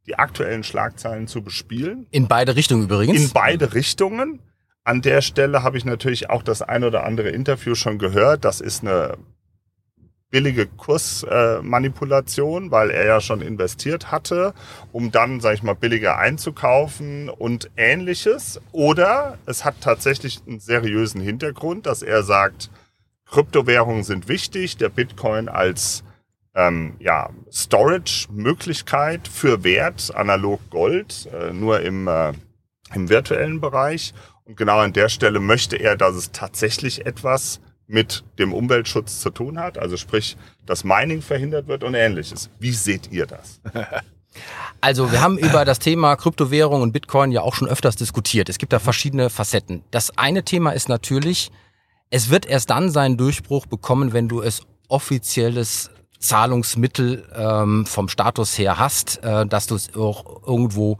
die 0.06 0.18
aktuellen 0.18 0.64
Schlagzeilen 0.64 1.26
zu 1.26 1.42
bespielen. 1.42 2.06
In 2.10 2.28
beide 2.28 2.56
Richtungen 2.56 2.84
übrigens. 2.84 3.20
In 3.20 3.30
beide 3.30 3.74
Richtungen. 3.74 4.40
An 4.84 5.02
der 5.02 5.20
Stelle 5.20 5.62
habe 5.62 5.78
ich 5.78 5.84
natürlich 5.84 6.30
auch 6.30 6.42
das 6.42 6.62
ein 6.62 6.84
oder 6.84 7.04
andere 7.04 7.28
Interview 7.28 7.74
schon 7.74 7.98
gehört. 7.98 8.44
Das 8.44 8.60
ist 8.60 8.82
eine 8.82 9.18
billige 10.30 10.66
Kursmanipulation, 10.66 12.68
äh, 12.68 12.70
weil 12.70 12.90
er 12.90 13.06
ja 13.06 13.20
schon 13.20 13.42
investiert 13.42 14.10
hatte, 14.10 14.54
um 14.92 15.10
dann, 15.10 15.40
sage 15.40 15.56
ich 15.56 15.62
mal, 15.62 15.74
billiger 15.74 16.18
einzukaufen 16.18 17.28
und 17.28 17.70
ähnliches. 17.76 18.60
Oder 18.72 19.38
es 19.46 19.64
hat 19.64 19.80
tatsächlich 19.80 20.40
einen 20.46 20.60
seriösen 20.60 21.20
Hintergrund, 21.20 21.86
dass 21.86 22.02
er 22.02 22.22
sagt, 22.22 22.70
Kryptowährungen 23.26 24.02
sind 24.02 24.28
wichtig, 24.28 24.76
der 24.76 24.88
Bitcoin 24.88 25.48
als 25.48 26.02
ähm, 26.54 26.94
ja, 26.98 27.30
Storage-Möglichkeit 27.52 29.28
für 29.28 29.62
Wert, 29.62 30.12
analog 30.14 30.60
Gold, 30.70 31.28
äh, 31.32 31.52
nur 31.52 31.80
im, 31.80 32.08
äh, 32.08 32.32
im 32.92 33.08
virtuellen 33.08 33.60
Bereich. 33.60 34.14
Und 34.44 34.56
genau 34.56 34.78
an 34.78 34.92
der 34.92 35.08
Stelle 35.08 35.40
möchte 35.40 35.76
er, 35.76 35.96
dass 35.96 36.14
es 36.14 36.32
tatsächlich 36.32 37.06
etwas 37.06 37.60
mit 37.86 38.22
dem 38.38 38.52
Umweltschutz 38.52 39.20
zu 39.20 39.30
tun 39.30 39.58
hat, 39.58 39.76
also 39.76 39.96
sprich, 39.96 40.36
dass 40.64 40.84
Mining 40.84 41.22
verhindert 41.22 41.66
wird 41.66 41.82
und 41.82 41.94
ähnliches. 41.94 42.48
Wie 42.58 42.72
seht 42.72 43.12
ihr 43.12 43.26
das? 43.26 43.60
Also 44.80 45.10
wir 45.12 45.20
haben 45.20 45.38
über 45.38 45.64
das 45.64 45.80
Thema 45.80 46.14
Kryptowährung 46.16 46.82
und 46.82 46.92
Bitcoin 46.92 47.32
ja 47.32 47.42
auch 47.42 47.54
schon 47.54 47.68
öfters 47.68 47.96
diskutiert. 47.96 48.48
Es 48.48 48.58
gibt 48.58 48.72
da 48.72 48.78
verschiedene 48.78 49.28
Facetten. 49.28 49.82
Das 49.90 50.16
eine 50.16 50.44
Thema 50.44 50.70
ist 50.70 50.88
natürlich, 50.88 51.50
es 52.10 52.30
wird 52.30 52.46
erst 52.46 52.70
dann 52.70 52.90
seinen 52.90 53.16
Durchbruch 53.16 53.66
bekommen, 53.66 54.12
wenn 54.12 54.28
du 54.28 54.40
es 54.40 54.62
offizielles 54.88 55.90
Zahlungsmittel 56.18 57.28
ähm, 57.34 57.86
vom 57.86 58.08
Status 58.08 58.56
her 58.56 58.78
hast, 58.78 59.22
äh, 59.24 59.46
dass 59.46 59.66
du 59.66 59.74
es 59.74 59.94
auch 59.94 60.46
irgendwo 60.46 60.98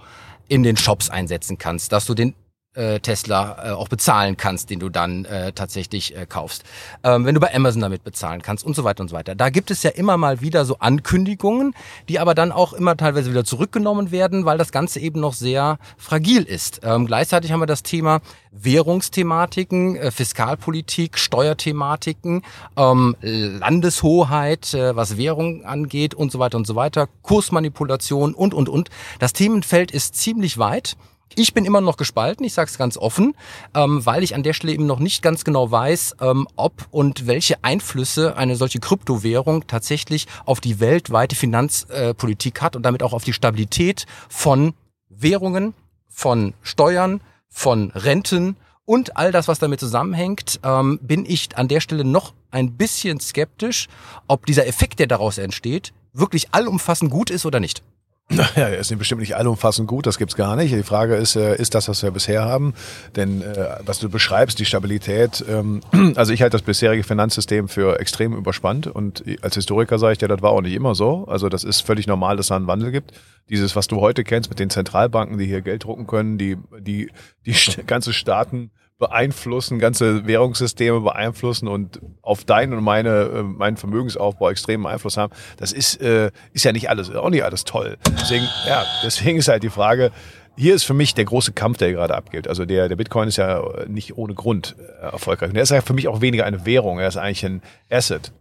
in 0.48 0.62
den 0.62 0.76
Shops 0.76 1.08
einsetzen 1.08 1.58
kannst, 1.58 1.92
dass 1.92 2.06
du 2.06 2.14
den 2.14 2.34
äh, 2.74 3.00
Tesla 3.00 3.56
äh, 3.64 3.70
auch 3.70 3.88
bezahlen 3.88 4.36
kannst, 4.36 4.70
den 4.70 4.78
du 4.78 4.88
dann 4.88 5.24
äh, 5.24 5.52
tatsächlich 5.52 6.16
äh, 6.16 6.26
kaufst. 6.26 6.62
Ähm, 7.02 7.24
wenn 7.24 7.34
du 7.34 7.40
bei 7.40 7.52
Amazon 7.54 7.82
damit 7.82 8.04
bezahlen 8.04 8.42
kannst 8.42 8.64
und 8.64 8.76
so 8.76 8.84
weiter 8.84 9.02
und 9.02 9.08
so 9.08 9.16
weiter. 9.16 9.34
Da 9.34 9.50
gibt 9.50 9.70
es 9.70 9.82
ja 9.82 9.90
immer 9.90 10.16
mal 10.16 10.40
wieder 10.40 10.64
so 10.64 10.78
Ankündigungen, 10.78 11.74
die 12.08 12.20
aber 12.20 12.34
dann 12.34 12.52
auch 12.52 12.72
immer 12.72 12.96
teilweise 12.96 13.30
wieder 13.30 13.44
zurückgenommen 13.44 14.12
werden, 14.12 14.44
weil 14.44 14.56
das 14.56 14.70
Ganze 14.70 15.00
eben 15.00 15.20
noch 15.20 15.34
sehr 15.34 15.78
fragil 15.96 16.44
ist. 16.44 16.80
Ähm, 16.84 17.06
gleichzeitig 17.06 17.50
haben 17.50 17.60
wir 17.60 17.66
das 17.66 17.82
Thema 17.82 18.20
Währungsthematiken, 18.52 19.96
äh, 19.96 20.10
Fiskalpolitik, 20.12 21.18
Steuerthematiken, 21.18 22.42
ähm, 22.76 23.16
Landeshoheit, 23.20 24.74
äh, 24.74 24.94
was 24.94 25.16
Währung 25.16 25.64
angeht 25.64 26.14
und 26.14 26.30
so 26.30 26.38
weiter 26.38 26.56
und 26.56 26.66
so 26.66 26.76
weiter, 26.76 27.08
Kursmanipulation 27.22 28.32
und, 28.34 28.54
und, 28.54 28.68
und. 28.68 28.90
Das 29.18 29.32
Themenfeld 29.32 29.90
ist 29.90 30.14
ziemlich 30.14 30.58
weit. 30.58 30.96
Ich 31.36 31.54
bin 31.54 31.64
immer 31.64 31.80
noch 31.80 31.96
gespalten, 31.96 32.44
ich 32.44 32.54
sage 32.54 32.70
es 32.70 32.76
ganz 32.76 32.96
offen, 32.96 33.34
ähm, 33.74 34.04
weil 34.04 34.24
ich 34.24 34.34
an 34.34 34.42
der 34.42 34.52
Stelle 34.52 34.72
eben 34.72 34.86
noch 34.86 34.98
nicht 34.98 35.22
ganz 35.22 35.44
genau 35.44 35.70
weiß, 35.70 36.16
ähm, 36.20 36.48
ob 36.56 36.88
und 36.90 37.28
welche 37.28 37.62
Einflüsse 37.62 38.36
eine 38.36 38.56
solche 38.56 38.80
Kryptowährung 38.80 39.66
tatsächlich 39.68 40.26
auf 40.44 40.60
die 40.60 40.80
weltweite 40.80 41.36
Finanzpolitik 41.36 42.58
äh, 42.58 42.60
hat 42.60 42.74
und 42.74 42.82
damit 42.82 43.04
auch 43.04 43.12
auf 43.12 43.22
die 43.22 43.32
Stabilität 43.32 44.06
von 44.28 44.74
Währungen, 45.08 45.74
von 46.08 46.54
Steuern, 46.62 47.20
von 47.48 47.90
Renten 47.92 48.56
und 48.84 49.16
all 49.16 49.30
das, 49.30 49.46
was 49.46 49.60
damit 49.60 49.78
zusammenhängt, 49.78 50.58
ähm, 50.64 50.98
bin 51.00 51.24
ich 51.24 51.56
an 51.56 51.68
der 51.68 51.80
Stelle 51.80 52.04
noch 52.04 52.34
ein 52.50 52.72
bisschen 52.72 53.20
skeptisch, 53.20 53.86
ob 54.26 54.46
dieser 54.46 54.66
Effekt, 54.66 54.98
der 54.98 55.06
daraus 55.06 55.38
entsteht, 55.38 55.92
wirklich 56.12 56.48
allumfassend 56.52 57.08
gut 57.08 57.30
ist 57.30 57.46
oder 57.46 57.60
nicht. 57.60 57.84
Naja, 58.32 58.68
er 58.68 58.78
ist 58.78 58.96
bestimmt 58.96 59.20
nicht 59.20 59.36
allumfassend 59.36 59.88
gut, 59.88 60.06
das 60.06 60.16
gibt's 60.16 60.36
gar 60.36 60.54
nicht. 60.54 60.72
Die 60.72 60.84
Frage 60.84 61.16
ist, 61.16 61.34
äh, 61.34 61.56
ist 61.56 61.74
das, 61.74 61.88
was 61.88 62.02
wir 62.04 62.12
bisher 62.12 62.44
haben? 62.44 62.74
Denn 63.16 63.42
äh, 63.42 63.78
was 63.84 63.98
du 63.98 64.08
beschreibst, 64.08 64.60
die 64.60 64.64
Stabilität, 64.64 65.44
ähm, 65.48 65.80
also 66.14 66.32
ich 66.32 66.40
halte 66.40 66.56
das 66.56 66.62
bisherige 66.62 67.02
Finanzsystem 67.02 67.68
für 67.68 67.98
extrem 67.98 68.36
überspannt 68.36 68.86
und 68.86 69.24
als 69.42 69.56
Historiker 69.56 69.98
sage 69.98 70.12
ich 70.12 70.18
dir, 70.18 70.28
das 70.28 70.42
war 70.42 70.50
auch 70.50 70.62
nicht 70.62 70.74
immer 70.74 70.94
so. 70.94 71.24
Also 71.26 71.48
das 71.48 71.64
ist 71.64 71.80
völlig 71.80 72.06
normal, 72.06 72.36
dass 72.36 72.46
es 72.46 72.52
einen 72.52 72.68
Wandel 72.68 72.92
gibt. 72.92 73.12
Dieses, 73.48 73.74
was 73.74 73.88
du 73.88 74.00
heute 74.00 74.22
kennst 74.22 74.48
mit 74.48 74.60
den 74.60 74.70
Zentralbanken, 74.70 75.36
die 75.36 75.46
hier 75.46 75.60
Geld 75.60 75.82
drucken 75.82 76.06
können, 76.06 76.38
die, 76.38 76.56
die, 76.78 77.10
die 77.46 77.54
ganze 77.86 78.12
Staaten 78.12 78.70
beeinflussen, 79.00 79.80
ganze 79.80 80.26
Währungssysteme 80.26 81.00
beeinflussen 81.00 81.66
und 81.66 82.00
auf 82.22 82.44
deinen 82.44 82.74
und 82.74 82.84
meine, 82.84 83.22
äh, 83.22 83.42
meinen 83.42 83.76
Vermögensaufbau 83.76 84.50
extremen 84.50 84.86
Einfluss 84.86 85.16
haben. 85.16 85.32
Das 85.56 85.72
ist, 85.72 86.00
äh, 86.00 86.30
ist 86.52 86.64
ja 86.64 86.70
nicht 86.70 86.88
alles, 86.88 87.12
auch 87.12 87.30
nicht 87.30 87.42
alles 87.42 87.64
toll. 87.64 87.96
Deswegen, 88.20 88.46
ja, 88.68 88.84
deswegen 89.02 89.38
ist 89.38 89.48
halt 89.48 89.64
die 89.64 89.70
Frage, 89.70 90.12
hier 90.56 90.74
ist 90.74 90.84
für 90.84 90.94
mich 90.94 91.14
der 91.14 91.24
große 91.24 91.52
Kampf, 91.52 91.78
der 91.78 91.92
gerade 91.92 92.14
abgeht. 92.14 92.46
Also 92.46 92.64
der, 92.66 92.88
der 92.88 92.96
Bitcoin 92.96 93.28
ist 93.28 93.38
ja 93.38 93.62
nicht 93.88 94.16
ohne 94.16 94.34
Grund 94.34 94.76
äh, 94.78 95.06
erfolgreich. 95.06 95.50
Und 95.50 95.56
er 95.56 95.62
ist 95.62 95.70
ja 95.70 95.80
für 95.80 95.94
mich 95.94 96.06
auch 96.06 96.20
weniger 96.20 96.44
eine 96.44 96.66
Währung, 96.66 97.00
er 97.00 97.08
ist 97.08 97.16
eigentlich 97.16 97.44
ein 97.44 97.62
Asset. 97.90 98.32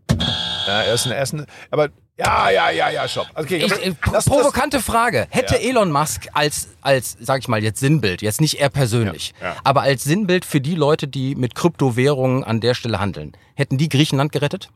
Ja, 0.68 0.82
er 0.82 0.94
ist 0.94 1.08
ein 1.08 1.14
Asset, 1.14 1.48
aber 1.72 1.90
ja, 2.20 2.50
ja, 2.50 2.70
ja, 2.70 2.90
ja, 2.90 3.08
stopp. 3.08 3.28
Okay, 3.34 3.58
ich, 3.58 3.72
äh, 3.72 3.94
das, 4.12 4.26
provokante 4.26 4.78
das, 4.78 4.86
Frage. 4.86 5.28
Hätte 5.30 5.56
ja. 5.56 5.70
Elon 5.70 5.92
Musk 5.92 6.28
als, 6.34 6.70
als, 6.82 7.18
sag 7.20 7.40
ich 7.40 7.48
mal, 7.48 7.64
jetzt 7.64 7.80
Sinnbild, 7.80 8.22
jetzt 8.22 8.42
nicht 8.42 8.60
er 8.60 8.70
persönlich, 8.70 9.34
ja, 9.40 9.48
ja. 9.48 9.56
aber 9.64 9.82
als 9.82 10.04
Sinnbild 10.04 10.46
für 10.46 10.62
die 10.62 10.76
Leute, 10.76 11.08
die 11.08 11.36
mit 11.36 11.56
Kryptowährungen 11.56 12.44
an 12.44 12.60
der 12.60 12.74
Stelle 12.74 13.00
handeln, 13.00 13.34
hätten 13.56 13.78
die 13.78 13.90
Griechenland 13.90 14.32
gerettet? 14.32 14.70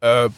Äh, 0.00 0.28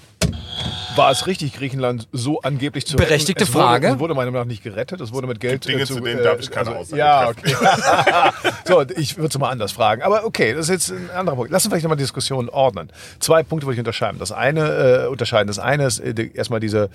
war 0.96 1.10
es 1.10 1.26
richtig, 1.26 1.54
Griechenland 1.54 2.08
so 2.12 2.40
angeblich 2.42 2.86
zu 2.86 2.96
Berechtigte 2.96 3.42
retten? 3.42 3.50
Es 3.50 3.54
wurde, 3.54 3.64
Frage. 3.66 3.86
Es 3.88 3.98
wurde 3.98 4.14
meiner 4.14 4.30
Meinung 4.30 4.42
nach 4.46 4.48
nicht 4.48 4.62
gerettet, 4.62 5.00
es 5.00 5.12
wurde 5.12 5.26
mit 5.26 5.40
Geld 5.40 5.66
Dinge, 5.66 5.82
äh, 5.82 5.86
zu 5.86 6.00
denen 6.00 6.22
darf 6.22 6.40
ich 6.40 6.50
keine 6.50 6.76
Aussage 6.76 6.98
Ja, 6.98 7.28
okay. 7.28 7.54
so, 8.64 8.82
ich 8.96 9.16
würde 9.16 9.28
es 9.28 9.38
mal 9.38 9.50
anders 9.50 9.72
fragen. 9.72 10.02
Aber 10.02 10.24
okay, 10.24 10.54
das 10.54 10.68
ist 10.68 10.88
jetzt 10.88 10.90
ein 10.90 11.10
anderer 11.10 11.36
Punkt. 11.36 11.50
Lass 11.50 11.64
uns 11.64 11.72
vielleicht 11.72 11.84
nochmal 11.84 11.96
die 11.96 12.02
Diskussion 12.04 12.48
ordnen. 12.48 12.90
Zwei 13.20 13.42
Punkte 13.42 13.66
würde 13.66 13.74
ich 13.74 13.80
unterscheiden. 13.80 14.18
Das 14.18 14.32
eine 14.32 15.04
äh, 15.04 15.06
unterscheiden. 15.08 15.46
Das 15.48 15.58
eine 15.58 15.86
ist 15.86 15.98
äh, 16.00 16.14
die- 16.14 16.32
erstmal 16.34 16.60
diese, 16.60 16.90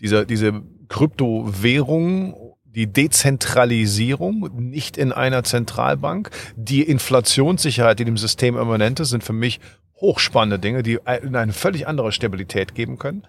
diese, 0.00 0.26
diese 0.26 0.62
Kryptowährung, 0.88 2.34
die 2.64 2.86
Dezentralisierung, 2.86 4.50
nicht 4.54 4.96
in 4.96 5.12
einer 5.12 5.44
Zentralbank, 5.44 6.30
die 6.56 6.82
Inflationssicherheit, 6.82 7.98
die 7.98 8.04
dem 8.04 8.16
System 8.18 8.56
immanent 8.56 9.00
ist, 9.00 9.10
sind 9.10 9.24
für 9.24 9.32
mich 9.32 9.60
hochspannende 10.00 10.58
Dinge, 10.58 10.82
die 10.82 10.98
in 11.22 11.36
eine 11.36 11.52
völlig 11.54 11.88
andere 11.88 12.12
Stabilität 12.12 12.74
geben 12.74 12.98
können. 12.98 13.26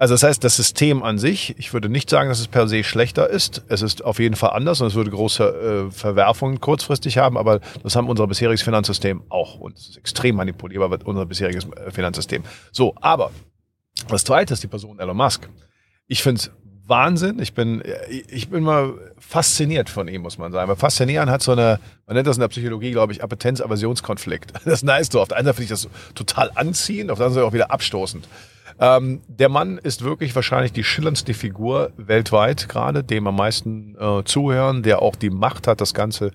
Also 0.00 0.14
das 0.14 0.22
heißt, 0.22 0.42
das 0.42 0.56
System 0.56 1.02
an 1.02 1.18
sich, 1.18 1.54
ich 1.58 1.74
würde 1.74 1.90
nicht 1.90 2.08
sagen, 2.08 2.30
dass 2.30 2.40
es 2.40 2.48
per 2.48 2.66
se 2.68 2.82
schlechter 2.84 3.28
ist. 3.28 3.62
Es 3.68 3.82
ist 3.82 4.02
auf 4.02 4.18
jeden 4.18 4.34
Fall 4.34 4.48
anders 4.50 4.80
und 4.80 4.86
es 4.86 4.94
würde 4.94 5.10
große 5.10 5.88
äh, 5.88 5.90
Verwerfungen 5.90 6.58
kurzfristig 6.58 7.18
haben, 7.18 7.36
aber 7.36 7.60
das 7.82 7.96
haben 7.96 8.08
unser 8.08 8.26
bisheriges 8.26 8.62
Finanzsystem 8.62 9.22
auch. 9.28 9.56
Und 9.56 9.76
es 9.76 9.90
ist 9.90 9.98
extrem 9.98 10.36
manipulierbar, 10.36 10.90
wird 10.90 11.04
unser 11.04 11.26
bisheriges 11.26 11.66
äh, 11.66 11.90
Finanzsystem. 11.90 12.44
So, 12.72 12.94
aber 13.02 13.30
das 14.08 14.24
zweite 14.24 14.54
ist 14.54 14.62
die 14.62 14.68
Person 14.68 14.98
Elon 15.00 15.18
Musk. 15.18 15.50
Ich 16.06 16.22
finde 16.22 16.40
es 16.40 16.50
Wahnsinn. 16.86 17.38
Ich 17.38 17.52
bin, 17.52 17.82
ich 18.08 18.48
bin 18.48 18.64
mal 18.64 18.94
fasziniert 19.18 19.90
von 19.90 20.08
ihm, 20.08 20.22
muss 20.22 20.38
man 20.38 20.50
sagen. 20.50 20.66
Weil 20.66 20.76
faszinieren 20.76 21.28
hat 21.28 21.42
so 21.42 21.52
eine, 21.52 21.78
man 22.06 22.16
nennt 22.16 22.26
das 22.26 22.38
in 22.38 22.40
der 22.40 22.48
Psychologie, 22.48 22.92
glaube 22.92 23.12
ich, 23.12 23.22
Appetenz-Aversionskonflikt. 23.22 24.52
Das 24.64 24.72
ist 24.72 24.82
nice 24.82 25.10
so. 25.12 25.20
Auf 25.20 25.28
der 25.28 25.36
einen 25.36 25.44
Seite 25.44 25.56
finde 25.56 25.74
ich 25.74 25.82
das 25.82 25.88
total 26.14 26.50
anziehend, 26.54 27.10
auf 27.10 27.18
der 27.18 27.26
anderen 27.26 27.42
Seite 27.42 27.46
auch 27.46 27.52
wieder 27.52 27.70
abstoßend. 27.70 28.26
Ähm, 28.80 29.20
der 29.28 29.50
Mann 29.50 29.76
ist 29.76 30.02
wirklich 30.02 30.34
wahrscheinlich 30.34 30.72
die 30.72 30.84
schillerndste 30.84 31.34
Figur 31.34 31.92
weltweit 31.98 32.68
gerade, 32.68 33.04
dem 33.04 33.26
am 33.26 33.36
meisten 33.36 33.94
äh, 34.00 34.24
zuhören, 34.24 34.82
der 34.82 35.02
auch 35.02 35.16
die 35.16 35.28
Macht 35.28 35.66
hat, 35.66 35.82
das 35.82 35.92
Ganze 35.92 36.30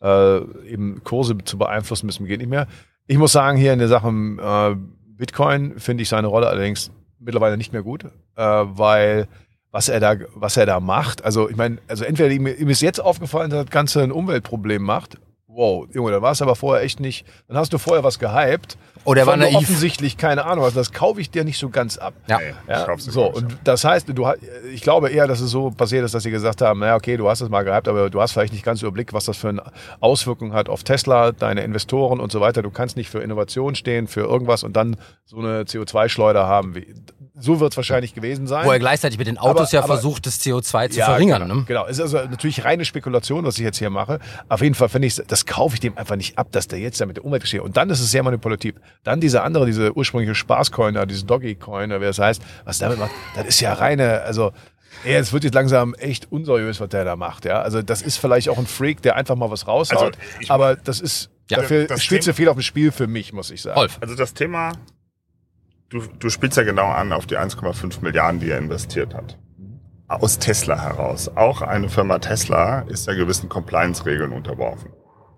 äh, 0.00 0.38
eben 0.68 1.02
Kurse 1.02 1.36
zu 1.44 1.58
beeinflussen, 1.58 2.06
müssen 2.06 2.26
geht 2.26 2.38
nicht 2.38 2.50
mehr. 2.50 2.68
Ich 3.08 3.18
muss 3.18 3.32
sagen, 3.32 3.58
hier 3.58 3.72
in 3.72 3.80
der 3.80 3.88
Sache 3.88 4.08
äh, 4.08 4.76
Bitcoin 5.16 5.80
finde 5.80 6.02
ich 6.02 6.08
seine 6.08 6.28
Rolle 6.28 6.46
allerdings 6.46 6.92
mittlerweile 7.18 7.56
nicht 7.56 7.72
mehr 7.72 7.82
gut, 7.82 8.04
äh, 8.04 8.10
weil 8.36 9.26
was 9.72 9.88
er 9.88 9.98
da, 9.98 10.14
was 10.34 10.56
er 10.56 10.66
da 10.66 10.78
macht. 10.78 11.24
Also 11.24 11.50
ich 11.50 11.56
meine, 11.56 11.78
also 11.88 12.04
entweder 12.04 12.30
ihm, 12.30 12.46
ihm 12.46 12.68
ist 12.68 12.80
jetzt 12.80 13.00
aufgefallen, 13.00 13.50
dass 13.50 13.64
das 13.64 13.72
Ganze 13.72 14.02
ein 14.02 14.12
Umweltproblem 14.12 14.82
macht. 14.82 15.18
Wow, 15.58 15.88
Junge, 15.92 16.12
da 16.12 16.22
war 16.22 16.30
es 16.30 16.40
aber 16.40 16.54
vorher 16.54 16.84
echt 16.84 17.00
nicht. 17.00 17.26
Dann 17.48 17.56
hast 17.56 17.72
du 17.72 17.78
vorher 17.78 18.04
was 18.04 18.20
gehypt. 18.20 18.78
Oder 19.04 19.22
er 19.22 19.26
war 19.26 19.36
naiv. 19.36 19.56
offensichtlich 19.56 20.16
keine 20.16 20.44
Ahnung. 20.44 20.64
Also 20.64 20.78
das 20.78 20.92
kaufe 20.92 21.20
ich 21.20 21.30
dir 21.32 21.42
nicht 21.42 21.58
so 21.58 21.68
ganz 21.68 21.98
ab. 21.98 22.14
Ja. 22.28 22.38
Ich 22.40 22.54
Ja, 22.68 22.86
dir, 22.86 22.98
so, 23.00 23.30
ich, 23.30 23.36
und 23.36 23.58
das 23.64 23.82
heißt, 23.84 24.08
du, 24.14 24.28
ich 24.72 24.82
glaube 24.82 25.08
eher, 25.10 25.26
dass 25.26 25.40
es 25.40 25.50
so 25.50 25.70
passiert 25.70 26.04
ist, 26.04 26.14
dass 26.14 26.22
sie 26.22 26.30
gesagt 26.30 26.62
haben, 26.62 26.78
naja, 26.78 26.94
okay, 26.94 27.16
du 27.16 27.28
hast 27.28 27.40
es 27.40 27.48
mal 27.48 27.62
gehabt, 27.64 27.88
aber 27.88 28.08
du 28.08 28.20
hast 28.20 28.32
vielleicht 28.32 28.52
nicht 28.52 28.64
ganz 28.64 28.82
Überblick, 28.82 29.12
was 29.12 29.24
das 29.24 29.36
für 29.36 29.48
eine 29.48 29.62
Auswirkung 29.98 30.52
hat 30.52 30.68
auf 30.68 30.84
Tesla, 30.84 31.32
deine 31.32 31.62
Investoren 31.62 32.20
und 32.20 32.30
so 32.30 32.40
weiter. 32.40 32.62
Du 32.62 32.70
kannst 32.70 32.96
nicht 32.96 33.08
für 33.10 33.18
Innovation 33.20 33.74
stehen, 33.74 34.06
für 34.06 34.20
irgendwas 34.20 34.62
und 34.62 34.76
dann 34.76 34.96
so 35.24 35.38
eine 35.38 35.62
CO2-Schleuder 35.64 36.46
haben. 36.46 36.76
Wie, 36.76 36.94
so 37.40 37.60
wird 37.60 37.72
es 37.72 37.76
wahrscheinlich 37.76 38.14
gewesen 38.14 38.46
sein. 38.48 38.66
Wo 38.66 38.72
er 38.72 38.80
gleichzeitig 38.80 39.16
mit 39.16 39.28
den 39.28 39.38
Autos 39.38 39.68
Aber- 39.68 39.70
ja 39.72 39.78
aber- 39.84 39.94
versucht, 39.94 40.26
das 40.26 40.40
CO2 40.40 40.90
zu 40.90 40.98
Ja, 40.98 41.06
verringern. 41.06 41.42
Genau, 41.42 41.54
Ne? 41.54 41.64
genau. 41.68 41.84
Es 41.86 41.98
ist 41.98 42.00
also 42.00 42.18
natürlich 42.28 42.64
reine 42.64 42.84
Spekulation, 42.84 43.44
was 43.44 43.56
ich 43.58 43.64
jetzt 43.64 43.78
hier 43.78 43.90
mache. 43.90 44.18
Auf 44.48 44.60
jeden 44.60 44.74
Fall 44.74 44.88
finde 44.88 45.06
ich, 45.06 45.22
das 45.26 45.46
kaufe 45.48 45.74
ich 45.74 45.80
dem 45.80 45.98
einfach 45.98 46.14
nicht 46.14 46.38
ab, 46.38 46.52
dass 46.52 46.68
der 46.68 46.78
jetzt 46.78 47.00
da 47.00 47.06
mit 47.06 47.16
der 47.16 47.24
Umwelt 47.24 47.46
steht. 47.48 47.62
Und 47.62 47.76
dann 47.76 47.90
ist 47.90 48.00
es 48.00 48.10
sehr 48.12 48.22
manipulativ. 48.22 48.76
Dann 49.02 49.20
diese 49.20 49.42
andere, 49.42 49.66
diese 49.66 49.96
ursprüngliche 49.96 50.36
Spaßcoin, 50.36 50.94
da, 50.94 51.06
diese 51.06 51.24
Doggy-Coin, 51.26 51.90
oder 51.90 52.00
wie 52.00 52.04
das 52.04 52.18
heißt, 52.18 52.40
was 52.64 52.78
damit 52.78 52.98
macht, 52.98 53.10
das 53.34 53.46
ist 53.46 53.60
ja 53.60 53.72
reine, 53.72 54.22
also 54.22 54.52
ey, 55.04 55.14
es 55.14 55.32
wird 55.32 55.44
jetzt 55.44 55.54
langsam 55.54 55.94
echt 55.94 56.30
unseriös, 56.30 56.80
was 56.80 56.88
der 56.90 57.04
da 57.04 57.16
macht. 57.16 57.44
Ja, 57.44 57.62
also 57.62 57.82
das 57.82 58.02
ist 58.02 58.18
vielleicht 58.18 58.48
auch 58.48 58.58
ein 58.58 58.66
Freak, 58.66 59.02
der 59.02 59.16
einfach 59.16 59.36
mal 59.36 59.50
was 59.50 59.66
raushaut. 59.66 60.18
Also, 60.38 60.52
aber 60.52 60.76
das 60.76 61.00
ist 61.00 61.30
Ja, 61.50 61.58
dafür 61.58 61.86
das 61.86 62.04
spielt 62.04 62.22
zu 62.22 62.34
viel 62.34 62.48
auf 62.48 62.56
dem 62.56 62.62
Spiel 62.62 62.92
für 62.92 63.06
mich, 63.06 63.32
muss 63.32 63.50
ich 63.50 63.62
sagen. 63.62 63.78
Rolf. 63.78 63.98
Also 64.00 64.14
das 64.14 64.34
Thema, 64.34 64.72
du, 65.88 66.02
du 66.18 66.28
spielst 66.28 66.56
ja 66.56 66.62
genau 66.62 66.86
an 66.86 67.12
auf 67.12 67.26
die 67.26 67.38
1,5 67.38 68.02
Milliarden, 68.02 68.40
die 68.40 68.50
er 68.50 68.58
investiert 68.58 69.14
hat. 69.14 69.38
Aus 70.08 70.38
Tesla 70.38 70.80
heraus. 70.80 71.28
Auch 71.36 71.60
eine 71.60 71.88
Firma 71.90 72.18
Tesla 72.18 72.80
ist 72.80 73.06
ja 73.06 73.14
gewissen 73.14 73.48
Compliance-Regeln 73.48 74.32
unterworfen. 74.32 74.90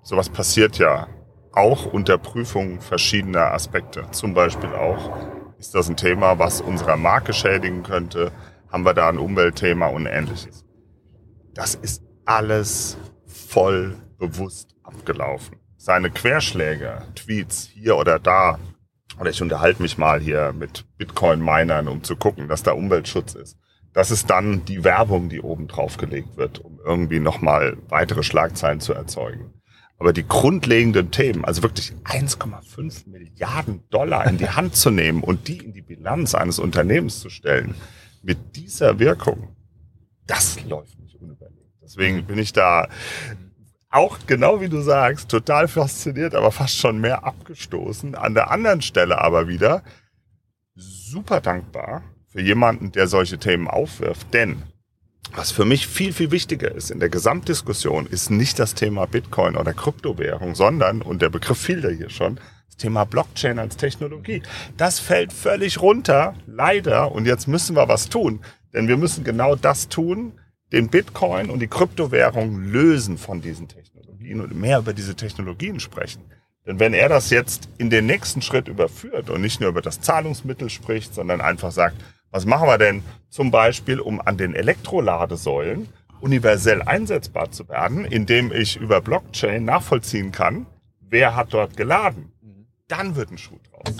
Sowas 0.03 0.28
passiert 0.28 0.78
ja 0.78 1.09
auch 1.53 1.86
unter 1.86 2.18
Prüfung 2.18 2.80
verschiedener 2.80 3.53
Aspekte. 3.53 4.05
Zum 4.12 4.34
Beispiel 4.34 4.70
auch, 4.70 5.11
ist 5.59 5.74
das 5.74 5.88
ein 5.88 5.96
Thema, 5.96 6.38
was 6.38 6.61
unserer 6.61 6.96
Marke 6.96 7.32
schädigen 7.32 7.82
könnte? 7.82 8.32
Haben 8.70 8.84
wir 8.84 8.94
da 8.94 9.09
ein 9.09 9.18
Umweltthema 9.18 9.88
und 9.88 10.07
ähnliches? 10.07 10.64
Das 11.55 11.74
ist 11.74 12.03
alles 12.24 12.96
voll 13.26 13.96
bewusst 14.18 14.76
abgelaufen. 14.82 15.57
Seine 15.76 16.11
Querschläge, 16.11 17.03
Tweets 17.14 17.66
hier 17.66 17.96
oder 17.96 18.18
da, 18.18 18.59
oder 19.18 19.30
ich 19.30 19.42
unterhalte 19.42 19.82
mich 19.82 19.98
mal 19.98 20.20
hier 20.20 20.53
mit 20.53 20.86
Bitcoin-Minern, 20.98 21.88
um 21.88 22.03
zu 22.03 22.16
gucken, 22.16 22.48
dass 22.48 22.62
da 22.62 22.72
Umweltschutz 22.72 23.34
ist. 23.34 23.59
Das 23.92 24.11
ist 24.11 24.30
dann 24.30 24.64
die 24.64 24.84
Werbung, 24.84 25.28
die 25.28 25.40
oben 25.40 25.66
drauf 25.66 25.96
gelegt 25.96 26.36
wird, 26.36 26.61
um 26.61 26.78
irgendwie 26.84 27.18
nochmal 27.18 27.76
weitere 27.88 28.22
Schlagzeilen 28.22 28.80
zu 28.80 28.92
erzeugen. 28.92 29.60
Aber 30.01 30.14
die 30.14 30.26
grundlegenden 30.26 31.11
Themen, 31.11 31.44
also 31.44 31.62
wirklich 31.62 31.92
1,5 32.05 33.09
Milliarden 33.09 33.84
Dollar 33.90 34.26
in 34.26 34.38
die 34.38 34.48
Hand 34.57 34.74
zu 34.74 34.90
nehmen 34.90 35.22
und 35.22 35.46
die 35.46 35.59
in 35.59 35.74
die 35.74 35.82
Bilanz 35.82 36.34
eines 36.34 36.59
Unternehmens 36.59 37.20
zu 37.20 37.28
stellen, 37.28 37.74
mit 38.22 38.57
dieser 38.57 38.98
Wirkung, 38.98 39.55
das 40.26 40.62
läuft 40.64 40.98
nicht 40.98 41.16
unüberlegt. 41.16 41.74
Deswegen 41.82 42.24
bin 42.24 42.38
ich 42.38 42.53
da 42.55 42.88
auch 43.90 44.18
genau 44.26 44.61
wie 44.62 44.70
du 44.70 44.80
sagst, 44.80 45.28
total 45.28 45.68
fasziniert, 45.68 46.34
aber 46.34 46.51
fast 46.51 46.78
schon 46.78 47.01
mehr 47.01 47.24
abgestoßen. 47.24 48.14
An 48.14 48.34
der 48.34 48.51
anderen 48.51 48.80
Stelle 48.80 49.18
aber 49.20 49.48
wieder 49.48 49.82
super 50.74 51.42
dankbar 51.42 52.03
für 52.28 52.40
jemanden, 52.40 52.92
der 52.92 53.07
solche 53.07 53.38
Themen 53.38 53.68
aufwirft. 53.68 54.32
Denn 54.32 54.62
was 55.35 55.53
für 55.53 55.64
mich 55.64 55.87
viel, 55.87 56.12
viel 56.12 56.31
wichtiger 56.31 56.75
ist 56.75 56.91
in 56.91 56.99
der 56.99 57.09
Gesamtdiskussion, 57.09 58.07
ist 58.07 58.31
nicht 58.31 58.59
das 58.59 58.75
Thema 58.75 59.07
Bitcoin 59.07 59.57
oder 59.57 59.73
Kryptowährung, 59.73 60.55
sondern, 60.55 61.03
und 61.03 61.23
der 61.23 61.31
Begriff 61.31 61.59
fiel 61.59 61.83
ja 61.85 61.91
hier 61.91 62.11
schon, 62.11 62.41
das 62.66 62.77
Thema 62.77 63.05
Blockchain 63.05 63.59
als 63.59 63.77
Technologie. 63.77 64.43
Das 64.77 64.99
fällt 64.99 65.33
völlig 65.33 65.81
runter, 65.81 66.35
leider. 66.47 67.12
Und 67.12 67.27
jetzt 67.27 67.47
müssen 67.47 67.77
wir 67.77 67.89
was 67.89 68.09
tun. 68.09 68.41
Denn 68.73 68.89
wir 68.89 68.97
müssen 68.97 69.25
genau 69.25 69.57
das 69.57 69.89
tun, 69.89 70.33
den 70.73 70.89
Bitcoin 70.89 71.51
und 71.51 71.61
die 71.61 71.68
Kryptowährung 71.68 72.64
lösen 72.64 73.18
von 73.18 73.41
diesen 73.41 73.68
Technologien 73.68 74.41
und 74.41 74.55
mehr 74.55 74.79
über 74.79 74.93
diese 74.93 75.14
Technologien 75.14 75.81
sprechen. 75.81 76.23
Denn 76.66 76.79
wenn 76.79 76.95
er 76.95 77.09
das 77.09 77.31
jetzt 77.31 77.68
in 77.79 77.91
den 77.91 78.07
nächsten 78.07 78.43
Schritt 78.43 78.68
überführt 78.68 79.31
und 79.31 79.41
nicht 79.41 79.61
nur 79.61 79.71
über 79.71 79.83
das 79.83 80.01
Zahlungsmittel 80.01 80.71
spricht, 80.71 81.14
sondern 81.14 81.41
einfach 81.41 81.73
sagt, 81.73 81.97
was 82.31 82.47
machen 82.47 82.68
wir 82.68 82.78
denn 82.78 83.03
zum 83.28 83.51
Beispiel, 83.51 84.01
um 84.01 84.20
an 84.20 84.37
den 84.37 84.55
Elektroladesäulen 84.55 85.89
universell 86.20 86.83
einsetzbar 86.83 87.51
zu 87.51 87.68
werden, 87.68 88.05
indem 88.05 88.53
ich 88.53 88.76
über 88.76 89.01
Blockchain 89.01 89.64
nachvollziehen 89.64 90.33
kann, 90.33 90.66
wer 91.01 91.35
hat 91.35 91.53
dort 91.53 91.76
geladen, 91.76 92.33
dann 92.89 93.16
wird 93.16 93.31
ein 93.31 93.39
Schuh 93.39 93.59
draus. 93.70 93.97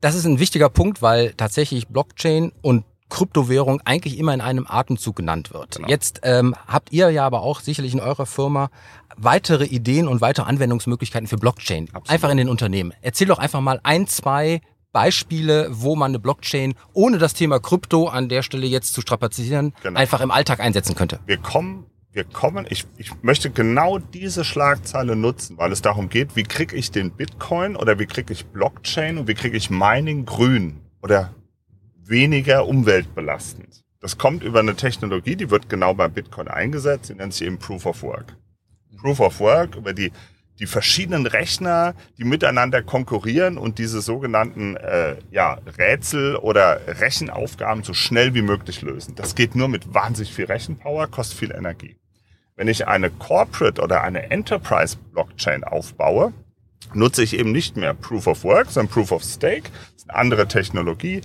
Das 0.00 0.14
ist 0.14 0.26
ein 0.26 0.38
wichtiger 0.38 0.68
Punkt, 0.68 1.00
weil 1.00 1.32
tatsächlich 1.32 1.88
Blockchain 1.88 2.52
und 2.60 2.84
Kryptowährung 3.08 3.80
eigentlich 3.84 4.18
immer 4.18 4.34
in 4.34 4.40
einem 4.40 4.66
Atemzug 4.68 5.16
genannt 5.16 5.52
wird. 5.52 5.76
Genau. 5.76 5.88
Jetzt 5.88 6.20
ähm, 6.24 6.54
habt 6.66 6.92
ihr 6.92 7.10
ja 7.10 7.24
aber 7.24 7.42
auch 7.42 7.60
sicherlich 7.60 7.94
in 7.94 8.00
eurer 8.00 8.26
Firma 8.26 8.70
weitere 9.16 9.64
Ideen 9.64 10.08
und 10.08 10.20
weitere 10.20 10.46
Anwendungsmöglichkeiten 10.46 11.28
für 11.28 11.36
Blockchain. 11.36 11.88
Absolut. 11.88 12.10
Einfach 12.10 12.30
in 12.30 12.38
den 12.38 12.48
Unternehmen. 12.48 12.92
Erzähl 13.02 13.28
doch 13.28 13.38
einfach 13.38 13.60
mal 13.60 13.80
ein, 13.84 14.06
zwei 14.06 14.60
Beispiele, 14.94 15.68
wo 15.72 15.96
man 15.96 16.12
eine 16.12 16.18
Blockchain 16.20 16.74
ohne 16.94 17.18
das 17.18 17.34
Thema 17.34 17.58
Krypto 17.58 18.06
an 18.08 18.30
der 18.30 18.42
Stelle 18.42 18.66
jetzt 18.66 18.94
zu 18.94 19.02
strapazieren, 19.02 19.74
Genau. 19.82 19.98
einfach 20.00 20.20
im 20.22 20.30
Alltag 20.30 20.60
einsetzen 20.60 20.94
könnte. 20.94 21.18
wir 21.26 21.36
kommen, 21.36 21.84
wir 22.12 22.22
kommen, 22.24 22.64
ich, 22.70 22.86
ich 22.96 23.10
möchte 23.22 23.50
genau 23.50 23.98
diese 23.98 24.44
Schlagzeile 24.44 25.16
nutzen, 25.16 25.58
weil 25.58 25.72
es 25.72 25.82
darum 25.82 26.08
geht, 26.08 26.36
wie 26.36 26.44
kriege 26.44 26.76
ich 26.76 26.92
den 26.92 27.10
Bitcoin 27.10 27.74
oder 27.74 27.98
wie 27.98 28.06
kriege 28.06 28.32
ich 28.32 28.46
Blockchain 28.46 29.18
und 29.18 29.26
wie 29.26 29.34
kriege 29.34 29.56
ich 29.56 29.68
Mining 29.68 30.24
grün 30.24 30.80
oder 31.02 31.34
weniger 32.06 32.66
umweltbelastend. 32.66 33.82
Das 34.00 34.16
kommt 34.16 34.44
über 34.44 34.60
eine 34.60 34.76
Technologie, 34.76 35.34
die 35.34 35.50
wird 35.50 35.68
genau 35.68 35.92
beim 35.94 36.12
Bitcoin 36.12 36.46
eingesetzt, 36.46 37.08
die 37.10 37.14
nennt 37.14 37.34
sich 37.34 37.46
eben 37.46 37.58
Proof 37.58 37.84
of 37.86 38.02
Work. 38.02 38.36
Proof 39.00 39.18
of 39.20 39.40
Work 39.40 39.74
über 39.76 39.92
die, 39.92 40.12
die 40.60 40.66
verschiedenen 40.66 41.26
Rechner, 41.26 41.94
die 42.16 42.24
miteinander 42.24 42.82
konkurrieren 42.82 43.58
und 43.58 43.78
diese 43.78 44.00
sogenannten 44.00 44.76
äh, 44.76 45.16
ja, 45.30 45.58
Rätsel 45.78 46.36
oder 46.36 46.80
Rechenaufgaben 46.86 47.82
so 47.82 47.92
schnell 47.92 48.34
wie 48.34 48.42
möglich 48.42 48.82
lösen. 48.82 49.14
Das 49.16 49.34
geht 49.34 49.56
nur 49.56 49.68
mit 49.68 49.92
wahnsinnig 49.94 50.32
viel 50.32 50.44
Rechenpower, 50.44 51.08
kostet 51.08 51.38
viel 51.38 51.50
Energie. 51.50 51.96
Wenn 52.56 52.68
ich 52.68 52.86
eine 52.86 53.10
Corporate 53.10 53.82
oder 53.82 54.02
eine 54.02 54.30
Enterprise 54.30 54.96
Blockchain 55.12 55.64
aufbaue, 55.64 56.32
nutze 56.92 57.24
ich 57.24 57.36
eben 57.36 57.50
nicht 57.50 57.76
mehr 57.76 57.94
Proof 57.94 58.28
of 58.28 58.44
Work, 58.44 58.70
sondern 58.70 58.92
Proof 58.92 59.10
of 59.10 59.24
Stake. 59.24 59.70
Das 59.72 60.02
ist 60.02 60.10
eine 60.10 60.18
andere 60.18 60.46
Technologie, 60.46 61.22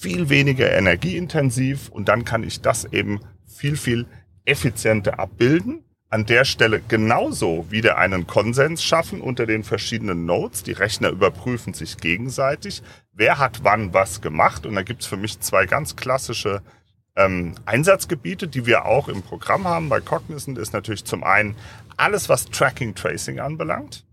viel 0.00 0.28
weniger 0.28 0.70
energieintensiv 0.70 1.88
und 1.88 2.08
dann 2.08 2.26
kann 2.26 2.42
ich 2.42 2.60
das 2.60 2.84
eben 2.84 3.20
viel, 3.46 3.76
viel 3.76 4.06
effizienter 4.44 5.18
abbilden. 5.18 5.85
An 6.08 6.24
der 6.24 6.44
Stelle 6.44 6.80
genauso 6.80 7.70
wieder 7.70 7.98
einen 7.98 8.26
Konsens 8.26 8.82
schaffen 8.82 9.20
unter 9.20 9.44
den 9.44 9.64
verschiedenen 9.64 10.24
Nodes. 10.24 10.62
Die 10.62 10.72
Rechner 10.72 11.08
überprüfen 11.10 11.74
sich 11.74 11.96
gegenseitig. 11.96 12.82
Wer 13.12 13.38
hat 13.38 13.64
wann 13.64 13.92
was 13.92 14.20
gemacht? 14.20 14.66
Und 14.66 14.76
da 14.76 14.82
gibt's 14.82 15.06
für 15.06 15.16
mich 15.16 15.40
zwei 15.40 15.66
ganz 15.66 15.96
klassische 15.96 16.62
ähm, 17.16 17.54
Einsatzgebiete, 17.64 18.46
die 18.46 18.66
wir 18.66 18.84
auch 18.84 19.08
im 19.08 19.22
Programm 19.22 19.66
haben 19.66 19.88
bei 19.88 20.00
Cognizant, 20.00 20.58
ist 20.58 20.72
natürlich 20.72 21.04
zum 21.04 21.24
einen 21.24 21.56
alles, 21.96 22.28
was 22.28 22.46
Tracking 22.46 22.94
Tracing 22.94 23.40
anbelangt. 23.40 24.04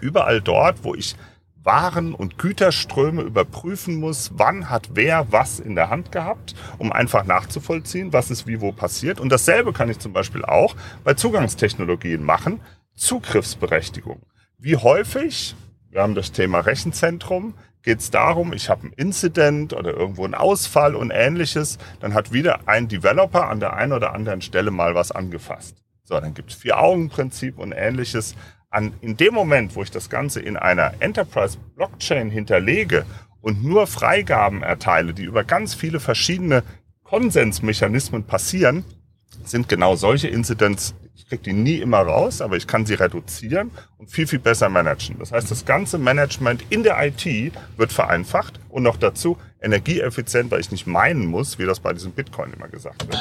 Überall 0.00 0.40
dort, 0.40 0.82
wo 0.82 0.94
ich 0.94 1.14
waren- 1.62 2.14
und 2.14 2.38
Güterströme 2.38 3.22
überprüfen 3.22 4.00
muss, 4.00 4.32
wann 4.34 4.68
hat 4.68 4.90
wer 4.94 5.30
was 5.30 5.60
in 5.60 5.74
der 5.74 5.90
Hand 5.90 6.12
gehabt, 6.12 6.54
um 6.78 6.92
einfach 6.92 7.24
nachzuvollziehen, 7.24 8.12
was 8.12 8.30
ist 8.30 8.46
wie 8.46 8.60
wo 8.60 8.72
passiert. 8.72 9.20
Und 9.20 9.30
dasselbe 9.30 9.72
kann 9.72 9.90
ich 9.90 9.98
zum 9.98 10.12
Beispiel 10.12 10.44
auch 10.44 10.74
bei 11.04 11.14
Zugangstechnologien 11.14 12.24
machen. 12.24 12.60
Zugriffsberechtigung. 12.94 14.22
Wie 14.58 14.76
häufig, 14.76 15.54
wir 15.90 16.02
haben 16.02 16.14
das 16.14 16.32
Thema 16.32 16.60
Rechenzentrum, 16.60 17.54
geht 17.82 18.00
es 18.00 18.10
darum, 18.10 18.52
ich 18.52 18.68
habe 18.70 18.86
ein 18.86 18.92
Incident 18.92 19.72
oder 19.72 19.92
irgendwo 19.92 20.24
einen 20.24 20.34
Ausfall 20.34 20.94
und 20.94 21.10
ähnliches, 21.10 21.78
dann 22.00 22.14
hat 22.14 22.32
wieder 22.32 22.60
ein 22.66 22.88
Developer 22.88 23.48
an 23.48 23.60
der 23.60 23.74
einen 23.74 23.92
oder 23.92 24.14
anderen 24.14 24.40
Stelle 24.40 24.70
mal 24.70 24.94
was 24.94 25.10
angefasst. 25.10 25.82
So, 26.04 26.18
dann 26.20 26.34
gibt 26.34 26.50
es 26.50 26.56
Vier-Augen-Prinzip 26.56 27.58
und 27.58 27.72
ähnliches. 27.72 28.34
An, 28.72 28.94
in 29.02 29.18
dem 29.18 29.34
Moment, 29.34 29.76
wo 29.76 29.82
ich 29.82 29.90
das 29.90 30.08
Ganze 30.08 30.40
in 30.40 30.56
einer 30.56 30.94
Enterprise-Blockchain 31.00 32.30
hinterlege 32.30 33.04
und 33.42 33.62
nur 33.62 33.86
Freigaben 33.86 34.62
erteile, 34.62 35.12
die 35.12 35.24
über 35.24 35.44
ganz 35.44 35.74
viele 35.74 36.00
verschiedene 36.00 36.62
Konsensmechanismen 37.04 38.24
passieren, 38.24 38.84
sind 39.44 39.68
genau 39.68 39.94
solche 39.94 40.28
Incidents, 40.28 40.94
ich 41.14 41.28
kriege 41.28 41.42
die 41.42 41.52
nie 41.52 41.76
immer 41.76 41.98
raus, 41.98 42.40
aber 42.40 42.56
ich 42.56 42.66
kann 42.66 42.86
sie 42.86 42.94
reduzieren 42.94 43.70
und 43.98 44.10
viel, 44.10 44.26
viel 44.26 44.38
besser 44.38 44.70
managen. 44.70 45.18
Das 45.18 45.32
heißt, 45.32 45.50
das 45.50 45.66
ganze 45.66 45.98
Management 45.98 46.64
in 46.70 46.82
der 46.82 46.96
IT 47.04 47.52
wird 47.76 47.92
vereinfacht 47.92 48.58
und 48.70 48.84
noch 48.84 48.96
dazu 48.96 49.36
energieeffizient, 49.60 50.50
weil 50.50 50.60
ich 50.60 50.70
nicht 50.70 50.86
meinen 50.86 51.26
muss, 51.26 51.58
wie 51.58 51.66
das 51.66 51.80
bei 51.80 51.92
diesem 51.92 52.12
Bitcoin 52.12 52.54
immer 52.54 52.68
gesagt 52.68 53.06
wird. 53.06 53.18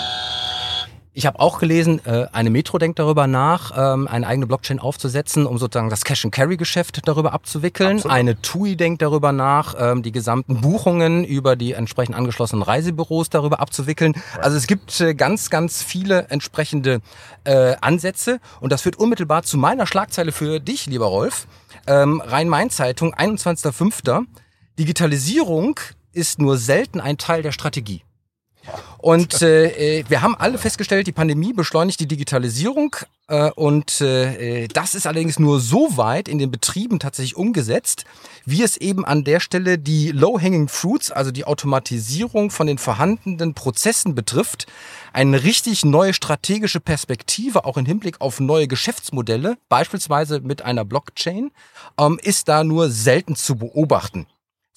Ich 1.13 1.25
habe 1.25 1.41
auch 1.41 1.59
gelesen, 1.59 1.99
äh, 2.05 2.27
eine 2.31 2.49
Metro 2.49 2.77
denkt 2.77 2.97
darüber 2.97 3.27
nach, 3.27 3.73
ähm, 3.75 4.07
eine 4.07 4.25
eigene 4.25 4.47
Blockchain 4.47 4.79
aufzusetzen, 4.79 5.45
um 5.45 5.57
sozusagen 5.57 5.89
das 5.89 6.05
Cash-and-Carry-Geschäft 6.05 7.01
darüber 7.05 7.33
abzuwickeln. 7.33 7.97
Absolut. 7.97 8.15
Eine 8.15 8.41
TUI 8.41 8.77
denkt 8.77 9.01
darüber 9.01 9.33
nach, 9.33 9.75
ähm, 9.77 10.03
die 10.03 10.13
gesamten 10.13 10.61
Buchungen 10.61 11.25
über 11.25 11.57
die 11.57 11.73
entsprechend 11.73 12.15
angeschlossenen 12.15 12.63
Reisebüros 12.63 13.29
darüber 13.29 13.59
abzuwickeln. 13.59 14.13
Also 14.39 14.55
es 14.55 14.67
gibt 14.67 15.01
äh, 15.01 15.13
ganz, 15.13 15.49
ganz 15.49 15.83
viele 15.83 16.29
entsprechende 16.29 17.01
äh, 17.43 17.75
Ansätze 17.81 18.39
und 18.61 18.71
das 18.71 18.81
führt 18.81 18.95
unmittelbar 18.95 19.43
zu 19.43 19.57
meiner 19.57 19.87
Schlagzeile 19.87 20.31
für 20.31 20.61
dich, 20.61 20.85
lieber 20.85 21.07
Rolf. 21.07 21.45
Ähm, 21.87 22.21
Rhein-Main-Zeitung, 22.25 23.13
21.05. 23.13 24.27
Digitalisierung 24.79 25.77
ist 26.13 26.39
nur 26.39 26.57
selten 26.57 27.01
ein 27.01 27.17
Teil 27.17 27.41
der 27.41 27.51
Strategie. 27.51 28.03
Und 28.99 29.41
äh, 29.41 29.99
äh, 29.99 30.03
wir 30.07 30.21
haben 30.21 30.35
alle 30.35 30.57
festgestellt, 30.57 31.07
die 31.07 31.11
Pandemie 31.11 31.53
beschleunigt 31.53 31.99
die 31.99 32.07
Digitalisierung 32.07 32.95
äh, 33.27 33.49
und 33.51 34.01
äh, 34.01 34.67
das 34.67 34.93
ist 34.93 35.07
allerdings 35.07 35.39
nur 35.39 35.59
so 35.59 35.97
weit 35.97 36.27
in 36.27 36.37
den 36.37 36.51
Betrieben 36.51 36.99
tatsächlich 36.99 37.35
umgesetzt, 37.35 38.05
wie 38.45 38.61
es 38.61 38.77
eben 38.77 39.03
an 39.03 39.23
der 39.23 39.39
Stelle 39.39 39.79
die 39.79 40.11
Low-Hanging 40.11 40.67
Fruits, 40.67 41.11
also 41.11 41.31
die 41.31 41.45
Automatisierung 41.45 42.51
von 42.51 42.67
den 42.67 42.77
vorhandenen 42.77 43.53
Prozessen 43.53 44.13
betrifft. 44.13 44.67
Eine 45.13 45.43
richtig 45.43 45.83
neue 45.83 46.13
strategische 46.13 46.79
Perspektive, 46.79 47.65
auch 47.65 47.77
im 47.77 47.85
Hinblick 47.85 48.21
auf 48.21 48.39
neue 48.39 48.67
Geschäftsmodelle, 48.67 49.57
beispielsweise 49.69 50.41
mit 50.41 50.61
einer 50.61 50.85
Blockchain, 50.85 51.51
ähm, 51.99 52.19
ist 52.21 52.47
da 52.47 52.63
nur 52.63 52.89
selten 52.89 53.35
zu 53.35 53.55
beobachten. 53.55 54.27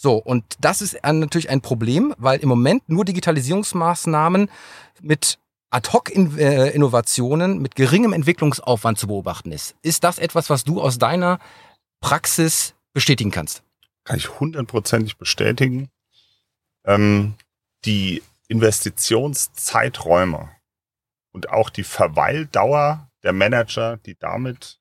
So, 0.05 0.17
und 0.17 0.45
das 0.61 0.83
ist 0.83 1.03
natürlich 1.03 1.49
ein 1.49 1.63
Problem, 1.63 2.15
weil 2.19 2.41
im 2.41 2.49
Moment 2.51 2.87
nur 2.91 3.07
Digitalisierungsmaßnahmen 3.07 4.51
mit 5.01 5.39
Ad-Hoc-Innovationen 5.71 7.59
mit 7.59 7.75
geringem 7.75 8.13
Entwicklungsaufwand 8.13 8.99
zu 8.99 9.07
beobachten 9.07 9.51
ist. 9.51 9.77
Ist 9.81 10.05
das 10.05 10.19
etwas, 10.19 10.51
was 10.51 10.65
du 10.65 10.83
aus 10.83 10.99
deiner 10.99 11.39
Praxis 12.03 12.75
bestätigen 12.93 13.31
kannst? 13.31 13.63
kann 14.05 14.19
ich 14.19 14.39
hundertprozentig 14.39 15.17
bestätigen. 15.17 15.89
Ähm, 16.85 17.37
die 17.87 18.23
Investitionszeiträume 18.49 20.51
und 21.33 21.49
auch 21.49 21.71
die 21.71 21.85
Verweildauer 21.85 23.11
der 23.23 23.33
Manager, 23.33 23.97
die 23.97 24.19
damit 24.19 24.79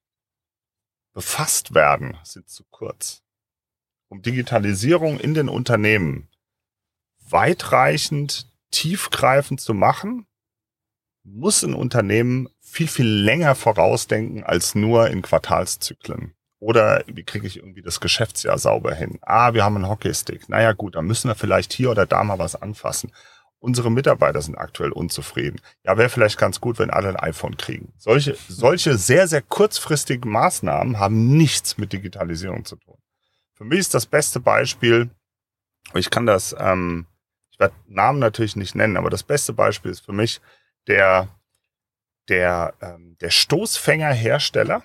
befasst 1.13 1.74
werden, 1.74 2.17
sind 2.24 2.49
zu 2.49 2.65
kurz. 2.65 3.22
Um 4.14 4.22
Digitalisierung 4.22 5.20
in 5.20 5.34
den 5.34 5.49
Unternehmen 5.49 6.30
weitreichend, 7.28 8.47
tiefgreifend 8.70 9.59
zu 9.59 9.74
machen, 9.74 10.28
muss 11.24 11.64
ein 11.64 11.74
Unternehmen 11.74 12.47
viel, 12.61 12.88
viel 12.88 13.07
länger 13.07 13.55
vorausdenken 13.55 14.43
als 14.43 14.76
nur 14.76 15.09
in 15.09 15.24
Quartalszyklen. 15.24 16.36
Oder 16.59 17.03
wie 17.07 17.24
kriege 17.24 17.47
ich 17.47 17.57
irgendwie 17.57 17.82
das 17.82 17.99
Geschäftsjahr 18.01 18.59
sauber 18.59 18.93
hin? 18.93 19.18
Ah, 19.24 19.55
wir 19.55 19.64
haben 19.64 19.78
einen 19.78 19.89
Hockeystick. 19.89 20.47
Naja 20.47 20.74
gut, 20.74 20.93
dann 20.93 21.07
müssen 21.07 21.28
wir 21.28 21.36
vielleicht 21.36 21.74
hier 21.74 21.89
oder 21.89 22.05
da 22.05 22.24
mal 22.24 22.38
was 22.38 22.55
anfassen. 22.55 23.11
Unsere 23.57 23.89
Mitarbeiter 23.89 24.43
sind 24.43 24.59
aktuell 24.59 24.91
unzufrieden. 24.91 25.59
Ja, 25.84 25.97
wäre 25.97 26.09
vielleicht 26.09 26.38
ganz 26.38 26.61
gut, 26.61 26.78
wenn 26.78 26.91
alle 26.91 27.09
ein 27.09 27.16
iPhone 27.16 27.57
kriegen. 27.57 27.93
Solche, 27.97 28.38
solche 28.47 28.95
sehr, 28.95 29.28
sehr 29.28 29.41
kurzfristigen 29.41 30.32
Maßnahmen 30.32 30.99
haben 30.99 31.36
nichts 31.36 31.80
mit 31.80 31.93
Digitalisierung 31.93 32.64
zu 32.64 32.76
tun. 32.76 32.99
Für 33.64 33.70
mich 33.70 33.80
ist 33.80 33.93
das 33.93 34.05
beste 34.05 34.41
Beispiel, 34.41 35.09
ich 35.93 36.09
kann 36.09 36.26
das, 36.26 36.53
ähm, 36.59 37.05
ich 37.49 37.61
werde 37.61 37.74
Namen 37.88 38.20
natürlich 38.20 38.57
nicht 38.57 38.76
nennen, 38.76 38.97
aber 38.97 39.09
das 39.09 39.24
beste 39.24 39.53
Beispiel 39.53 39.89
ist 39.89 40.01
für 40.01 40.11
mich 40.11 40.41
der, 40.88 41.30
der, 42.28 42.74
ähm, 42.82 43.16
der 43.22 43.30
Stoßfängerhersteller, 43.30 44.84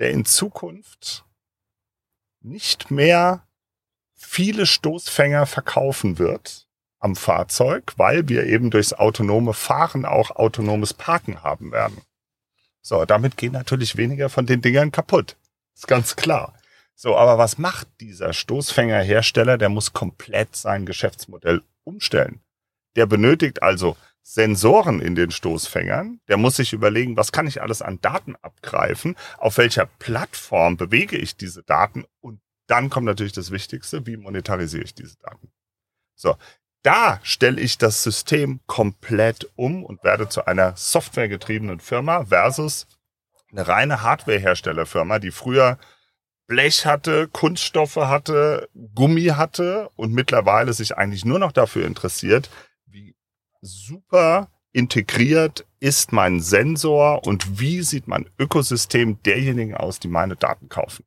der 0.00 0.10
in 0.10 0.24
Zukunft 0.24 1.24
nicht 2.40 2.90
mehr 2.90 3.46
viele 4.16 4.66
Stoßfänger 4.66 5.46
verkaufen 5.46 6.18
wird 6.18 6.66
am 6.98 7.14
Fahrzeug, 7.14 7.92
weil 7.96 8.28
wir 8.28 8.44
eben 8.46 8.72
durchs 8.72 8.92
autonome 8.92 9.54
Fahren 9.54 10.04
auch 10.04 10.32
autonomes 10.32 10.94
Parken 10.94 11.44
haben 11.44 11.70
werden. 11.70 12.02
So, 12.82 13.04
damit 13.04 13.36
gehen 13.36 13.52
natürlich 13.52 13.96
weniger 13.96 14.30
von 14.30 14.46
den 14.46 14.62
Dingern 14.62 14.90
kaputt. 14.90 15.36
Ist 15.76 15.86
ganz 15.86 16.16
klar. 16.16 16.54
So, 16.94 17.16
aber 17.16 17.38
was 17.38 17.58
macht 17.58 17.88
dieser 18.00 18.32
Stoßfängerhersteller? 18.32 19.58
Der 19.58 19.68
muss 19.68 19.92
komplett 19.92 20.54
sein 20.56 20.86
Geschäftsmodell 20.86 21.62
umstellen. 21.84 22.40
Der 22.96 23.06
benötigt 23.06 23.62
also 23.62 23.96
Sensoren 24.22 25.00
in 25.00 25.14
den 25.14 25.30
Stoßfängern. 25.30 26.20
Der 26.28 26.36
muss 26.36 26.56
sich 26.56 26.72
überlegen, 26.72 27.16
was 27.16 27.32
kann 27.32 27.46
ich 27.46 27.60
alles 27.60 27.82
an 27.82 28.00
Daten 28.00 28.36
abgreifen? 28.36 29.16
Auf 29.38 29.58
welcher 29.58 29.86
Plattform 29.86 30.76
bewege 30.76 31.16
ich 31.16 31.36
diese 31.36 31.62
Daten? 31.62 32.04
Und 32.20 32.40
dann 32.66 32.88
kommt 32.88 33.06
natürlich 33.06 33.34
das 33.34 33.50
Wichtigste, 33.50 34.06
wie 34.06 34.16
monetarisiere 34.16 34.84
ich 34.84 34.94
diese 34.94 35.18
Daten? 35.18 35.52
So, 36.14 36.36
da 36.82 37.20
stelle 37.22 37.60
ich 37.60 37.76
das 37.76 38.02
System 38.02 38.60
komplett 38.66 39.50
um 39.56 39.84
und 39.84 40.04
werde 40.04 40.28
zu 40.28 40.46
einer 40.46 40.76
softwaregetriebenen 40.76 41.80
Firma 41.80 42.24
versus 42.24 42.86
eine 43.50 43.66
reine 43.68 44.02
Hardwareherstellerfirma, 44.02 45.18
die 45.18 45.30
früher 45.32 45.78
Blech 46.46 46.84
hatte, 46.84 47.28
Kunststoffe 47.28 47.96
hatte, 47.96 48.68
Gummi 48.94 49.26
hatte 49.26 49.88
und 49.96 50.12
mittlerweile 50.12 50.72
sich 50.72 50.96
eigentlich 50.96 51.24
nur 51.24 51.38
noch 51.38 51.52
dafür 51.52 51.86
interessiert, 51.86 52.50
wie 52.86 53.16
super 53.62 54.50
integriert 54.72 55.66
ist 55.80 56.12
mein 56.12 56.40
Sensor 56.40 57.26
und 57.26 57.60
wie 57.60 57.82
sieht 57.82 58.08
mein 58.08 58.28
Ökosystem 58.38 59.22
derjenigen 59.22 59.74
aus, 59.74 60.00
die 60.00 60.08
meine 60.08 60.36
Daten 60.36 60.68
kaufen. 60.68 61.04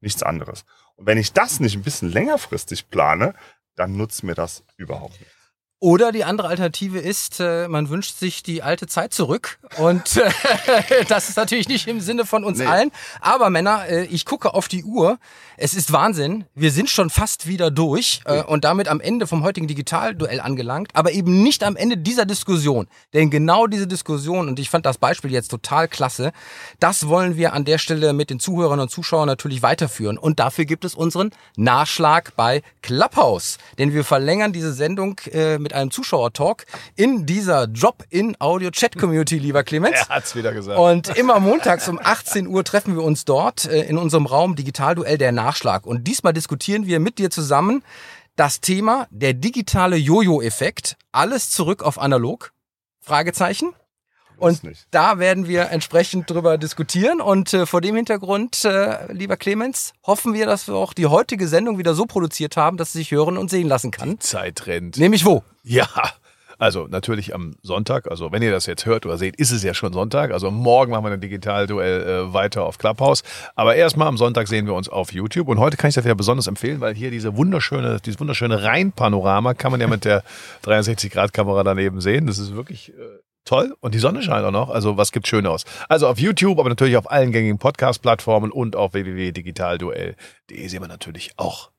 Nichts 0.00 0.22
anderes. 0.22 0.64
Und 0.94 1.06
wenn 1.06 1.18
ich 1.18 1.32
das 1.32 1.60
nicht 1.60 1.74
ein 1.74 1.82
bisschen 1.82 2.10
längerfristig 2.10 2.88
plane, 2.88 3.34
dann 3.74 3.96
nutzt 3.96 4.22
mir 4.22 4.34
das 4.34 4.64
überhaupt 4.76 5.20
nicht. 5.20 5.35
Oder 5.78 6.10
die 6.10 6.24
andere 6.24 6.48
Alternative 6.48 6.98
ist, 6.98 7.38
äh, 7.38 7.68
man 7.68 7.90
wünscht 7.90 8.16
sich 8.18 8.42
die 8.42 8.62
alte 8.62 8.86
Zeit 8.86 9.12
zurück. 9.12 9.58
Und 9.76 10.16
äh, 10.16 10.30
das 11.08 11.28
ist 11.28 11.36
natürlich 11.36 11.68
nicht 11.68 11.86
im 11.86 12.00
Sinne 12.00 12.24
von 12.24 12.44
uns 12.44 12.58
Nee. 12.58 12.64
allen. 12.64 12.90
Aber 13.20 13.50
Männer, 13.50 13.86
äh, 13.86 14.04
ich 14.06 14.24
gucke 14.24 14.54
auf 14.54 14.68
die 14.68 14.84
Uhr. 14.84 15.18
Es 15.58 15.74
ist 15.74 15.92
Wahnsinn. 15.92 16.44
Wir 16.54 16.70
sind 16.70 16.88
schon 16.90 17.08
fast 17.08 17.46
wieder 17.46 17.70
durch 17.70 18.20
und 18.46 18.64
damit 18.64 18.88
am 18.88 19.00
Ende 19.00 19.26
vom 19.26 19.42
heutigen 19.42 19.66
Digitalduell 19.66 20.38
angelangt. 20.40 20.88
Aber 20.92 21.12
eben 21.12 21.42
nicht 21.42 21.64
am 21.64 21.76
Ende 21.76 21.96
dieser 21.96 22.26
Diskussion. 22.26 22.88
Denn 23.14 23.30
genau 23.30 23.66
diese 23.66 23.86
Diskussion, 23.86 24.48
und 24.48 24.58
ich 24.58 24.68
fand 24.68 24.84
das 24.84 24.98
Beispiel 24.98 25.32
jetzt 25.32 25.48
total 25.48 25.88
klasse, 25.88 26.32
das 26.78 27.08
wollen 27.08 27.38
wir 27.38 27.54
an 27.54 27.64
der 27.64 27.78
Stelle 27.78 28.12
mit 28.12 28.28
den 28.28 28.38
Zuhörern 28.38 28.80
und 28.80 28.90
Zuschauern 28.90 29.26
natürlich 29.26 29.62
weiterführen. 29.62 30.18
Und 30.18 30.40
dafür 30.40 30.66
gibt 30.66 30.84
es 30.84 30.94
unseren 30.94 31.30
Nachschlag 31.56 32.36
bei 32.36 32.62
Clubhouse. 32.82 33.56
Denn 33.78 33.94
wir 33.94 34.04
verlängern 34.04 34.52
diese 34.52 34.74
Sendung 34.74 35.18
mit 35.66 35.72
einem 35.72 35.90
Zuschauertalk 35.90 36.64
in 36.94 37.26
dieser 37.26 37.66
Drop-in-Audio-Chat-Community, 37.66 39.38
lieber 39.38 39.64
Clemens. 39.64 39.96
Er 40.08 40.08
hat's 40.08 40.36
wieder 40.36 40.52
gesagt. 40.52 40.78
Und 40.78 41.16
immer 41.16 41.40
montags 41.40 41.88
um 41.88 41.98
18 42.00 42.46
Uhr 42.46 42.62
treffen 42.62 42.94
wir 42.94 43.02
uns 43.02 43.24
dort 43.24 43.64
äh, 43.64 43.82
in 43.82 43.98
unserem 43.98 44.26
Raum 44.26 44.54
Digitalduell 44.54 45.18
der 45.18 45.32
Nachschlag. 45.32 45.84
Und 45.86 46.04
diesmal 46.04 46.32
diskutieren 46.32 46.86
wir 46.86 47.00
mit 47.00 47.18
dir 47.18 47.30
zusammen 47.30 47.82
das 48.36 48.60
Thema 48.60 49.08
der 49.10 49.34
digitale 49.34 49.96
Jojo-Effekt. 49.96 50.96
Alles 51.10 51.50
zurück 51.50 51.82
auf 51.82 51.98
analog? 51.98 52.52
Fragezeichen. 53.00 53.72
Und 54.38 54.60
da 54.90 55.18
werden 55.18 55.48
wir 55.48 55.70
entsprechend 55.70 56.30
drüber 56.30 56.58
diskutieren. 56.58 57.20
Und 57.20 57.54
äh, 57.54 57.66
vor 57.66 57.80
dem 57.80 57.96
Hintergrund, 57.96 58.64
äh, 58.64 59.12
lieber 59.12 59.36
Clemens, 59.36 59.92
hoffen 60.04 60.34
wir, 60.34 60.46
dass 60.46 60.68
wir 60.68 60.74
auch 60.74 60.92
die 60.92 61.06
heutige 61.06 61.48
Sendung 61.48 61.78
wieder 61.78 61.94
so 61.94 62.06
produziert 62.06 62.56
haben, 62.56 62.76
dass 62.76 62.92
sie 62.92 62.98
sich 62.98 63.10
hören 63.10 63.36
und 63.38 63.50
sehen 63.50 63.68
lassen 63.68 63.90
kann. 63.90 64.20
Zeit 64.20 64.66
rennt. 64.66 64.98
Nämlich 64.98 65.24
wo? 65.24 65.42
Ja, 65.62 65.88
also 66.58 66.86
natürlich 66.86 67.34
am 67.34 67.56
Sonntag. 67.62 68.10
Also 68.10 68.32
wenn 68.32 68.42
ihr 68.42 68.50
das 68.50 68.66
jetzt 68.66 68.86
hört 68.86 69.04
oder 69.04 69.18
seht, 69.18 69.36
ist 69.36 69.50
es 69.50 69.62
ja 69.62 69.74
schon 69.74 69.92
Sonntag. 69.92 70.30
Also 70.32 70.50
morgen 70.50 70.90
machen 70.90 71.04
wir 71.04 71.12
ein 71.12 71.20
Digitalduell 71.20 72.02
äh, 72.02 72.32
weiter 72.32 72.64
auf 72.64 72.78
Clubhouse. 72.78 73.22
Aber 73.54 73.74
erstmal 73.76 74.08
am 74.08 74.16
Sonntag 74.16 74.48
sehen 74.48 74.66
wir 74.66 74.74
uns 74.74 74.88
auf 74.88 75.12
YouTube. 75.12 75.48
Und 75.48 75.58
heute 75.58 75.76
kann 75.76 75.88
ich 75.88 75.94
das 75.94 76.04
ja 76.04 76.14
besonders 76.14 76.46
empfehlen, 76.46 76.80
weil 76.80 76.94
hier 76.94 77.10
diese 77.10 77.36
wunderschöne, 77.36 78.00
dieses 78.04 78.18
wunderschöne 78.20 78.62
Rheinpanorama 78.62 79.54
kann 79.54 79.70
man 79.70 79.80
ja 79.80 79.86
mit 79.86 80.04
der 80.04 80.22
360-Grad-Kamera 80.64 81.62
daneben 81.62 82.00
sehen. 82.00 82.26
Das 82.26 82.38
ist 82.38 82.54
wirklich 82.54 82.90
äh, 82.90 83.18
toll. 83.46 83.74
Und 83.80 83.94
die 83.94 83.98
Sonne 83.98 84.22
scheint 84.22 84.44
auch 84.44 84.50
noch. 84.50 84.68
Also 84.68 84.96
was 84.96 85.12
gibt's 85.12 85.28
Schöneres? 85.30 85.64
Also 85.88 86.06
auf 86.08 86.18
YouTube, 86.18 86.58
aber 86.58 86.68
natürlich 86.68 86.96
auf 86.96 87.10
allen 87.10 87.32
gängigen 87.32 87.58
Podcast-Plattformen 87.58 88.50
und 88.50 88.76
auf 88.76 88.92
www.digitalduell.de 88.92 90.68
sehen 90.68 90.82
wir 90.82 90.88
natürlich 90.88 91.32
auch. 91.36 91.70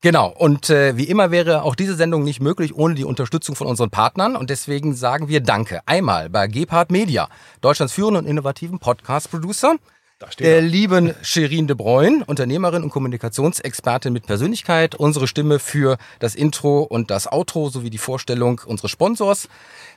Genau. 0.00 0.28
Und 0.28 0.70
äh, 0.70 0.96
wie 0.96 1.08
immer 1.08 1.32
wäre 1.32 1.64
auch 1.64 1.74
diese 1.74 1.96
Sendung 1.96 2.22
nicht 2.22 2.40
möglich 2.40 2.74
ohne 2.76 2.94
die 2.94 3.04
Unterstützung 3.04 3.56
von 3.56 3.66
unseren 3.66 3.90
Partnern. 3.90 4.36
Und 4.36 4.48
deswegen 4.48 4.94
sagen 4.94 5.28
wir 5.28 5.40
Danke. 5.40 5.80
Einmal 5.86 6.30
bei 6.30 6.46
Gebhard 6.46 6.92
Media, 6.92 7.28
Deutschlands 7.60 7.92
führenden 7.94 8.24
und 8.24 8.30
innovativen 8.30 8.78
Podcast-Producer. 8.78 9.74
Da 10.20 10.32
steht 10.32 10.46
Der 10.46 10.56
er. 10.56 10.62
lieben 10.62 11.14
Sherin 11.22 11.68
de 11.68 11.76
Bruyne, 11.76 12.24
Unternehmerin 12.26 12.82
und 12.82 12.90
Kommunikationsexpertin 12.90 14.12
mit 14.12 14.26
Persönlichkeit, 14.26 14.96
unsere 14.96 15.28
Stimme 15.28 15.60
für 15.60 15.96
das 16.18 16.34
Intro 16.34 16.82
und 16.82 17.12
das 17.12 17.30
Outro 17.30 17.68
sowie 17.68 17.90
die 17.90 17.98
Vorstellung 17.98 18.60
unseres 18.66 18.90
Sponsors, 18.90 19.48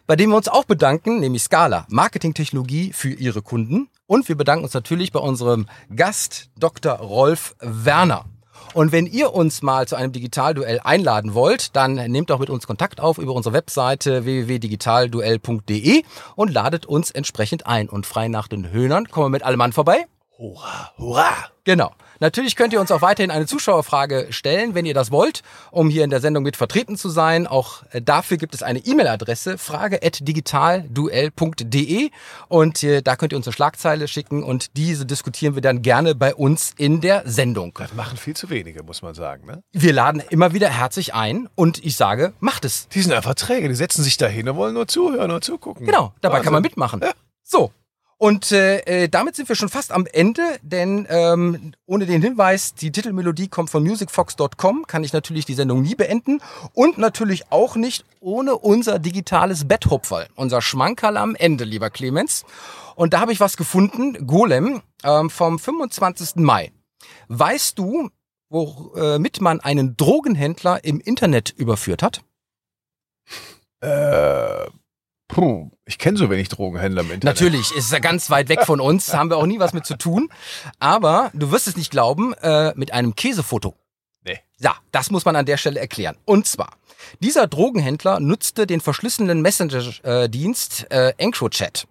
bei 0.08 0.16
dem 0.16 0.30
wir 0.30 0.38
uns 0.38 0.47
auch 0.47 0.66
bedanken, 0.66 1.20
nämlich 1.20 1.43
Scala, 1.43 1.86
Marketingtechnologie 1.89 2.91
für 2.93 3.10
ihre 3.10 3.41
Kunden. 3.41 3.89
Und 4.08 4.28
wir 4.28 4.36
bedanken 4.36 4.66
uns 4.66 4.74
natürlich 4.74 5.12
bei 5.12 5.20
unserem 5.20 5.68
Gast 5.95 6.49
Dr. 6.60 6.93
Rolf 6.93 7.56
Werner. 7.60 8.26
Und 8.74 8.91
wenn 8.91 9.06
ihr 9.06 9.34
uns 9.34 9.62
mal 9.62 9.88
zu 9.88 9.95
einem 9.95 10.14
Digitalduell 10.14 10.80
einladen 10.84 11.34
wollt, 11.34 11.76
dann 11.76 11.95
nehmt 11.95 12.30
doch 12.30 12.39
mit 12.39 12.49
uns 12.49 12.68
Kontakt 12.68 13.02
auf 13.02 13.18
über 13.18 13.34
unsere 13.34 13.54
Webseite 13.54 14.24
www.digitalduell.de 14.26 16.04
und 16.36 16.52
ladet 16.52 16.86
uns 16.86 17.12
entsprechend 17.12 17.68
ein. 17.68 17.89
Und 17.89 18.06
frei 18.06 18.28
nach 18.28 18.47
den 18.47 18.72
Höhnern 18.72 19.10
kommen 19.10 19.26
wir 19.26 19.30
mit 19.30 19.43
allem 19.43 19.58
Mann 19.58 19.74
vorbei. 19.74 20.06
Hurra, 20.38 20.91
hurra! 20.97 21.34
Genau. 21.64 21.91
Natürlich 22.22 22.55
könnt 22.55 22.72
ihr 22.72 22.80
uns 22.80 22.89
auch 22.91 23.01
weiterhin 23.01 23.32
eine 23.32 23.47
Zuschauerfrage 23.47 24.28
stellen, 24.30 24.76
wenn 24.76 24.86
ihr 24.86 24.93
das 24.93 25.09
wollt, 25.09 25.41
um 25.72 25.89
hier 25.89 26.03
in 26.03 26.11
der 26.11 26.22
Sendung 26.22 26.43
mit 26.43 26.55
vertreten 26.55 26.95
zu 26.95 27.09
sein. 27.09 27.47
Auch 27.47 27.82
äh, 27.89 27.99
dafür 27.99 28.38
gibt 28.38 28.53
es 28.53 28.61
eine 28.61 28.78
E-Mail-Adresse, 28.78 29.57
frage.digitalduell.de 29.57 32.11
und 32.47 32.84
äh, 32.84 33.01
da 33.01 33.15
könnt 33.15 33.34
ihr 33.34 33.38
uns 33.38 33.47
eine 33.47 33.53
Schlagzeile 33.53 34.07
schicken 34.07 34.43
und 34.43 34.78
diese 34.78 35.07
diskutieren 35.07 35.55
wir 35.55 35.63
dann 35.63 35.82
gerne 35.82 36.13
bei 36.13 36.36
uns 36.36 36.74
in 36.78 37.01
der 37.01 37.24
Sendung. 37.26 37.74
Das 37.80 37.95
machen 37.95 38.19
viel 38.19 38.36
zu 38.36 38.51
wenige, 38.51 38.84
muss 38.84 39.01
man 39.01 39.15
sagen. 39.15 39.47
Ne? 39.47 39.63
Wir 39.72 39.91
laden 39.91 40.22
immer 40.30 40.53
wieder 40.53 40.69
herzlich 40.69 41.15
ein 41.15 41.49
und 41.55 41.84
ich 41.84 41.95
sage, 41.95 42.34
macht 42.39 42.65
es. 42.65 42.88
Die 42.89 43.01
sind 43.01 43.13
einfach 43.13 43.34
träge, 43.34 43.67
die 43.67 43.74
setzen 43.74 44.03
sich 44.03 44.17
da 44.17 44.28
hin 44.28 44.47
und 44.47 44.57
wollen 44.57 44.76
nur 44.76 44.88
zuhören 44.88 45.32
und 45.32 45.43
zugucken. 45.43 45.88
Genau, 45.88 46.13
dabei 46.22 46.36
Wahnsinn. 46.36 46.43
kann 46.43 46.53
man 46.53 46.61
mitmachen. 46.61 47.01
Ja. 47.01 47.13
So. 47.43 47.72
Und 48.22 48.51
äh, 48.51 48.82
äh, 48.82 49.09
damit 49.09 49.36
sind 49.36 49.49
wir 49.49 49.55
schon 49.55 49.69
fast 49.69 49.91
am 49.91 50.05
Ende, 50.05 50.43
denn 50.61 51.07
ähm, 51.09 51.74
ohne 51.88 52.05
den 52.05 52.22
Hinweis, 52.22 52.76
die 52.76 52.91
Titelmelodie 52.91 53.47
kommt 53.47 53.72
von 53.72 53.84
musicfox.com, 53.84 54.86
kann 54.86 55.03
ich 55.03 55.11
natürlich 55.11 55.45
die 55.45 55.55
Sendung 55.55 55.82
nie 55.82 55.95
beenden 55.95 56.39
und 56.74 56.99
natürlich 56.99 57.51
auch 57.51 57.76
nicht 57.76 58.05
ohne 58.19 58.59
unser 58.59 58.99
digitales 58.99 59.67
Betthupferl, 59.67 60.28
unser 60.36 60.61
Schmankerl 60.61 61.17
am 61.17 61.34
Ende, 61.34 61.63
lieber 61.63 61.89
Clemens. 61.89 62.45
Und 62.93 63.15
da 63.15 63.22
habe 63.22 63.32
ich 63.32 63.39
was 63.39 63.57
gefunden, 63.57 64.28
Golem, 64.28 64.84
ähm, 65.03 65.32
vom 65.32 65.57
25. 65.57 66.43
Mai. 66.43 66.72
Weißt 67.28 67.80
du, 67.80 68.11
womit 68.49 69.41
man 69.41 69.61
einen 69.61 69.97
Drogenhändler 69.97 70.84
im 70.84 70.99
Internet 70.99 71.55
überführt 71.57 72.03
hat? 72.03 72.22
Äh, 73.80 74.69
puh, 75.32 75.71
ich 75.86 75.97
kenne 75.97 76.17
so 76.17 76.29
wenig 76.29 76.49
Drogenhändler 76.49 77.01
im 77.01 77.11
Internet. 77.11 77.23
Natürlich, 77.23 77.71
ist 77.75 77.91
ja 77.91 77.99
ganz 77.99 78.29
weit 78.29 78.49
weg 78.49 78.63
von 78.65 78.79
uns, 78.79 79.13
haben 79.13 79.29
wir 79.29 79.38
auch 79.38 79.45
nie 79.45 79.59
was 79.59 79.73
mit 79.73 79.86
zu 79.86 79.97
tun. 79.97 80.29
Aber 80.79 81.32
du 81.34 81.51
wirst 81.51 81.67
es 81.67 81.77
nicht 81.77 81.91
glauben, 81.91 82.34
äh, 82.41 82.73
mit 82.75 82.93
einem 82.93 83.15
Käsefoto. 83.15 83.75
Nee. 84.23 84.39
Ja, 84.59 84.75
das 84.91 85.09
muss 85.09 85.25
man 85.25 85.36
an 85.36 85.45
der 85.45 85.57
Stelle 85.57 85.79
erklären. 85.79 86.17
Und 86.25 86.47
zwar, 86.47 86.71
dieser 87.19 87.47
Drogenhändler 87.47 88.19
nutzte 88.19 88.67
den 88.67 88.82
verschlüsselnden 88.82 89.41
Messenger-Dienst 89.41 90.91
äh, 90.91 91.13
EncroChat. 91.17 91.88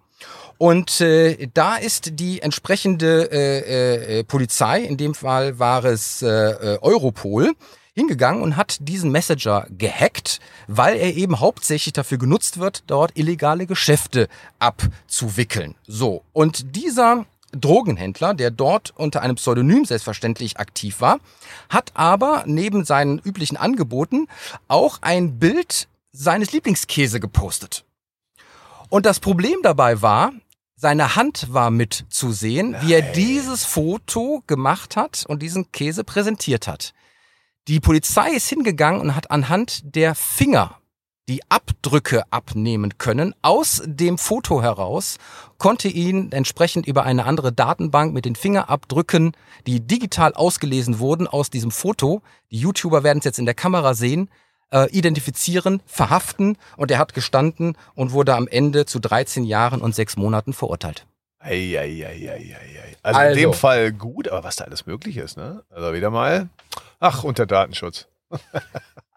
Und 0.57 1.01
äh, 1.01 1.47
da 1.53 1.75
ist 1.77 2.19
die 2.19 2.41
entsprechende 2.41 3.31
äh, 3.31 4.19
äh, 4.19 4.23
Polizei, 4.23 4.81
in 4.81 4.95
dem 4.95 5.15
Fall 5.15 5.57
war 5.57 5.83
es 5.85 6.21
äh, 6.21 6.27
äh, 6.27 6.77
Europol, 6.81 7.53
hingegangen 7.93 8.41
und 8.41 8.55
hat 8.55 8.77
diesen 8.81 9.11
Messenger 9.11 9.67
gehackt, 9.69 10.39
weil 10.67 10.97
er 10.97 11.15
eben 11.15 11.39
hauptsächlich 11.39 11.93
dafür 11.93 12.17
genutzt 12.17 12.59
wird, 12.59 12.83
dort 12.87 13.17
illegale 13.17 13.67
Geschäfte 13.67 14.27
abzuwickeln. 14.59 15.75
So, 15.87 16.23
und 16.33 16.75
dieser 16.75 17.25
Drogenhändler, 17.53 18.33
der 18.33 18.49
dort 18.49 18.93
unter 18.95 19.21
einem 19.21 19.35
Pseudonym 19.35 19.85
selbstverständlich 19.85 20.57
aktiv 20.57 21.01
war, 21.01 21.19
hat 21.69 21.91
aber 21.95 22.43
neben 22.45 22.85
seinen 22.85 23.19
üblichen 23.19 23.57
Angeboten 23.57 24.27
auch 24.67 24.99
ein 25.01 25.37
Bild 25.37 25.87
seines 26.13 26.51
Lieblingskäse 26.53 27.19
gepostet. 27.19 27.83
Und 28.89 29.05
das 29.05 29.19
Problem 29.19 29.59
dabei 29.63 30.01
war, 30.01 30.33
seine 30.75 31.15
Hand 31.15 31.53
war 31.53 31.71
mit 31.71 32.05
zu 32.09 32.31
sehen, 32.31 32.75
wie 32.81 32.93
er 32.93 33.01
dieses 33.01 33.65
Foto 33.65 34.43
gemacht 34.47 34.95
hat 34.95 35.25
und 35.27 35.41
diesen 35.41 35.71
Käse 35.71 36.03
präsentiert 36.03 36.67
hat. 36.67 36.93
Die 37.71 37.79
Polizei 37.79 38.31
ist 38.31 38.49
hingegangen 38.49 38.99
und 38.99 39.15
hat 39.15 39.31
anhand 39.31 39.95
der 39.95 40.13
Finger 40.13 40.75
die 41.29 41.39
Abdrücke 41.47 42.23
abnehmen 42.29 42.97
können. 42.97 43.33
Aus 43.43 43.81
dem 43.85 44.17
Foto 44.17 44.61
heraus 44.61 45.15
konnte 45.57 45.87
ihn 45.87 46.33
entsprechend 46.33 46.85
über 46.85 47.03
eine 47.03 47.23
andere 47.23 47.53
Datenbank 47.53 48.13
mit 48.13 48.25
den 48.25 48.35
Fingerabdrücken, 48.35 49.31
die 49.67 49.79
digital 49.79 50.33
ausgelesen 50.33 50.99
wurden 50.99 51.27
aus 51.27 51.49
diesem 51.49 51.71
Foto, 51.71 52.21
die 52.51 52.59
YouTuber 52.59 53.05
werden 53.05 53.19
es 53.19 53.23
jetzt 53.23 53.39
in 53.39 53.45
der 53.45 53.55
Kamera 53.55 53.93
sehen, 53.93 54.29
äh, 54.73 54.89
identifizieren, 54.91 55.81
verhaften 55.85 56.57
und 56.75 56.91
er 56.91 56.97
hat 56.97 57.13
gestanden 57.13 57.77
und 57.95 58.11
wurde 58.11 58.35
am 58.35 58.49
Ende 58.49 58.85
zu 58.85 58.99
13 58.99 59.45
Jahren 59.45 59.79
und 59.79 59.95
6 59.95 60.17
Monaten 60.17 60.51
verurteilt. 60.51 61.07
Ei, 61.43 61.75
ei, 61.77 62.05
ei, 62.05 62.29
ei, 62.29 62.29
ei, 62.29 62.55
ei. 62.55 62.95
Also, 63.01 63.19
Also. 63.19 63.31
in 63.31 63.37
dem 63.37 63.53
Fall 63.53 63.91
gut, 63.91 64.29
aber 64.29 64.43
was 64.43 64.57
da 64.57 64.65
alles 64.65 64.85
möglich 64.85 65.17
ist, 65.17 65.37
ne? 65.37 65.63
Also 65.69 65.93
wieder 65.93 66.09
mal, 66.09 66.49
ach, 66.99 67.23
unter 67.23 67.45
Datenschutz. 67.45 68.07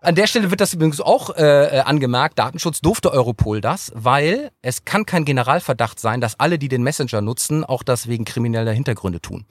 An 0.01 0.15
der 0.15 0.27
Stelle 0.27 0.51
wird 0.51 0.61
das 0.61 0.75
übrigens 0.75 1.01
auch 1.01 1.35
äh, 1.37 1.79
äh, 1.79 1.81
angemerkt, 1.81 2.39
Datenschutz 2.39 2.81
durfte 2.81 3.11
Europol 3.11 3.61
das, 3.61 3.91
weil 3.95 4.51
es 4.61 4.85
kann 4.85 5.07
kein 5.07 5.25
Generalverdacht 5.25 5.99
sein, 5.99 6.21
dass 6.21 6.39
alle, 6.39 6.59
die 6.59 6.69
den 6.69 6.83
Messenger 6.83 7.23
nutzen, 7.23 7.65
auch 7.65 7.83
das 7.83 8.07
wegen 8.07 8.25
krimineller 8.27 8.73
Hintergründe 8.73 9.21
tun. 9.21 9.47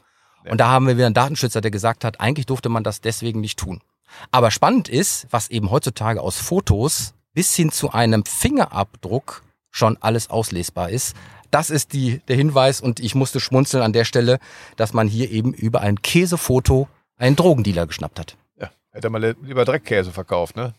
Und 0.45 0.59
da 0.59 0.67
haben 0.67 0.85
wir 0.87 0.95
wieder 0.95 1.07
einen 1.07 1.15
Datenschützer, 1.15 1.61
der 1.61 1.71
gesagt 1.71 2.03
hat, 2.03 2.19
eigentlich 2.19 2.45
durfte 2.45 2.69
man 2.69 2.83
das 2.83 3.01
deswegen 3.01 3.39
nicht 3.39 3.57
tun. 3.57 3.81
Aber 4.29 4.51
spannend 4.51 4.89
ist, 4.89 5.25
was 5.31 5.49
eben 5.49 5.71
heutzutage 5.71 6.21
aus 6.21 6.37
Fotos 6.37 7.13
bis 7.33 7.55
hin 7.55 7.71
zu 7.71 7.91
einem 7.91 8.25
Fingerabdruck 8.25 9.43
schon 9.71 9.97
alles 10.01 10.29
auslesbar 10.29 10.89
ist. 10.89 11.15
Das 11.53 11.69
ist 11.69 11.93
die, 11.93 12.19
der 12.27 12.35
Hinweis 12.35 12.81
und 12.81 12.99
ich 12.99 13.13
musste 13.13 13.39
schmunzeln 13.39 13.83
an 13.83 13.93
der 13.93 14.05
Stelle, 14.05 14.39
dass 14.75 14.91
man 14.91 15.07
hier 15.07 15.29
eben 15.29 15.53
über 15.53 15.81
ein 15.81 16.01
Käsefoto 16.01 16.87
einen 17.15 17.35
Drogendealer 17.35 17.85
geschnappt 17.85 18.19
hat. 18.19 18.37
Ja, 18.59 18.71
hätte 18.91 19.07
er 19.07 19.09
mal 19.11 19.35
lieber 19.43 19.63
Dreckkäse 19.63 20.11
verkauft, 20.11 20.55
ne? 20.55 20.73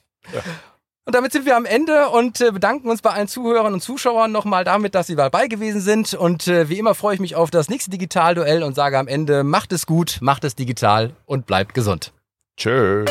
Und 1.07 1.15
damit 1.15 1.31
sind 1.31 1.47
wir 1.47 1.57
am 1.57 1.65
Ende 1.65 2.09
und 2.09 2.41
äh, 2.41 2.51
bedanken 2.51 2.91
uns 2.91 3.03
bei 3.03 3.11
allen 3.11 3.29
Zuhörern 3.29 3.73
und 3.73 3.83
Zuschauern 3.83 4.33
nochmal 4.33 4.65
damit, 4.65 4.97
dass 4.97 5.07
sie 5.07 5.15
dabei 5.15 5.47
gewesen 5.47 5.81
sind. 5.81 6.13
Und 6.15 6.49
äh, 6.49 6.69
wie 6.69 6.79
immer 6.79 6.97
freue 6.97 7.15
ich 7.15 7.21
mich 7.21 7.37
auf 7.37 7.51
das 7.51 7.69
nächste 7.69 7.91
Digitalduell 7.91 8.65
und 8.65 8.75
sage 8.75 8.99
am 8.99 9.07
Ende, 9.07 9.45
macht 9.45 9.73
es 9.73 9.87
gut, 9.87 10.19
macht 10.23 10.43
es 10.43 10.57
digital 10.57 11.13
und 11.27 11.47
bleibt 11.47 11.75
gesund. 11.75 12.13
Tschö. 12.57 13.05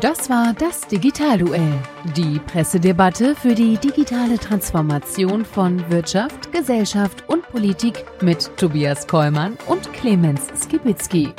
Das 0.00 0.30
war 0.30 0.54
das 0.54 0.86
Digitalduell, 0.86 1.74
die 2.16 2.38
Pressedebatte 2.38 3.34
für 3.34 3.54
die 3.54 3.76
digitale 3.76 4.38
Transformation 4.38 5.44
von 5.44 5.90
Wirtschaft, 5.90 6.50
Gesellschaft 6.52 7.22
und 7.28 7.42
Politik 7.50 8.06
mit 8.22 8.50
Tobias 8.56 9.06
Kollmann 9.06 9.58
und 9.66 9.92
Clemens 9.92 10.46
Skibitzky. 10.58 11.34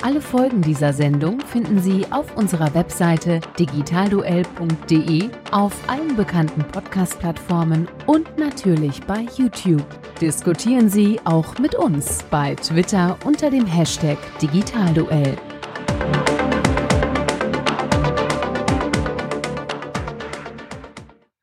Alle 0.00 0.20
Folgen 0.20 0.62
dieser 0.62 0.92
Sendung 0.92 1.40
finden 1.40 1.80
Sie 1.80 2.06
auf 2.12 2.36
unserer 2.36 2.72
Webseite 2.72 3.40
digitalduell.de, 3.58 5.30
auf 5.50 5.72
allen 5.88 6.14
bekannten 6.14 6.62
Podcast-Plattformen 6.68 7.88
und 8.06 8.38
natürlich 8.38 9.02
bei 9.02 9.26
YouTube. 9.36 9.84
Diskutieren 10.20 10.88
Sie 10.88 11.20
auch 11.24 11.58
mit 11.58 11.74
uns 11.74 12.22
bei 12.30 12.54
Twitter 12.54 13.16
unter 13.24 13.50
dem 13.50 13.66
Hashtag 13.66 14.18
Digitalduell. 14.40 15.36